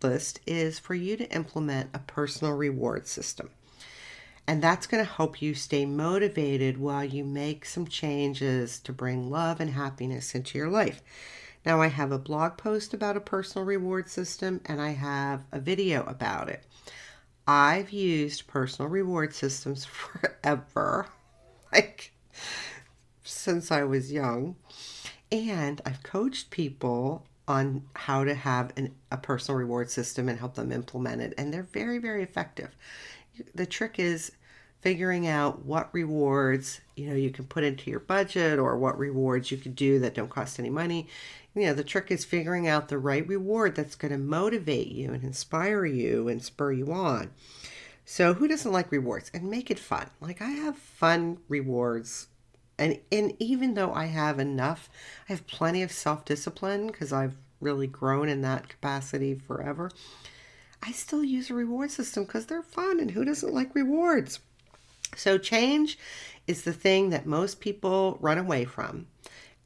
list 0.02 0.40
is 0.48 0.80
for 0.80 0.96
you 0.96 1.18
to 1.18 1.30
implement 1.32 1.90
a 1.94 2.00
personal 2.00 2.54
reward 2.54 3.08
system. 3.08 3.50
And 4.48 4.62
that's 4.62 4.88
going 4.88 5.04
to 5.04 5.12
help 5.12 5.42
you 5.42 5.54
stay 5.54 5.86
motivated 5.86 6.78
while 6.78 7.04
you 7.04 7.26
make 7.26 7.66
some 7.66 7.86
changes 7.86 8.80
to 8.80 8.94
bring 8.94 9.30
love 9.30 9.60
and 9.60 9.72
happiness 9.72 10.34
into 10.34 10.58
your 10.58 10.70
life. 10.70 11.02
Now, 11.66 11.82
I 11.82 11.88
have 11.88 12.14
a 12.14 12.20
blog 12.20 12.56
post 12.56 12.94
about 12.94 13.18
a 13.18 13.22
personal 13.22 13.66
reward 13.66 14.08
system 14.10 14.62
and 14.66 14.82
I 14.82 14.92
have 14.92 15.44
a 15.52 15.60
video 15.60 16.06
about 16.06 16.48
it. 16.48 16.64
I've 17.48 17.92
used 17.92 18.48
personal 18.48 18.90
reward 18.90 19.34
systems 19.34 19.86
forever, 19.86 21.08
like 21.72 22.12
since 23.24 23.72
I 23.72 23.84
was 23.84 24.12
young. 24.12 24.56
And 25.32 25.82
I've 25.86 26.04
coached 26.04 26.52
people 26.52 27.26
on 27.48 27.84
how 27.94 28.24
to 28.24 28.34
have 28.34 28.72
an, 28.78 28.94
a 29.12 29.18
personal 29.18 29.58
reward 29.58 29.90
system 29.90 30.28
and 30.30 30.40
help 30.40 30.56
them 30.56 30.72
implement 30.72 31.22
it. 31.22 31.34
And 31.38 31.54
they're 31.54 31.64
very, 31.64 31.98
very 31.98 32.24
effective. 32.24 32.76
The 33.56 33.66
trick 33.66 34.00
is 34.00 34.32
figuring 34.82 35.28
out 35.28 35.66
what 35.66 35.94
rewards 35.94 36.82
you 36.96 37.10
know 37.10 37.16
you 37.16 37.32
can 37.32 37.46
put 37.46 37.64
into 37.64 37.90
your 37.90 38.00
budget 38.00 38.60
or 38.60 38.78
what 38.78 38.98
rewards 38.98 39.52
you 39.52 39.58
could 39.58 39.76
do 39.76 40.00
that 40.00 40.14
don't 40.14 40.30
cost 40.30 40.60
any 40.60 40.70
money 40.70 41.08
you 41.58 41.68
know 41.68 41.74
the 41.74 41.84
trick 41.84 42.12
is 42.12 42.26
figuring 42.26 42.68
out 42.68 42.88
the 42.88 42.98
right 42.98 43.28
reward 43.28 43.76
that's 43.76 43.96
going 43.96 44.12
to 44.12 44.18
motivate 44.18 44.88
you 44.88 45.14
and 45.14 45.24
inspire 45.24 45.86
you 45.86 46.28
and 46.28 46.44
spur 46.44 46.72
you 46.72 46.92
on. 46.92 47.32
So 48.06 48.34
who 48.34 48.48
doesn't 48.48 48.72
like 48.72 48.92
rewards? 48.92 49.30
And 49.34 49.50
make 49.50 49.70
it 49.70 49.80
fun. 49.80 50.10
Like 50.22 50.42
i 50.42 50.50
have 50.50 50.78
fun 50.78 51.40
rewards. 51.50 52.28
And 52.78 53.00
and 53.12 53.34
even 53.40 53.74
though 53.74 53.94
i 53.94 54.06
have 54.06 54.40
enough 54.40 54.90
i 55.28 55.34
have 55.34 55.48
plenty 55.48 55.82
of 55.82 55.92
self-discipline 55.92 56.88
because 56.88 57.12
i've 57.12 57.36
really 57.60 57.88
grown 57.88 58.30
in 58.30 58.42
that 58.42 58.70
capacity 58.70 59.34
forever 59.34 59.90
i 60.84 60.92
still 60.92 61.24
use 61.24 61.50
a 61.50 61.56
reward 61.56 61.90
system 61.90 62.24
because 62.24 62.46
they're 62.46 62.62
fun 62.62 63.00
and 63.00 63.12
who 63.12 63.26
doesn't 63.26 63.54
like 63.54 63.74
rewards? 63.74 64.40
So 65.16 65.38
change 65.38 65.98
is 66.46 66.64
the 66.64 66.74
thing 66.74 67.10
that 67.10 67.26
most 67.26 67.60
people 67.60 68.18
run 68.22 68.38
away 68.38 68.66
from 68.66 69.08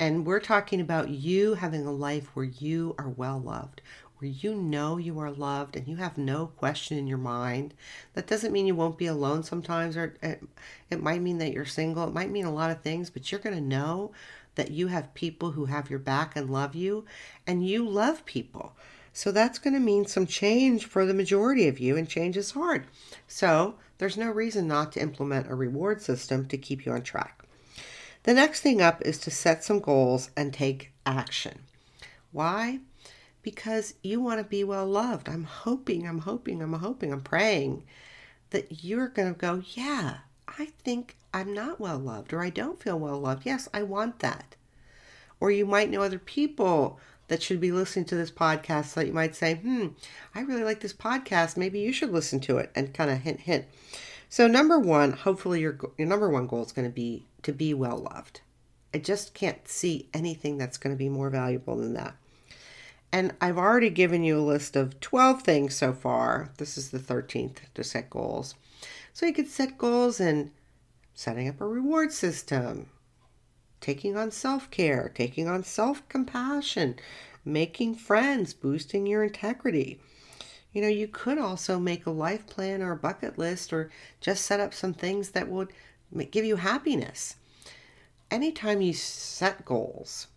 and 0.02 0.26
we're 0.26 0.40
talking 0.40 0.82
about 0.82 1.10
you 1.10 1.54
having 1.54 1.86
a 1.86 1.92
life 1.92 2.36
where 2.36 2.46
you 2.46 2.96
are 2.98 3.10
well 3.10 3.40
loved, 3.40 3.84
where 4.18 4.32
you 4.32 4.56
know 4.56 4.98
you 4.98 5.20
are 5.20 5.30
loved 5.30 5.76
and 5.76 5.88
you 5.88 5.96
have 5.98 6.18
no 6.18 6.48
question 6.48 6.98
in 6.98 7.06
your 7.06 7.20
mind. 7.20 7.76
That 8.16 8.26
doesn't 8.26 8.52
mean 8.52 8.66
you 8.66 8.74
won't 8.74 8.98
be 8.98 9.06
alone 9.06 9.44
sometimes, 9.44 9.96
or 9.96 10.16
it, 10.24 10.44
it 10.90 11.04
might 11.04 11.22
mean 11.22 11.38
that 11.38 11.54
you're 11.54 11.66
single. 11.66 12.08
It 12.08 12.16
might 12.16 12.32
mean 12.32 12.46
a 12.46 12.52
lot 12.52 12.72
of 12.72 12.82
things, 12.82 13.12
but 13.12 13.32
you're 13.32 13.40
going 13.40 13.56
to 13.56 13.62
know 13.62 14.12
that 14.56 14.72
you 14.72 14.88
have 14.88 15.14
people 15.14 15.52
who 15.52 15.66
have 15.66 15.92
your 15.92 16.00
back 16.00 16.36
and 16.36 16.50
love 16.50 16.74
you, 16.74 17.06
and 17.46 17.64
you 17.64 17.88
love 17.88 18.26
people. 18.26 18.76
So 19.14 19.32
that's 19.32 19.60
going 19.60 19.76
to 19.76 19.80
mean 19.80 20.08
some 20.08 20.26
change 20.26 20.86
for 20.86 21.06
the 21.06 21.14
majority 21.14 21.68
of 21.68 21.80
you, 21.80 21.96
and 21.96 22.10
change 22.10 22.38
is 22.38 22.50
hard. 22.50 22.88
So 23.28 23.76
there's 24.00 24.18
no 24.18 24.32
reason 24.32 24.68
not 24.68 24.94
to 24.94 25.00
implement 25.00 25.52
a 25.52 25.54
reward 25.54 26.02
system 26.02 26.48
to 26.48 26.58
keep 26.58 26.88
you 26.88 26.92
on 26.92 27.04
track. 27.04 27.41
The 28.24 28.34
next 28.34 28.62
thing 28.62 28.82
up 28.82 29.02
is 29.02 29.18
to 29.20 29.32
set 29.32 29.64
some 29.64 29.80
goals 29.80 30.30
and 30.38 30.54
take 30.54 30.92
action. 31.06 31.62
Why? 32.32 32.80
Because 33.42 33.96
you 34.04 34.22
want 34.22 34.40
to 34.40 34.44
be 34.44 34.64
well 34.64 34.86
loved. 34.86 35.28
I'm 35.28 35.46
hoping, 35.46 36.08
I'm 36.08 36.20
hoping, 36.20 36.62
I'm 36.62 36.74
hoping, 36.74 37.12
I'm 37.12 37.22
praying 37.22 37.84
that 38.52 38.84
you're 38.84 39.08
going 39.08 39.34
to 39.34 39.40
go, 39.40 39.64
yeah, 39.74 40.18
I 40.48 40.66
think 40.84 41.16
I'm 41.34 41.54
not 41.54 41.80
well 41.80 41.98
loved 41.98 42.34
or 42.34 42.42
I 42.42 42.50
don't 42.50 42.82
feel 42.82 43.00
well 43.00 43.20
loved. 43.20 43.46
Yes, 43.46 43.68
I 43.74 43.84
want 43.84 44.20
that. 44.20 44.56
Or 45.40 45.50
you 45.50 45.66
might 45.66 45.90
know 45.90 46.04
other 46.04 46.20
people 46.20 47.00
that 47.30 47.42
should 47.42 47.60
be 47.60 47.72
listening 47.72 48.06
to 48.06 48.16
this 48.16 48.30
podcast 48.30 48.88
so 48.88 49.00
that 49.00 49.08
you 49.08 49.14
might 49.14 49.36
say, 49.36 49.56
hmm, 49.56 49.88
I 50.36 50.42
really 50.42 50.64
like 50.64 50.82
this 50.82 50.94
podcast. 50.94 51.58
Maybe 51.58 51.80
you 51.80 51.94
should 51.94 52.12
listen 52.12 52.40
to 52.42 52.58
it 52.58 52.72
and 52.76 52.94
kind 52.94 53.10
of 53.10 53.22
hint, 53.22 53.40
hint. 53.40 53.66
So, 54.30 54.48
number 54.48 54.78
one, 54.78 55.12
hopefully 55.12 55.62
your, 55.62 55.78
your 55.98 56.08
number 56.08 56.30
one 56.30 56.48
goal 56.48 56.64
is 56.64 56.72
going 56.72 56.88
to 56.88 56.94
be 56.94 57.26
to 57.44 57.52
be 57.52 57.74
well 57.74 57.98
loved. 57.98 58.42
I 58.94 58.98
just 58.98 59.34
can't 59.34 59.68
see 59.68 60.10
anything 60.14 60.58
that's 60.58 60.78
going 60.78 60.94
to 60.94 60.98
be 60.98 61.10
more 61.10 61.30
valuable 61.30 61.78
than 61.78 61.94
that. 61.94 62.16
And 63.12 63.34
I've 63.42 63.58
already 63.58 63.90
given 63.90 64.24
you 64.24 64.40
a 64.40 64.42
list 64.42 64.76
of 64.76 65.00
12 65.00 65.42
things 65.44 65.76
so 65.76 65.94
far. 65.94 66.52
This 66.58 66.78
is 66.78 66.92
the 66.92 67.00
13th 67.00 67.58
to 67.74 67.84
set 67.84 68.10
goals. 68.10 68.56
So 69.14 69.26
you 69.26 69.34
could 69.34 69.50
set 69.50 69.78
goals 69.78 70.20
in 70.20 70.52
setting 71.14 71.48
up 71.48 71.60
a 71.60 71.68
reward 71.68 72.12
system, 72.14 72.90
taking 73.82 74.16
on 74.16 74.32
self 74.32 74.70
care, 74.72 75.12
taking 75.14 75.48
on 75.48 75.64
self 75.64 76.08
compassion, 76.08 76.96
making 77.44 77.96
friends, 77.96 78.54
boosting 78.54 79.06
your 79.06 79.24
integrity, 79.24 80.00
you 80.74 80.82
know, 80.82 80.88
you 80.88 81.08
could 81.08 81.38
also 81.38 81.80
make 81.80 82.06
a 82.06 82.12
life 82.12 82.48
plan 82.48 82.82
or 82.82 82.94
a 82.94 82.98
bucket 82.98 83.38
list 83.38 83.74
or 83.74 83.92
just 84.22 84.46
set 84.46 84.60
up 84.60 84.74
some 84.74 84.94
things 84.94 85.32
that 85.32 85.50
would 85.50 85.74
give 86.30 86.46
you 86.46 86.58
happiness. 86.58 87.36
Anytime 88.30 88.82
you 88.82 88.94
set 88.94 89.66
goals 89.66 90.28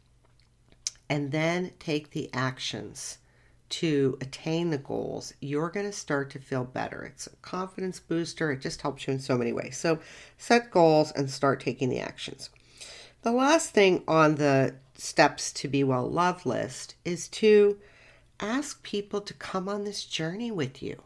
and 1.08 1.30
then 1.30 1.72
take 1.78 2.10
the 2.10 2.30
actions 2.32 3.18
to 3.70 4.18
attain 4.20 4.70
the 4.70 4.78
goals, 4.78 5.34
you're 5.40 5.70
going 5.70 5.86
to 5.86 5.92
start 5.92 6.30
to 6.30 6.38
feel 6.38 6.64
better. 6.64 7.02
It's 7.02 7.26
a 7.26 7.36
confidence 7.36 8.00
booster. 8.00 8.52
It 8.52 8.60
just 8.60 8.82
helps 8.82 9.06
you 9.06 9.14
in 9.14 9.20
so 9.20 9.36
many 9.36 9.52
ways. 9.52 9.76
So 9.76 9.98
set 10.38 10.70
goals 10.70 11.12
and 11.12 11.30
start 11.30 11.60
taking 11.60 11.88
the 11.88 12.00
actions. 12.00 12.50
The 13.22 13.32
last 13.32 13.70
thing 13.70 14.04
on 14.06 14.36
the 14.36 14.74
steps 14.96 15.52
to 15.52 15.68
be 15.68 15.82
well 15.82 16.08
loved 16.08 16.46
list 16.46 16.94
is 17.04 17.26
to 17.28 17.78
ask 18.38 18.82
people 18.82 19.20
to 19.22 19.34
come 19.34 19.68
on 19.68 19.84
this 19.84 20.04
journey 20.04 20.50
with 20.50 20.82
you. 20.82 21.02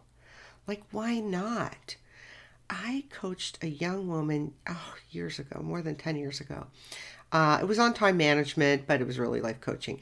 Like, 0.67 0.83
why 0.91 1.21
not? 1.21 1.97
I 2.71 3.05
coached 3.11 3.63
a 3.63 3.69
young 3.69 4.09
woman 4.09 4.55
oh, 4.69 4.95
years 5.11 5.39
ago, 5.39 5.61
more 5.63 5.83
than 5.83 5.97
10 5.97 6.17
years 6.17 6.41
ago. 6.41 6.67
Uh, 7.33 7.59
it 7.61 7.67
was 7.67 7.79
on 7.79 7.95
time 7.95 8.17
management, 8.17 8.87
but 8.87 9.01
it 9.01 9.07
was 9.07 9.19
really 9.19 9.41
life 9.41 9.61
coaching. 9.61 10.01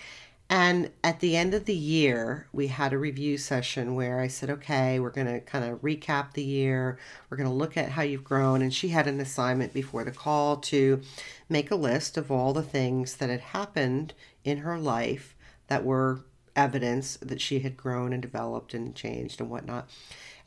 And 0.48 0.90
at 1.02 1.18
the 1.18 1.36
end 1.36 1.54
of 1.54 1.64
the 1.64 1.74
year, 1.74 2.46
we 2.52 2.68
had 2.68 2.92
a 2.92 2.98
review 2.98 3.36
session 3.36 3.96
where 3.96 4.20
I 4.20 4.28
said, 4.28 4.48
okay, 4.48 5.00
we're 5.00 5.10
going 5.10 5.26
to 5.26 5.40
kind 5.40 5.64
of 5.64 5.82
recap 5.82 6.34
the 6.34 6.44
year. 6.44 6.98
We're 7.28 7.36
going 7.36 7.48
to 7.48 7.54
look 7.54 7.76
at 7.76 7.90
how 7.90 8.02
you've 8.02 8.22
grown. 8.22 8.62
And 8.62 8.72
she 8.72 8.88
had 8.88 9.08
an 9.08 9.20
assignment 9.20 9.72
before 9.72 10.04
the 10.04 10.12
call 10.12 10.58
to 10.58 11.00
make 11.48 11.72
a 11.72 11.76
list 11.76 12.16
of 12.16 12.30
all 12.30 12.52
the 12.52 12.62
things 12.62 13.16
that 13.16 13.28
had 13.28 13.40
happened 13.40 14.14
in 14.44 14.58
her 14.58 14.78
life 14.78 15.34
that 15.66 15.84
were 15.84 16.20
evidence 16.54 17.16
that 17.20 17.40
she 17.40 17.60
had 17.60 17.76
grown 17.76 18.12
and 18.12 18.22
developed 18.22 18.72
and 18.72 18.94
changed 18.94 19.40
and 19.40 19.50
whatnot. 19.50 19.88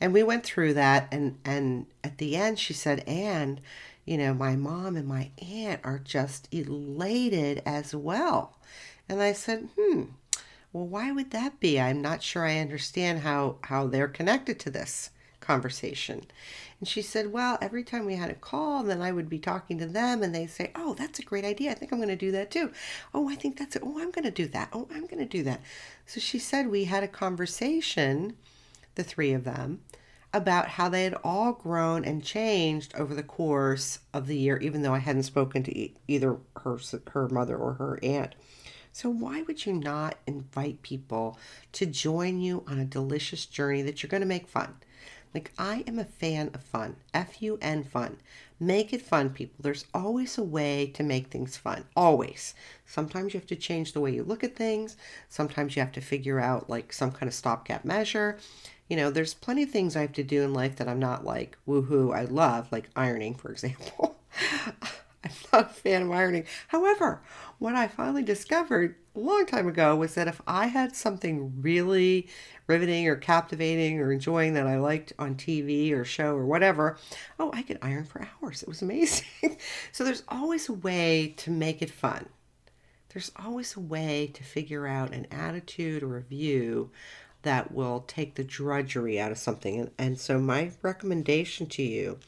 And 0.00 0.12
we 0.12 0.22
went 0.22 0.44
through 0.44 0.74
that 0.74 1.08
and 1.12 1.38
and 1.44 1.86
at 2.02 2.18
the 2.18 2.36
end 2.36 2.58
she 2.58 2.72
said, 2.72 3.04
and 3.06 3.60
you 4.04 4.16
know, 4.18 4.34
my 4.34 4.56
mom 4.56 4.96
and 4.96 5.06
my 5.06 5.30
aunt 5.40 5.80
are 5.84 5.98
just 5.98 6.48
elated 6.52 7.62
as 7.66 7.94
well. 7.94 8.56
And 9.08 9.20
I 9.22 9.32
said, 9.32 9.68
hmm, 9.78 10.04
well, 10.72 10.86
why 10.86 11.12
would 11.12 11.30
that 11.32 11.60
be? 11.60 11.80
I'm 11.80 12.00
not 12.00 12.22
sure 12.22 12.46
I 12.46 12.58
understand 12.58 13.20
how, 13.20 13.56
how 13.64 13.86
they're 13.86 14.08
connected 14.08 14.58
to 14.60 14.70
this. 14.70 15.10
conversation. 15.40 16.24
And 16.78 16.88
she 16.88 17.02
said, 17.02 17.32
Well, 17.32 17.58
every 17.60 17.82
time 17.82 18.04
we 18.06 18.14
had 18.16 18.30
a 18.30 18.34
call, 18.34 18.82
then 18.82 19.02
I 19.02 19.10
would 19.12 19.28
be 19.28 19.38
talking 19.38 19.78
to 19.78 19.86
them 19.86 20.22
and 20.22 20.34
they 20.34 20.46
say, 20.46 20.70
Oh, 20.74 20.94
that's 20.94 21.18
a 21.18 21.22
great 21.22 21.44
idea. 21.44 21.70
I 21.70 21.74
think 21.74 21.92
I'm 21.92 21.98
going 21.98 22.08
to 22.08 22.16
do 22.16 22.30
that 22.32 22.50
too. 22.50 22.70
Oh, 23.14 23.28
I 23.28 23.34
think 23.36 23.58
that's 23.58 23.74
it. 23.76 23.82
Oh, 23.84 23.98
I'm 24.00 24.10
going 24.10 24.24
to 24.24 24.30
do 24.30 24.46
that. 24.48 24.68
Oh, 24.72 24.86
I'm 24.92 25.06
going 25.06 25.18
to 25.18 25.24
do 25.24 25.42
that. 25.44 25.60
So 26.06 26.20
she 26.20 26.38
said 26.38 26.68
we 26.68 26.84
had 26.84 27.02
a 27.02 27.08
conversation, 27.08 28.36
the 29.00 29.08
three 29.08 29.32
of 29.32 29.44
them, 29.44 29.80
about 30.32 30.68
how 30.68 30.88
they 30.88 31.04
had 31.04 31.16
all 31.24 31.52
grown 31.52 32.04
and 32.04 32.22
changed 32.22 32.94
over 32.94 33.14
the 33.14 33.22
course 33.22 34.00
of 34.12 34.26
the 34.26 34.36
year, 34.36 34.58
even 34.58 34.82
though 34.82 34.94
I 34.94 34.98
hadn't 34.98 35.22
spoken 35.24 35.62
to 35.64 35.88
either 36.06 36.36
her, 36.56 36.78
her 37.12 37.28
mother 37.28 37.56
or 37.56 37.72
her 37.74 37.98
aunt. 38.02 38.34
So, 38.92 39.08
why 39.08 39.42
would 39.42 39.64
you 39.64 39.72
not 39.72 40.16
invite 40.26 40.82
people 40.82 41.38
to 41.72 41.86
join 41.86 42.40
you 42.40 42.64
on 42.66 42.78
a 42.78 42.84
delicious 42.84 43.46
journey 43.46 43.82
that 43.82 44.02
you're 44.02 44.10
going 44.10 44.20
to 44.20 44.26
make 44.26 44.48
fun? 44.48 44.74
Like, 45.32 45.52
I 45.56 45.84
am 45.86 45.98
a 45.98 46.04
fan 46.04 46.50
of 46.54 46.62
fun. 46.62 46.96
F 47.14 47.40
U 47.40 47.58
N 47.62 47.84
fun. 47.84 48.18
Make 48.58 48.92
it 48.92 49.00
fun, 49.00 49.30
people. 49.30 49.56
There's 49.60 49.86
always 49.94 50.36
a 50.36 50.42
way 50.42 50.88
to 50.94 51.02
make 51.02 51.28
things 51.28 51.56
fun. 51.56 51.84
Always. 51.96 52.54
Sometimes 52.84 53.32
you 53.32 53.40
have 53.40 53.46
to 53.46 53.56
change 53.56 53.92
the 53.92 54.00
way 54.00 54.12
you 54.12 54.24
look 54.24 54.42
at 54.42 54.56
things. 54.56 54.96
Sometimes 55.28 55.76
you 55.76 55.82
have 55.82 55.92
to 55.92 56.00
figure 56.00 56.40
out 56.40 56.68
like 56.68 56.92
some 56.92 57.12
kind 57.12 57.28
of 57.28 57.34
stopgap 57.34 57.84
measure. 57.84 58.38
You 58.90 58.96
know, 58.96 59.10
there's 59.10 59.34
plenty 59.34 59.62
of 59.62 59.70
things 59.70 59.94
I 59.94 60.02
have 60.02 60.12
to 60.14 60.24
do 60.24 60.42
in 60.42 60.52
life 60.52 60.76
that 60.76 60.88
I'm 60.88 60.98
not 60.98 61.24
like 61.24 61.56
woohoo, 61.66 62.14
I 62.14 62.24
love, 62.24 62.70
like 62.72 62.90
ironing, 62.96 63.36
for 63.36 63.50
example. 63.50 64.18
I'm 65.24 65.30
not 65.52 65.70
a 65.70 65.74
fan 65.74 66.02
of 66.02 66.10
ironing. 66.10 66.44
However, 66.68 67.22
what 67.58 67.76
I 67.76 67.86
finally 67.86 68.22
discovered 68.22 68.96
a 69.14 69.20
long 69.20 69.46
time 69.46 69.68
ago 69.68 69.94
was 69.94 70.14
that 70.14 70.26
if 70.26 70.40
I 70.46 70.66
had 70.66 70.96
something 70.96 71.62
really 71.62 72.28
riveting 72.66 73.06
or 73.06 73.14
captivating 73.14 74.00
or 74.00 74.12
enjoying 74.12 74.54
that 74.54 74.66
I 74.66 74.78
liked 74.78 75.12
on 75.20 75.36
TV 75.36 75.92
or 75.92 76.04
show 76.04 76.34
or 76.34 76.44
whatever, 76.44 76.98
oh, 77.38 77.50
I 77.52 77.62
could 77.62 77.78
iron 77.82 78.04
for 78.04 78.26
hours. 78.42 78.62
It 78.62 78.68
was 78.68 78.82
amazing. 78.82 79.26
so 79.92 80.02
there's 80.02 80.24
always 80.28 80.68
a 80.68 80.72
way 80.72 81.34
to 81.38 81.50
make 81.52 81.80
it 81.80 81.90
fun. 81.90 82.26
There's 83.12 83.32
always 83.44 83.76
a 83.76 83.80
way 83.80 84.30
to 84.34 84.42
figure 84.42 84.86
out 84.86 85.12
an 85.12 85.26
attitude 85.30 86.02
or 86.02 86.16
a 86.16 86.22
view 86.22 86.90
that 87.42 87.72
will 87.72 88.04
take 88.06 88.34
the 88.34 88.44
drudgery 88.44 89.18
out 89.20 89.32
of 89.32 89.38
something. 89.38 89.80
And, 89.80 89.90
and 89.98 90.20
so, 90.20 90.38
my 90.38 90.72
recommendation 90.82 91.66
to 91.68 91.82
you 91.82 92.18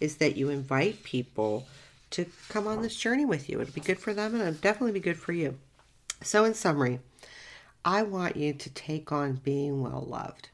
is 0.00 0.16
that 0.16 0.36
you 0.36 0.48
invite 0.48 1.02
people 1.02 1.66
to 2.10 2.26
come 2.48 2.66
on 2.66 2.82
this 2.82 2.96
journey 2.96 3.24
with 3.24 3.48
you. 3.48 3.60
It'll 3.60 3.74
be 3.74 3.80
good 3.80 3.98
for 3.98 4.12
them 4.14 4.34
and 4.34 4.42
it'll 4.42 4.54
definitely 4.54 4.92
be 4.92 5.00
good 5.00 5.18
for 5.18 5.32
you. 5.32 5.58
So, 6.22 6.44
in 6.44 6.54
summary, 6.54 7.00
I 7.84 8.02
want 8.02 8.36
you 8.36 8.52
to 8.52 8.70
take 8.70 9.10
on 9.12 9.34
being 9.34 9.82
well 9.82 10.04
loved. 10.06 10.48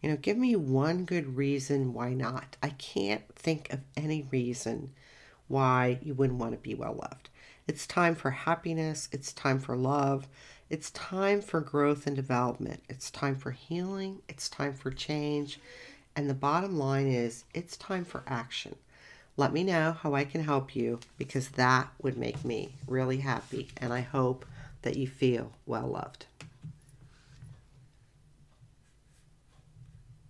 You 0.00 0.10
know, 0.10 0.16
give 0.16 0.38
me 0.38 0.56
one 0.56 1.04
good 1.04 1.36
reason 1.36 1.92
why 1.92 2.14
not. 2.14 2.56
I 2.62 2.70
can't 2.70 3.22
think 3.34 3.70
of 3.72 3.80
any 3.96 4.26
reason 4.30 4.92
why 5.48 5.98
you 6.02 6.14
wouldn't 6.14 6.38
want 6.38 6.52
to 6.52 6.58
be 6.58 6.74
well 6.74 6.94
loved. 6.94 7.28
It's 7.66 7.86
time 7.86 8.14
for 8.14 8.30
happiness, 8.30 9.08
it's 9.12 9.32
time 9.32 9.58
for 9.58 9.76
love, 9.76 10.26
it's 10.70 10.92
time 10.92 11.42
for 11.42 11.60
growth 11.60 12.06
and 12.06 12.14
development, 12.14 12.80
it's 12.88 13.10
time 13.10 13.34
for 13.34 13.50
healing, 13.50 14.22
it's 14.28 14.48
time 14.48 14.72
for 14.72 14.92
change. 14.92 15.58
And 16.14 16.30
the 16.30 16.34
bottom 16.34 16.78
line 16.78 17.08
is, 17.08 17.44
it's 17.52 17.76
time 17.76 18.04
for 18.04 18.22
action. 18.26 18.76
Let 19.36 19.52
me 19.52 19.64
know 19.64 19.96
how 20.00 20.14
I 20.14 20.24
can 20.24 20.44
help 20.44 20.76
you 20.76 21.00
because 21.18 21.48
that 21.50 21.88
would 22.02 22.16
make 22.16 22.44
me 22.44 22.72
really 22.86 23.18
happy. 23.18 23.68
And 23.78 23.92
I 23.92 24.00
hope 24.00 24.44
that 24.82 24.96
you 24.96 25.08
feel 25.08 25.52
well 25.66 25.88
loved. 25.88 26.26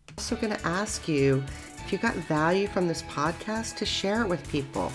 I'm 0.08 0.14
also 0.16 0.36
going 0.36 0.54
to 0.54 0.66
ask 0.66 1.06
you 1.08 1.44
if 1.84 1.92
you 1.92 1.98
got 1.98 2.14
value 2.14 2.66
from 2.68 2.88
this 2.88 3.02
podcast 3.02 3.76
to 3.76 3.86
share 3.86 4.22
it 4.22 4.28
with 4.28 4.48
people. 4.50 4.92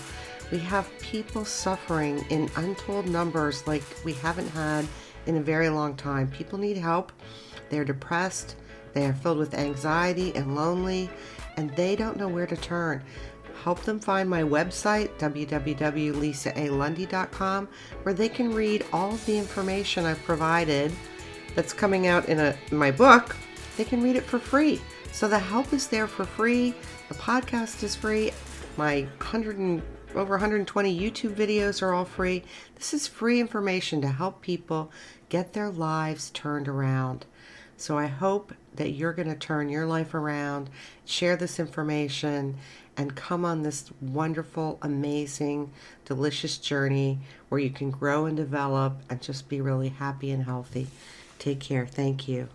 We 0.50 0.58
have 0.58 0.88
people 1.00 1.44
suffering 1.44 2.24
in 2.30 2.50
untold 2.56 3.06
numbers 3.06 3.66
like 3.66 3.82
we 4.04 4.12
haven't 4.12 4.48
had 4.48 4.86
in 5.26 5.36
a 5.36 5.42
very 5.42 5.68
long 5.68 5.96
time. 5.96 6.30
People 6.30 6.58
need 6.58 6.76
help. 6.76 7.12
They're 7.68 7.84
depressed, 7.84 8.56
they 8.94 9.06
are 9.06 9.12
filled 9.12 9.38
with 9.38 9.54
anxiety 9.54 10.34
and 10.34 10.54
lonely, 10.54 11.10
and 11.56 11.70
they 11.76 11.96
don't 11.96 12.16
know 12.16 12.28
where 12.28 12.46
to 12.46 12.56
turn 12.56 13.02
help 13.66 13.82
them 13.82 13.98
find 13.98 14.30
my 14.30 14.44
website, 14.44 15.08
www.lisaalundy.com, 15.18 17.68
where 18.04 18.14
they 18.14 18.28
can 18.28 18.54
read 18.54 18.86
all 18.92 19.14
of 19.14 19.26
the 19.26 19.36
information 19.36 20.04
I've 20.04 20.22
provided 20.22 20.92
that's 21.56 21.72
coming 21.72 22.06
out 22.06 22.28
in, 22.28 22.38
a, 22.38 22.56
in 22.70 22.76
my 22.76 22.92
book. 22.92 23.34
They 23.76 23.82
can 23.82 24.00
read 24.02 24.14
it 24.14 24.22
for 24.22 24.38
free. 24.38 24.80
So 25.10 25.26
the 25.26 25.40
help 25.40 25.72
is 25.72 25.88
there 25.88 26.06
for 26.06 26.24
free. 26.24 26.76
The 27.08 27.14
podcast 27.14 27.82
is 27.82 27.96
free. 27.96 28.30
My 28.76 29.00
100 29.18 29.58
and, 29.58 29.82
over 30.14 30.34
120 30.34 30.98
YouTube 30.98 31.34
videos 31.34 31.82
are 31.82 31.92
all 31.92 32.04
free. 32.04 32.44
This 32.76 32.94
is 32.94 33.08
free 33.08 33.40
information 33.40 34.00
to 34.02 34.08
help 34.08 34.42
people 34.42 34.92
get 35.28 35.52
their 35.52 35.70
lives 35.70 36.30
turned 36.30 36.68
around. 36.68 37.26
So 37.76 37.98
I 37.98 38.06
hope 38.06 38.54
that 38.74 38.92
you're 38.92 39.12
going 39.12 39.28
to 39.28 39.34
turn 39.36 39.68
your 39.68 39.86
life 39.86 40.14
around, 40.14 40.70
share 41.04 41.36
this 41.36 41.60
information, 41.60 42.56
and 42.96 43.14
come 43.14 43.44
on 43.44 43.62
this 43.62 43.90
wonderful, 44.00 44.78
amazing, 44.80 45.70
delicious 46.04 46.56
journey 46.56 47.18
where 47.48 47.60
you 47.60 47.70
can 47.70 47.90
grow 47.90 48.24
and 48.24 48.36
develop 48.36 49.00
and 49.10 49.20
just 49.20 49.48
be 49.48 49.60
really 49.60 49.90
happy 49.90 50.30
and 50.30 50.44
healthy. 50.44 50.86
Take 51.38 51.60
care. 51.60 51.86
Thank 51.86 52.26
you. 52.26 52.48